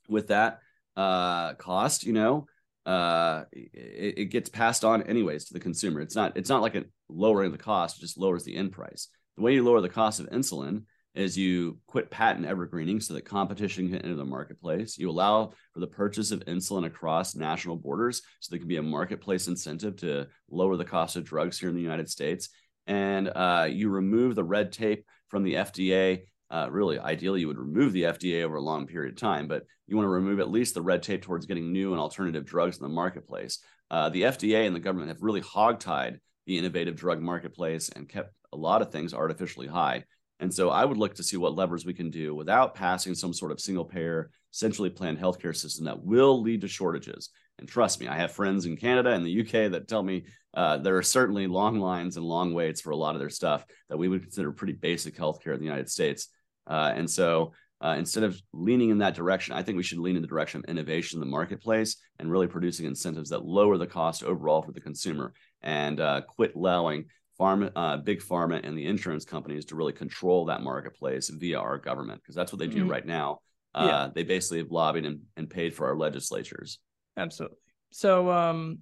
with 0.07 0.27
that 0.27 0.59
uh, 0.95 1.53
cost, 1.55 2.03
you 2.05 2.13
know, 2.13 2.45
uh, 2.85 3.45
it, 3.51 4.13
it, 4.17 4.25
gets 4.25 4.49
passed 4.49 4.83
on 4.83 5.03
anyways 5.03 5.45
to 5.45 5.53
the 5.53 5.59
consumer. 5.59 6.01
It's 6.01 6.15
not 6.15 6.35
it's 6.35 6.49
not 6.49 6.61
like 6.61 6.75
a 6.75 6.83
lowering 7.07 7.53
the 7.53 7.57
cost; 7.57 7.97
it 7.97 8.01
just 8.01 8.17
lowers 8.17 8.43
the 8.43 8.57
end 8.57 8.73
price. 8.73 9.07
The 9.37 9.43
way 9.43 9.53
you 9.53 9.63
lower 9.63 9.79
the 9.79 9.87
cost 9.87 10.19
of 10.19 10.29
insulin 10.29 10.83
is 11.15 11.37
you 11.37 11.77
quit 11.85 12.09
patent 12.09 12.45
evergreening 12.45 12.99
so 12.99 13.13
that 13.13 13.25
competition 13.25 13.87
can 13.87 13.99
enter 13.99 14.15
the 14.15 14.25
marketplace. 14.25 14.97
You 14.97 15.09
allow 15.09 15.53
for 15.73 15.79
the 15.79 15.87
purchase 15.87 16.31
of 16.31 16.45
insulin 16.45 16.85
across 16.85 17.35
national 17.35 17.75
borders 17.75 18.21
so 18.39 18.49
there 18.49 18.59
can 18.59 18.67
be 18.67 18.77
a 18.77 18.83
marketplace 18.83 19.47
incentive 19.47 19.95
to 19.97 20.27
lower 20.49 20.75
the 20.75 20.85
cost 20.85 21.15
of 21.15 21.23
drugs 21.23 21.59
here 21.59 21.69
in 21.69 21.75
the 21.75 21.81
United 21.81 22.09
States. 22.09 22.49
And 22.87 23.29
uh, 23.29 23.67
you 23.69 23.89
remove 23.89 24.35
the 24.35 24.43
red 24.43 24.71
tape 24.71 25.05
from 25.29 25.43
the 25.43 25.55
FDA. 25.55 26.23
Uh, 26.49 26.67
really, 26.69 26.99
ideally, 26.99 27.39
you 27.39 27.47
would 27.47 27.57
remove 27.57 27.93
the 27.93 28.03
FDA 28.03 28.43
over 28.43 28.55
a 28.55 28.61
long 28.61 28.85
period 28.87 29.13
of 29.13 29.19
time, 29.19 29.47
but 29.47 29.63
you 29.87 29.95
want 29.95 30.05
to 30.05 30.11
remove 30.11 30.39
at 30.39 30.51
least 30.51 30.73
the 30.73 30.81
red 30.81 31.03
tape 31.03 31.21
towards 31.21 31.45
getting 31.45 31.71
new 31.71 31.91
and 31.91 31.99
alternative 31.99 32.45
drugs 32.45 32.77
in 32.77 32.83
the 32.83 32.89
marketplace. 32.89 33.59
Uh, 33.89 34.09
the 34.09 34.23
FDA 34.23 34.65
and 34.65 34.75
the 34.75 34.79
government 34.79 35.09
have 35.09 35.21
really 35.21 35.41
hogtied 35.41 36.17
the 36.45 36.57
innovative 36.57 36.95
drug 36.95 37.21
marketplace 37.21 37.89
and 37.89 38.09
kept 38.09 38.33
a 38.51 38.57
lot 38.57 38.81
of 38.81 38.91
things 38.91 39.13
artificially 39.13 39.67
high. 39.67 40.03
And 40.39 40.53
so 40.53 40.69
I 40.69 40.83
would 40.85 40.97
look 40.97 41.15
to 41.15 41.23
see 41.23 41.37
what 41.37 41.55
levers 41.55 41.85
we 41.85 41.93
can 41.93 42.09
do 42.09 42.35
without 42.35 42.75
passing 42.75 43.15
some 43.15 43.33
sort 43.33 43.51
of 43.51 43.59
single 43.59 43.85
payer, 43.85 44.31
centrally 44.51 44.89
planned 44.89 45.19
healthcare 45.19 45.55
system 45.55 45.85
that 45.85 46.03
will 46.03 46.41
lead 46.41 46.61
to 46.61 46.67
shortages. 46.67 47.29
And 47.59 47.67
trust 47.67 47.99
me, 47.99 48.07
I 48.07 48.17
have 48.17 48.31
friends 48.31 48.65
in 48.65 48.75
Canada 48.75 49.11
and 49.11 49.25
the 49.25 49.41
UK 49.41 49.71
that 49.71 49.87
tell 49.87 50.03
me 50.03 50.25
uh, 50.53 50.77
there 50.77 50.97
are 50.97 51.03
certainly 51.03 51.47
long 51.47 51.79
lines 51.79 52.17
and 52.17 52.25
long 52.25 52.53
waits 52.53 52.81
for 52.81 52.91
a 52.91 52.95
lot 52.95 53.15
of 53.15 53.19
their 53.19 53.29
stuff 53.29 53.65
that 53.89 53.97
we 53.97 54.07
would 54.07 54.21
consider 54.21 54.51
pretty 54.51 54.73
basic 54.73 55.15
healthcare 55.15 55.53
in 55.53 55.59
the 55.59 55.65
United 55.65 55.89
States. 55.89 56.29
Uh, 56.67 56.91
and 56.95 57.09
so 57.09 57.53
uh, 57.83 57.95
instead 57.97 58.23
of 58.23 58.41
leaning 58.53 58.89
in 58.89 58.99
that 58.99 59.15
direction, 59.15 59.53
I 59.53 59.61
think 59.61 59.75
we 59.75 59.83
should 59.83 59.97
lean 59.97 60.15
in 60.15 60.21
the 60.21 60.27
direction 60.27 60.59
of 60.59 60.69
innovation 60.69 61.17
in 61.17 61.19
the 61.19 61.31
marketplace 61.31 61.97
and 62.17 62.31
really 62.31 62.47
producing 62.47 62.85
incentives 62.85 63.29
that 63.29 63.45
lower 63.45 63.77
the 63.77 63.87
cost 63.87 64.23
overall 64.23 64.61
for 64.61 64.71
the 64.71 64.79
consumer 64.79 65.33
and 65.61 65.99
uh, 65.99 66.21
quit 66.21 66.55
allowing 66.55 67.05
pharma, 67.39 67.71
uh, 67.75 67.97
big 67.97 68.21
pharma 68.21 68.59
and 68.63 68.77
the 68.77 68.85
insurance 68.85 69.25
companies 69.25 69.65
to 69.65 69.75
really 69.75 69.93
control 69.93 70.45
that 70.45 70.61
marketplace 70.61 71.29
via 71.29 71.59
our 71.59 71.77
government 71.77 72.21
because 72.21 72.35
that's 72.35 72.51
what 72.51 72.59
they 72.59 72.67
do 72.67 72.81
mm-hmm. 72.81 72.91
right 72.91 73.05
now. 73.05 73.39
Uh, 73.75 73.87
yeah. 73.89 74.09
They 74.13 74.23
basically 74.23 74.59
have 74.59 74.71
lobbied 74.71 75.05
and, 75.05 75.21
and 75.35 75.49
paid 75.49 75.73
for 75.73 75.87
our 75.87 75.95
legislatures. 75.95 76.79
Absolutely. 77.17 77.57
So, 77.91 78.31
um, 78.31 78.79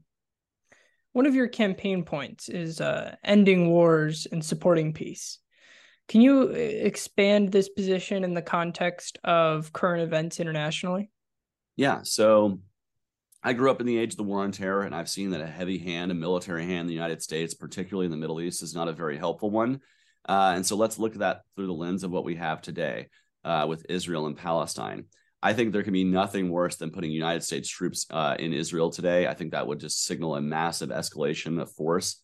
one 1.13 1.25
of 1.25 1.35
your 1.35 1.47
campaign 1.47 2.03
points 2.03 2.47
is 2.47 2.79
uh, 2.79 3.15
ending 3.23 3.69
wars 3.69 4.27
and 4.31 4.43
supporting 4.43 4.93
peace. 4.93 5.39
Can 6.07 6.21
you 6.21 6.49
uh, 6.49 6.53
expand 6.53 7.51
this 7.51 7.69
position 7.69 8.23
in 8.23 8.33
the 8.33 8.41
context 8.41 9.17
of 9.23 9.73
current 9.73 10.03
events 10.03 10.39
internationally? 10.39 11.09
Yeah. 11.75 12.01
So 12.03 12.59
I 13.43 13.53
grew 13.53 13.71
up 13.71 13.81
in 13.81 13.87
the 13.87 13.97
age 13.97 14.13
of 14.13 14.17
the 14.17 14.23
war 14.23 14.43
on 14.43 14.51
terror, 14.51 14.83
and 14.83 14.93
I've 14.93 15.09
seen 15.09 15.31
that 15.31 15.41
a 15.41 15.47
heavy 15.47 15.79
hand, 15.79 16.11
a 16.11 16.13
military 16.15 16.63
hand 16.65 16.81
in 16.81 16.87
the 16.87 16.93
United 16.93 17.23
States, 17.23 17.55
particularly 17.55 18.05
in 18.05 18.11
the 18.11 18.17
Middle 18.17 18.39
East, 18.39 18.61
is 18.61 18.75
not 18.75 18.87
a 18.87 18.93
very 18.93 19.17
helpful 19.17 19.49
one. 19.49 19.79
Uh, 20.29 20.53
and 20.55 20.65
so 20.65 20.75
let's 20.75 20.99
look 20.99 21.13
at 21.13 21.19
that 21.19 21.41
through 21.55 21.65
the 21.65 21.73
lens 21.73 22.03
of 22.03 22.11
what 22.11 22.23
we 22.23 22.35
have 22.35 22.61
today 22.61 23.07
uh, 23.43 23.65
with 23.67 23.85
Israel 23.89 24.27
and 24.27 24.37
Palestine. 24.37 25.05
I 25.41 25.53
think 25.53 25.73
there 25.73 25.81
can 25.81 25.93
be 25.93 26.03
nothing 26.03 26.51
worse 26.51 26.75
than 26.75 26.91
putting 26.91 27.11
United 27.11 27.41
States 27.41 27.67
troops 27.67 28.05
uh, 28.11 28.35
in 28.37 28.53
Israel 28.53 28.91
today. 28.91 29.25
I 29.25 29.33
think 29.33 29.51
that 29.51 29.65
would 29.65 29.79
just 29.79 30.05
signal 30.05 30.35
a 30.35 30.41
massive 30.41 30.89
escalation 30.89 31.59
of 31.59 31.71
force. 31.71 32.21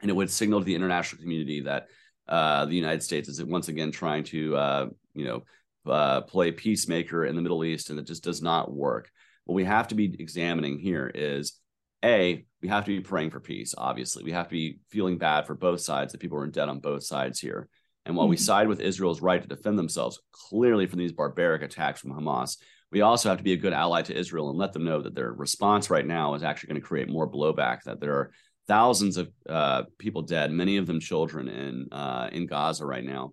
And 0.00 0.10
it 0.10 0.14
would 0.14 0.30
signal 0.30 0.60
to 0.60 0.64
the 0.64 0.74
international 0.74 1.20
community 1.20 1.60
that 1.60 1.88
uh, 2.26 2.64
the 2.64 2.74
United 2.74 3.02
States 3.02 3.28
is 3.28 3.44
once 3.44 3.68
again 3.68 3.90
trying 3.90 4.24
to, 4.24 4.56
uh, 4.56 4.86
you 5.12 5.26
know, 5.26 5.42
uh, 5.84 6.22
play 6.22 6.52
peacemaker 6.52 7.26
in 7.26 7.36
the 7.36 7.42
Middle 7.42 7.64
East, 7.64 7.90
and 7.90 7.98
it 7.98 8.06
just 8.06 8.24
does 8.24 8.40
not 8.40 8.72
work 8.72 9.10
what 9.44 9.54
we 9.54 9.64
have 9.64 9.88
to 9.88 9.94
be 9.94 10.14
examining 10.18 10.78
here 10.78 11.10
is 11.12 11.58
a 12.04 12.44
we 12.60 12.68
have 12.68 12.84
to 12.84 12.90
be 12.90 13.00
praying 13.00 13.30
for 13.30 13.40
peace 13.40 13.74
obviously. 13.76 14.24
We 14.24 14.32
have 14.32 14.48
to 14.48 14.52
be 14.52 14.78
feeling 14.90 15.18
bad 15.18 15.46
for 15.46 15.54
both 15.54 15.80
sides 15.80 16.12
that 16.12 16.20
people 16.20 16.38
are 16.38 16.44
in 16.44 16.50
debt 16.50 16.68
on 16.68 16.80
both 16.80 17.04
sides 17.04 17.38
here. 17.38 17.68
And 18.04 18.16
while 18.16 18.26
mm-hmm. 18.26 18.30
we 18.30 18.36
side 18.36 18.68
with 18.68 18.80
israel's 18.80 19.22
right 19.22 19.40
to 19.40 19.48
defend 19.48 19.78
themselves 19.78 20.20
clearly 20.32 20.86
from 20.86 20.98
these 20.98 21.12
barbaric 21.12 21.62
attacks 21.62 22.00
from 22.00 22.12
hamas 22.12 22.56
we 22.90 23.00
also 23.00 23.30
have 23.30 23.38
to 23.38 23.44
be 23.44 23.54
a 23.54 23.56
good 23.56 23.72
ally 23.72 24.02
to 24.02 24.16
israel 24.16 24.50
and 24.50 24.58
let 24.58 24.72
them 24.72 24.84
know 24.84 25.00
that 25.00 25.14
their 25.14 25.32
response 25.32 25.88
right 25.88 26.06
now 26.06 26.34
is 26.34 26.42
actually 26.42 26.68
going 26.68 26.80
to 26.80 26.86
create 26.86 27.08
more 27.08 27.30
blowback 27.30 27.82
that 27.84 28.00
there 28.00 28.14
are 28.14 28.32
thousands 28.68 29.16
of 29.16 29.30
uh, 29.48 29.82
people 29.98 30.22
dead 30.22 30.50
many 30.50 30.76
of 30.76 30.86
them 30.86 31.00
children 31.00 31.48
in 31.48 31.88
uh, 31.92 32.28
in 32.32 32.46
gaza 32.46 32.84
right 32.84 33.04
now. 33.04 33.32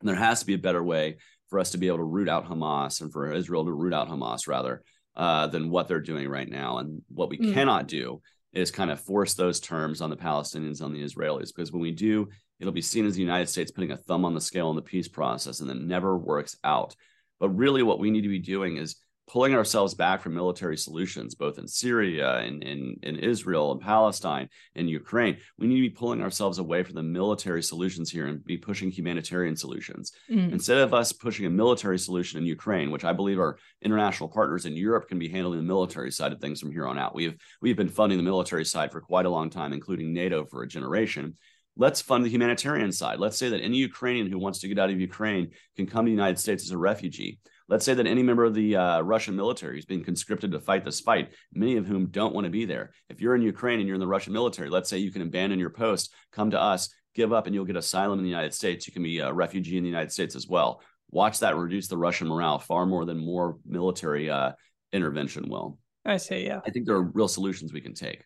And 0.00 0.08
there 0.08 0.16
has 0.16 0.40
to 0.40 0.46
be 0.46 0.54
a 0.54 0.58
better 0.58 0.82
way 0.82 1.16
for 1.48 1.58
us 1.58 1.70
to 1.70 1.78
be 1.78 1.86
able 1.86 1.98
to 1.98 2.04
root 2.04 2.28
out 2.28 2.48
hamas 2.48 3.00
and 3.00 3.12
for 3.12 3.32
israel 3.32 3.64
to 3.64 3.72
root 3.72 3.94
out 3.94 4.08
hamas 4.08 4.48
rather 4.48 4.82
uh, 5.16 5.46
than 5.46 5.70
what 5.70 5.88
they're 5.88 6.00
doing 6.00 6.28
right 6.28 6.48
now. 6.48 6.78
And 6.78 7.02
what 7.08 7.30
we 7.30 7.38
mm. 7.38 7.54
cannot 7.54 7.88
do 7.88 8.20
is 8.52 8.70
kind 8.70 8.90
of 8.90 9.00
force 9.00 9.34
those 9.34 9.60
terms 9.60 10.00
on 10.00 10.10
the 10.10 10.16
Palestinians, 10.16 10.82
on 10.82 10.92
the 10.92 11.02
Israelis, 11.02 11.54
because 11.54 11.72
when 11.72 11.82
we 11.82 11.92
do, 11.92 12.28
it'll 12.60 12.72
be 12.72 12.82
seen 12.82 13.06
as 13.06 13.14
the 13.14 13.20
United 13.20 13.48
States 13.48 13.70
putting 13.70 13.92
a 13.92 13.96
thumb 13.96 14.24
on 14.24 14.34
the 14.34 14.40
scale 14.40 14.70
in 14.70 14.76
the 14.76 14.82
peace 14.82 15.08
process 15.08 15.60
and 15.60 15.68
then 15.68 15.86
never 15.86 16.16
works 16.16 16.56
out. 16.64 16.94
But 17.38 17.50
really, 17.50 17.82
what 17.82 17.98
we 17.98 18.10
need 18.10 18.22
to 18.22 18.28
be 18.28 18.38
doing 18.38 18.76
is 18.76 18.96
pulling 19.28 19.54
ourselves 19.54 19.94
back 19.94 20.22
from 20.22 20.34
military 20.34 20.76
solutions, 20.76 21.34
both 21.34 21.58
in 21.58 21.66
Syria 21.66 22.36
and 22.38 22.62
in, 22.62 22.96
in 23.02 23.16
Israel 23.16 23.72
and 23.72 23.80
Palestine 23.80 24.48
and 24.76 24.88
Ukraine. 24.88 25.38
We 25.58 25.66
need 25.66 25.76
to 25.76 25.88
be 25.88 25.90
pulling 25.90 26.22
ourselves 26.22 26.58
away 26.58 26.84
from 26.84 26.94
the 26.94 27.02
military 27.02 27.62
solutions 27.62 28.10
here 28.10 28.26
and 28.26 28.44
be 28.44 28.56
pushing 28.56 28.90
humanitarian 28.90 29.56
solutions. 29.56 30.12
Mm. 30.30 30.52
Instead 30.52 30.78
of 30.78 30.94
us 30.94 31.12
pushing 31.12 31.46
a 31.46 31.50
military 31.50 31.98
solution 31.98 32.38
in 32.38 32.46
Ukraine, 32.46 32.90
which 32.92 33.04
I 33.04 33.12
believe 33.12 33.40
our 33.40 33.58
international 33.82 34.28
partners 34.28 34.64
in 34.64 34.76
Europe 34.76 35.08
can 35.08 35.18
be 35.18 35.28
handling 35.28 35.58
the 35.58 35.64
military 35.64 36.12
side 36.12 36.32
of 36.32 36.40
things 36.40 36.60
from 36.60 36.70
here 36.70 36.86
on 36.86 36.98
out. 36.98 37.14
We've 37.14 37.36
we've 37.60 37.76
been 37.76 37.88
funding 37.88 38.18
the 38.18 38.24
military 38.24 38.64
side 38.64 38.92
for 38.92 39.00
quite 39.00 39.26
a 39.26 39.30
long 39.30 39.50
time, 39.50 39.72
including 39.72 40.12
NATO 40.12 40.44
for 40.44 40.62
a 40.62 40.68
generation 40.68 41.34
let's 41.76 42.00
fund 42.00 42.24
the 42.24 42.30
humanitarian 42.30 42.90
side. 42.90 43.18
Let's 43.18 43.36
say 43.36 43.50
that 43.50 43.60
any 43.60 43.76
Ukrainian 43.76 44.30
who 44.30 44.38
wants 44.38 44.60
to 44.60 44.68
get 44.68 44.78
out 44.78 44.90
of 44.90 44.98
Ukraine 44.98 45.50
can 45.76 45.86
come 45.86 46.06
to 46.06 46.08
the 46.08 46.14
United 46.14 46.38
States 46.38 46.64
as 46.64 46.70
a 46.70 46.78
refugee. 46.78 47.38
Let's 47.68 47.84
say 47.84 47.94
that 47.94 48.06
any 48.06 48.22
member 48.22 48.44
of 48.44 48.54
the 48.54 48.76
uh, 48.76 49.00
Russian 49.00 49.34
military 49.34 49.78
is 49.78 49.84
being 49.84 50.04
conscripted 50.04 50.52
to 50.52 50.60
fight 50.60 50.84
this 50.84 51.00
fight, 51.00 51.32
many 51.52 51.76
of 51.76 51.86
whom 51.86 52.06
don't 52.06 52.34
want 52.34 52.44
to 52.44 52.50
be 52.50 52.64
there. 52.64 52.92
If 53.08 53.20
you're 53.20 53.34
in 53.34 53.42
Ukraine 53.42 53.80
and 53.80 53.88
you're 53.88 53.96
in 53.96 54.00
the 54.00 54.06
Russian 54.06 54.32
military, 54.32 54.70
let's 54.70 54.88
say 54.88 54.98
you 54.98 55.10
can 55.10 55.22
abandon 55.22 55.58
your 55.58 55.70
post, 55.70 56.12
come 56.32 56.50
to 56.52 56.60
us, 56.60 56.94
give 57.14 57.32
up, 57.32 57.46
and 57.46 57.54
you'll 57.54 57.64
get 57.64 57.76
asylum 57.76 58.18
in 58.18 58.24
the 58.24 58.30
United 58.30 58.54
States. 58.54 58.86
You 58.86 58.92
can 58.92 59.02
be 59.02 59.18
a 59.18 59.32
refugee 59.32 59.76
in 59.78 59.82
the 59.82 59.90
United 59.90 60.12
States 60.12 60.36
as 60.36 60.46
well. 60.46 60.80
Watch 61.10 61.40
that 61.40 61.56
reduce 61.56 61.88
the 61.88 61.98
Russian 61.98 62.28
morale 62.28 62.58
far 62.58 62.86
more 62.86 63.04
than 63.04 63.18
more 63.18 63.58
military 63.66 64.30
uh, 64.30 64.52
intervention 64.92 65.48
will. 65.48 65.78
I 66.04 66.18
see. 66.18 66.44
Yeah. 66.44 66.60
I 66.64 66.70
think 66.70 66.86
there 66.86 66.96
are 66.96 67.02
real 67.02 67.28
solutions 67.28 67.72
we 67.72 67.80
can 67.80 67.94
take. 67.94 68.22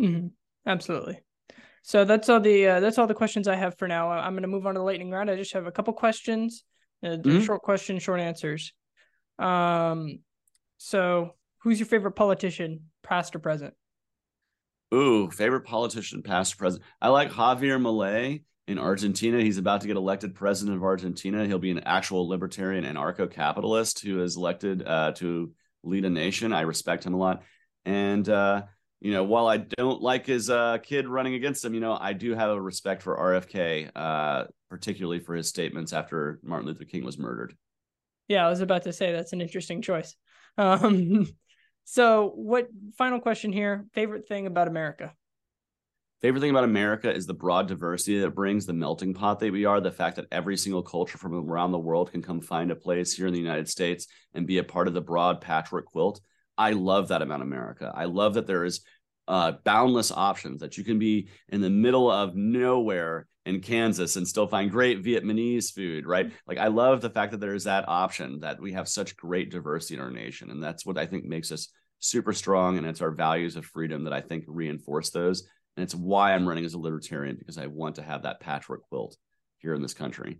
Mm-hmm. 0.00 0.28
Absolutely. 0.66 1.20
So 1.82 2.04
that's 2.04 2.28
all 2.28 2.40
the 2.40 2.66
uh, 2.68 2.80
that's 2.80 2.98
all 2.98 3.06
the 3.06 3.14
questions 3.14 3.48
I 3.48 3.56
have 3.56 3.76
for 3.76 3.88
now. 3.88 4.10
I'm 4.10 4.34
going 4.34 4.42
to 4.42 4.48
move 4.48 4.66
on 4.66 4.74
to 4.74 4.78
the 4.78 4.84
lightning 4.84 5.10
round. 5.10 5.30
I 5.30 5.36
just 5.36 5.52
have 5.54 5.66
a 5.66 5.72
couple 5.72 5.92
questions, 5.94 6.64
uh, 7.02 7.08
mm-hmm. 7.08 7.40
short 7.40 7.62
questions, 7.62 8.02
short 8.02 8.20
answers. 8.20 8.72
Um, 9.38 10.20
so 10.78 11.34
who's 11.58 11.78
your 11.78 11.86
favorite 11.86 12.12
politician, 12.12 12.90
past 13.02 13.34
or 13.36 13.38
present? 13.38 13.74
Ooh, 14.92 15.30
favorite 15.30 15.62
politician, 15.62 16.22
past 16.22 16.54
or 16.54 16.56
present. 16.58 16.82
I 17.00 17.08
like 17.08 17.30
Javier 17.30 17.80
Milei 17.80 18.42
in 18.68 18.78
Argentina. 18.78 19.40
He's 19.40 19.58
about 19.58 19.80
to 19.82 19.86
get 19.86 19.96
elected 19.96 20.34
president 20.34 20.76
of 20.76 20.82
Argentina. 20.82 21.46
He'll 21.46 21.58
be 21.58 21.70
an 21.70 21.80
actual 21.84 22.28
libertarian 22.28 22.84
anarcho-capitalist 22.84 24.00
who 24.00 24.22
is 24.22 24.36
elected 24.36 24.86
uh, 24.86 25.12
to 25.12 25.52
lead 25.82 26.04
a 26.04 26.10
nation. 26.10 26.52
I 26.52 26.62
respect 26.62 27.06
him 27.06 27.14
a 27.14 27.18
lot. 27.18 27.42
And 27.84 28.28
uh, 28.28 28.62
you 29.00 29.12
know, 29.12 29.24
while 29.24 29.48
I 29.48 29.56
don't 29.56 30.00
like 30.00 30.26
his 30.26 30.48
uh, 30.48 30.78
kid 30.78 31.08
running 31.08 31.34
against 31.34 31.64
him, 31.64 31.74
you 31.74 31.80
know, 31.80 31.98
I 32.00 32.12
do 32.12 32.36
have 32.36 32.50
a 32.50 32.60
respect 32.60 33.02
for 33.02 33.16
RFK, 33.16 33.90
uh, 33.96 34.44
particularly 34.70 35.18
for 35.18 35.34
his 35.34 35.48
statements 35.48 35.92
after 35.92 36.38
Martin 36.44 36.68
Luther 36.68 36.84
King 36.84 37.04
was 37.04 37.18
murdered. 37.18 37.56
Yeah, 38.28 38.46
I 38.46 38.50
was 38.50 38.60
about 38.60 38.84
to 38.84 38.92
say 38.92 39.12
that's 39.12 39.32
an 39.32 39.40
interesting 39.40 39.82
choice. 39.82 40.14
Um, 40.56 41.26
so, 41.84 42.32
what 42.34 42.68
final 42.96 43.20
question 43.20 43.52
here? 43.52 43.86
Favorite 43.92 44.28
thing 44.28 44.46
about 44.46 44.68
America? 44.68 45.12
Favorite 46.22 46.40
thing 46.40 46.50
about 46.50 46.62
America 46.62 47.12
is 47.12 47.26
the 47.26 47.34
broad 47.34 47.66
diversity 47.66 48.20
that 48.20 48.30
brings, 48.30 48.64
the 48.64 48.72
melting 48.72 49.12
pot 49.12 49.40
that 49.40 49.52
we 49.52 49.64
are, 49.64 49.80
the 49.80 49.90
fact 49.90 50.14
that 50.16 50.28
every 50.30 50.56
single 50.56 50.82
culture 50.82 51.18
from 51.18 51.34
around 51.34 51.72
the 51.72 51.78
world 51.78 52.12
can 52.12 52.22
come 52.22 52.40
find 52.40 52.70
a 52.70 52.76
place 52.76 53.12
here 53.12 53.26
in 53.26 53.32
the 53.32 53.40
United 53.40 53.68
States 53.68 54.06
and 54.32 54.46
be 54.46 54.58
a 54.58 54.64
part 54.64 54.86
of 54.86 54.94
the 54.94 55.00
broad 55.00 55.40
patchwork 55.40 55.86
quilt. 55.86 56.20
I 56.56 56.72
love 56.72 57.08
that 57.08 57.22
about 57.22 57.42
America. 57.42 57.90
I 57.92 58.04
love 58.04 58.34
that 58.34 58.46
there 58.46 58.64
is 58.64 58.82
uh, 59.26 59.52
boundless 59.64 60.12
options 60.12 60.60
that 60.60 60.78
you 60.78 60.84
can 60.84 61.00
be 61.00 61.28
in 61.48 61.60
the 61.60 61.70
middle 61.70 62.08
of 62.08 62.36
nowhere 62.36 63.26
in 63.44 63.60
Kansas 63.60 64.16
and 64.16 64.26
still 64.26 64.46
find 64.46 64.70
great 64.70 65.02
Vietnamese 65.02 65.72
food, 65.72 66.06
right? 66.06 66.26
Mm-hmm. 66.26 66.36
Like 66.46 66.58
I 66.58 66.68
love 66.68 67.00
the 67.00 67.10
fact 67.10 67.32
that 67.32 67.40
there's 67.40 67.64
that 67.64 67.88
option 67.88 68.40
that 68.40 68.60
we 68.60 68.72
have 68.72 68.88
such 68.88 69.16
great 69.16 69.50
diversity 69.50 69.94
in 69.94 70.00
our 70.00 70.10
nation. 70.10 70.50
And 70.50 70.62
that's 70.62 70.86
what 70.86 70.98
I 70.98 71.06
think 71.06 71.24
makes 71.24 71.50
us 71.50 71.68
super 71.98 72.32
strong. 72.32 72.78
And 72.78 72.86
it's 72.86 73.02
our 73.02 73.10
values 73.10 73.56
of 73.56 73.66
freedom 73.66 74.04
that 74.04 74.12
I 74.12 74.20
think 74.20 74.44
reinforce 74.46 75.10
those. 75.10 75.48
And 75.76 75.82
it's 75.82 75.94
why 75.94 76.34
I'm 76.34 76.46
running 76.46 76.64
as 76.64 76.74
a 76.74 76.78
libertarian 76.78 77.36
because 77.36 77.58
I 77.58 77.66
want 77.66 77.96
to 77.96 78.02
have 78.02 78.22
that 78.22 78.40
patchwork 78.40 78.82
quilt 78.88 79.16
here 79.58 79.74
in 79.74 79.82
this 79.82 79.94
country. 79.94 80.38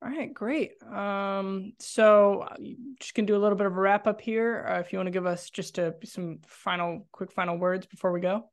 All 0.00 0.08
right, 0.08 0.32
great. 0.32 0.80
Um, 0.84 1.72
so 1.80 2.42
uh, 2.42 2.54
just 3.00 3.14
gonna 3.14 3.26
do 3.26 3.36
a 3.36 3.38
little 3.38 3.58
bit 3.58 3.66
of 3.66 3.76
a 3.76 3.80
wrap 3.80 4.06
up 4.06 4.20
here. 4.20 4.64
Uh, 4.68 4.78
if 4.78 4.92
you 4.92 4.98
want 4.98 5.08
to 5.08 5.12
give 5.12 5.26
us 5.26 5.50
just 5.50 5.78
a, 5.78 5.96
some 6.04 6.38
final, 6.46 7.08
quick 7.10 7.32
final 7.32 7.58
words 7.58 7.84
before 7.86 8.12
we 8.12 8.20
go. 8.20 8.48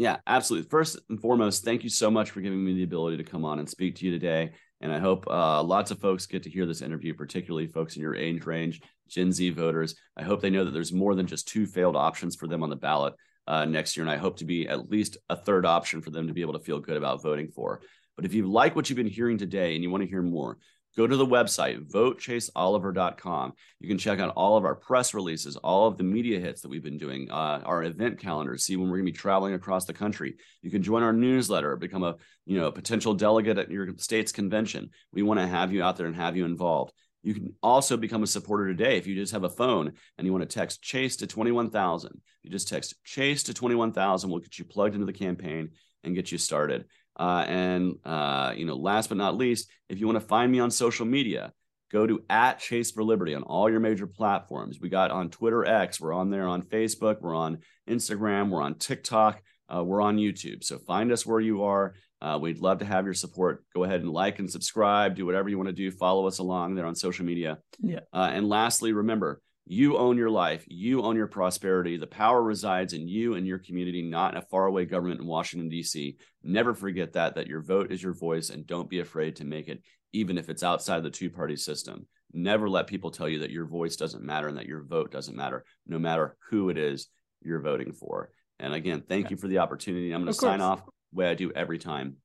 Yeah, 0.00 0.16
absolutely. 0.26 0.66
First 0.70 0.98
and 1.10 1.20
foremost, 1.20 1.62
thank 1.62 1.84
you 1.84 1.90
so 1.90 2.10
much 2.10 2.30
for 2.30 2.40
giving 2.40 2.64
me 2.64 2.72
the 2.72 2.84
ability 2.84 3.18
to 3.18 3.22
come 3.22 3.44
on 3.44 3.58
and 3.58 3.68
speak 3.68 3.96
to 3.96 4.06
you 4.06 4.10
today. 4.10 4.52
And 4.80 4.90
I 4.90 4.98
hope 4.98 5.26
uh, 5.28 5.62
lots 5.62 5.90
of 5.90 6.00
folks 6.00 6.24
get 6.24 6.42
to 6.44 6.48
hear 6.48 6.64
this 6.64 6.80
interview, 6.80 7.12
particularly 7.12 7.66
folks 7.66 7.96
in 7.96 8.00
your 8.00 8.16
age 8.16 8.46
range, 8.46 8.80
Gen 9.10 9.30
Z 9.30 9.50
voters. 9.50 9.94
I 10.16 10.22
hope 10.22 10.40
they 10.40 10.48
know 10.48 10.64
that 10.64 10.70
there's 10.70 10.90
more 10.90 11.14
than 11.14 11.26
just 11.26 11.48
two 11.48 11.66
failed 11.66 11.96
options 11.96 12.34
for 12.34 12.48
them 12.48 12.62
on 12.62 12.70
the 12.70 12.76
ballot 12.76 13.12
uh, 13.46 13.66
next 13.66 13.94
year. 13.94 14.02
And 14.02 14.10
I 14.10 14.16
hope 14.16 14.38
to 14.38 14.46
be 14.46 14.66
at 14.66 14.88
least 14.88 15.18
a 15.28 15.36
third 15.36 15.66
option 15.66 16.00
for 16.00 16.08
them 16.08 16.28
to 16.28 16.32
be 16.32 16.40
able 16.40 16.54
to 16.54 16.64
feel 16.64 16.80
good 16.80 16.96
about 16.96 17.22
voting 17.22 17.48
for. 17.48 17.82
But 18.16 18.24
if 18.24 18.32
you 18.32 18.50
like 18.50 18.74
what 18.74 18.88
you've 18.88 18.96
been 18.96 19.06
hearing 19.06 19.36
today 19.36 19.74
and 19.74 19.82
you 19.82 19.90
want 19.90 20.02
to 20.02 20.08
hear 20.08 20.22
more, 20.22 20.56
go 21.00 21.06
to 21.06 21.16
the 21.16 21.26
website 21.26 21.90
votechaseoliver.com 21.90 23.52
you 23.80 23.88
can 23.88 23.98
check 23.98 24.18
out 24.18 24.32
all 24.36 24.56
of 24.56 24.64
our 24.64 24.74
press 24.74 25.14
releases 25.14 25.56
all 25.56 25.86
of 25.86 25.96
the 25.96 26.04
media 26.04 26.38
hits 26.38 26.60
that 26.60 26.68
we've 26.68 26.82
been 26.82 26.98
doing 26.98 27.30
uh, 27.30 27.60
our 27.64 27.82
event 27.84 28.18
calendar 28.18 28.56
see 28.56 28.76
when 28.76 28.88
we're 28.88 28.96
going 28.96 29.06
to 29.06 29.12
be 29.12 29.18
traveling 29.18 29.54
across 29.54 29.84
the 29.84 29.92
country. 29.92 30.36
You 30.62 30.70
can 30.70 30.82
join 30.82 31.02
our 31.02 31.12
newsletter 31.12 31.76
become 31.76 32.02
a 32.02 32.16
you 32.46 32.58
know 32.58 32.66
a 32.66 32.72
potential 32.72 33.14
delegate 33.14 33.58
at 33.58 33.70
your 33.70 33.88
state's 33.98 34.32
convention. 34.32 34.90
We 35.12 35.22
want 35.22 35.40
to 35.40 35.46
have 35.46 35.72
you 35.72 35.82
out 35.82 35.96
there 35.96 36.06
and 36.06 36.16
have 36.16 36.36
you 36.36 36.44
involved. 36.44 36.92
You 37.22 37.34
can 37.34 37.54
also 37.62 37.96
become 37.96 38.22
a 38.22 38.26
supporter 38.26 38.68
today 38.68 38.96
if 38.96 39.06
you 39.06 39.14
just 39.14 39.32
have 39.32 39.44
a 39.44 39.50
phone 39.50 39.92
and 40.16 40.26
you 40.26 40.32
want 40.32 40.48
to 40.48 40.54
text 40.54 40.82
chase 40.82 41.16
to 41.16 41.26
21000 41.26 42.20
you 42.42 42.50
just 42.50 42.68
text 42.68 42.94
chase 43.04 43.42
to 43.42 43.52
21000 43.52 44.30
we'll 44.30 44.38
get 44.38 44.58
you 44.58 44.64
plugged 44.64 44.94
into 44.94 45.04
the 45.04 45.12
campaign 45.12 45.68
and 46.02 46.14
get 46.14 46.32
you 46.32 46.38
started 46.38 46.86
uh, 47.20 47.44
and 47.46 47.94
uh, 48.04 48.52
you 48.56 48.64
know, 48.64 48.76
last 48.76 49.08
but 49.10 49.18
not 49.18 49.36
least, 49.36 49.70
if 49.88 50.00
you 50.00 50.06
want 50.06 50.20
to 50.20 50.26
find 50.26 50.50
me 50.50 50.58
on 50.58 50.70
social 50.70 51.06
media, 51.06 51.52
go 51.92 52.06
to 52.06 52.24
at 52.30 52.58
Chase 52.58 52.90
for 52.90 53.04
Liberty 53.04 53.34
on 53.34 53.42
all 53.42 53.68
your 53.70 53.80
major 53.80 54.06
platforms. 54.06 54.80
We 54.80 54.88
got 54.88 55.10
on 55.10 55.28
Twitter 55.28 55.62
X, 55.64 56.00
we're 56.00 56.14
on 56.14 56.30
there 56.30 56.48
on 56.48 56.62
Facebook, 56.62 57.20
we're 57.20 57.36
on 57.36 57.58
Instagram, 57.88 58.48
we're 58.50 58.62
on 58.62 58.74
TikTok. 58.74 59.42
uh, 59.74 59.84
we're 59.84 60.00
on 60.00 60.16
YouTube. 60.16 60.64
So 60.64 60.78
find 60.78 61.12
us 61.12 61.24
where 61.24 61.40
you 61.40 61.62
are. 61.64 61.94
Uh, 62.20 62.38
we'd 62.40 62.58
love 62.58 62.78
to 62.80 62.84
have 62.84 63.04
your 63.04 63.14
support. 63.14 63.64
Go 63.74 63.84
ahead 63.84 64.00
and 64.00 64.10
like 64.10 64.38
and 64.38 64.50
subscribe. 64.50 65.16
Do 65.16 65.24
whatever 65.24 65.48
you 65.48 65.56
want 65.56 65.68
to 65.68 65.74
do. 65.74 65.90
Follow 65.90 66.26
us 66.26 66.38
along 66.38 66.74
there 66.74 66.86
on 66.86 66.94
social 66.94 67.24
media. 67.24 67.58
Yeah. 67.80 68.00
Uh, 68.12 68.30
and 68.32 68.48
lastly, 68.48 68.92
remember, 68.92 69.40
you 69.72 69.96
own 69.96 70.18
your 70.18 70.30
life. 70.30 70.64
You 70.66 71.02
own 71.02 71.14
your 71.14 71.28
prosperity. 71.28 71.96
The 71.96 72.08
power 72.08 72.42
resides 72.42 72.92
in 72.92 73.06
you 73.06 73.34
and 73.34 73.46
your 73.46 73.60
community, 73.60 74.02
not 74.02 74.32
in 74.32 74.38
a 74.38 74.42
faraway 74.42 74.84
government 74.84 75.20
in 75.20 75.28
Washington, 75.28 75.68
D.C. 75.68 76.16
Never 76.42 76.74
forget 76.74 77.12
that, 77.12 77.36
that 77.36 77.46
your 77.46 77.62
vote 77.62 77.92
is 77.92 78.02
your 78.02 78.12
voice, 78.12 78.50
and 78.50 78.66
don't 78.66 78.90
be 78.90 78.98
afraid 78.98 79.36
to 79.36 79.44
make 79.44 79.68
it, 79.68 79.80
even 80.12 80.38
if 80.38 80.48
it's 80.48 80.64
outside 80.64 81.04
the 81.04 81.10
two 81.10 81.30
party 81.30 81.54
system. 81.54 82.08
Never 82.32 82.68
let 82.68 82.88
people 82.88 83.12
tell 83.12 83.28
you 83.28 83.38
that 83.40 83.52
your 83.52 83.64
voice 83.64 83.94
doesn't 83.94 84.24
matter 84.24 84.48
and 84.48 84.56
that 84.56 84.66
your 84.66 84.82
vote 84.82 85.12
doesn't 85.12 85.36
matter, 85.36 85.64
no 85.86 86.00
matter 86.00 86.36
who 86.50 86.68
it 86.70 86.76
is 86.76 87.06
you're 87.40 87.60
voting 87.60 87.92
for. 87.92 88.32
And 88.58 88.74
again, 88.74 89.04
thank 89.08 89.26
yeah. 89.26 89.30
you 89.30 89.36
for 89.36 89.46
the 89.46 89.58
opportunity. 89.58 90.10
I'm 90.10 90.22
going 90.22 90.32
to 90.32 90.38
sign 90.38 90.60
off 90.60 90.84
the 90.84 90.90
way 91.12 91.30
I 91.30 91.34
do 91.34 91.52
every 91.52 91.78
time, 91.78 92.16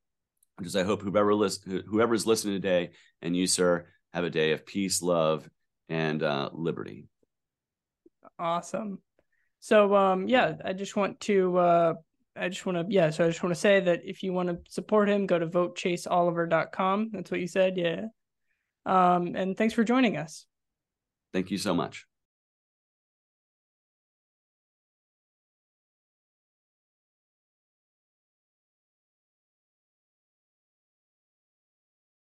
is 0.64 0.76
I 0.76 0.82
hope 0.82 1.04
whoever 1.04 1.30
whoever 1.32 2.16
is 2.16 2.26
listening 2.26 2.56
today 2.56 2.90
and 3.22 3.38
you, 3.38 3.46
sir, 3.46 3.86
have 4.14 4.24
a 4.24 4.32
day 4.32 4.54
of 4.54 4.66
peace, 4.66 5.04
love, 5.04 5.48
and 5.90 6.24
uh, 6.24 6.50
liberty. 6.52 7.06
Awesome. 8.38 9.00
So, 9.60 9.96
um, 9.96 10.28
yeah, 10.28 10.56
I 10.64 10.74
just 10.74 10.96
want 10.96 11.20
to, 11.22 11.58
uh, 11.58 11.94
I 12.36 12.50
just 12.50 12.66
want 12.66 12.78
to, 12.78 12.94
yeah. 12.94 13.10
So 13.10 13.26
I 13.26 13.28
just 13.28 13.42
want 13.42 13.56
to 13.56 13.60
say 13.60 13.80
that 13.80 14.02
if 14.04 14.22
you 14.22 14.34
want 14.34 14.50
to 14.50 14.60
support 14.70 15.10
him, 15.10 15.26
go 15.26 15.40
to 15.40 15.48
votechaseoliver.com. 15.48 17.10
That's 17.14 17.32
what 17.32 17.40
you 17.40 17.48
said. 17.48 17.78
Yeah. 17.78 18.06
Um, 18.86 19.36
and 19.36 19.58
thanks 19.58 19.74
for 19.74 19.84
joining 19.84 20.18
us. 20.18 20.46
Thank 21.34 21.50
you 21.52 21.58
so 21.58 21.74
much. 21.74 22.06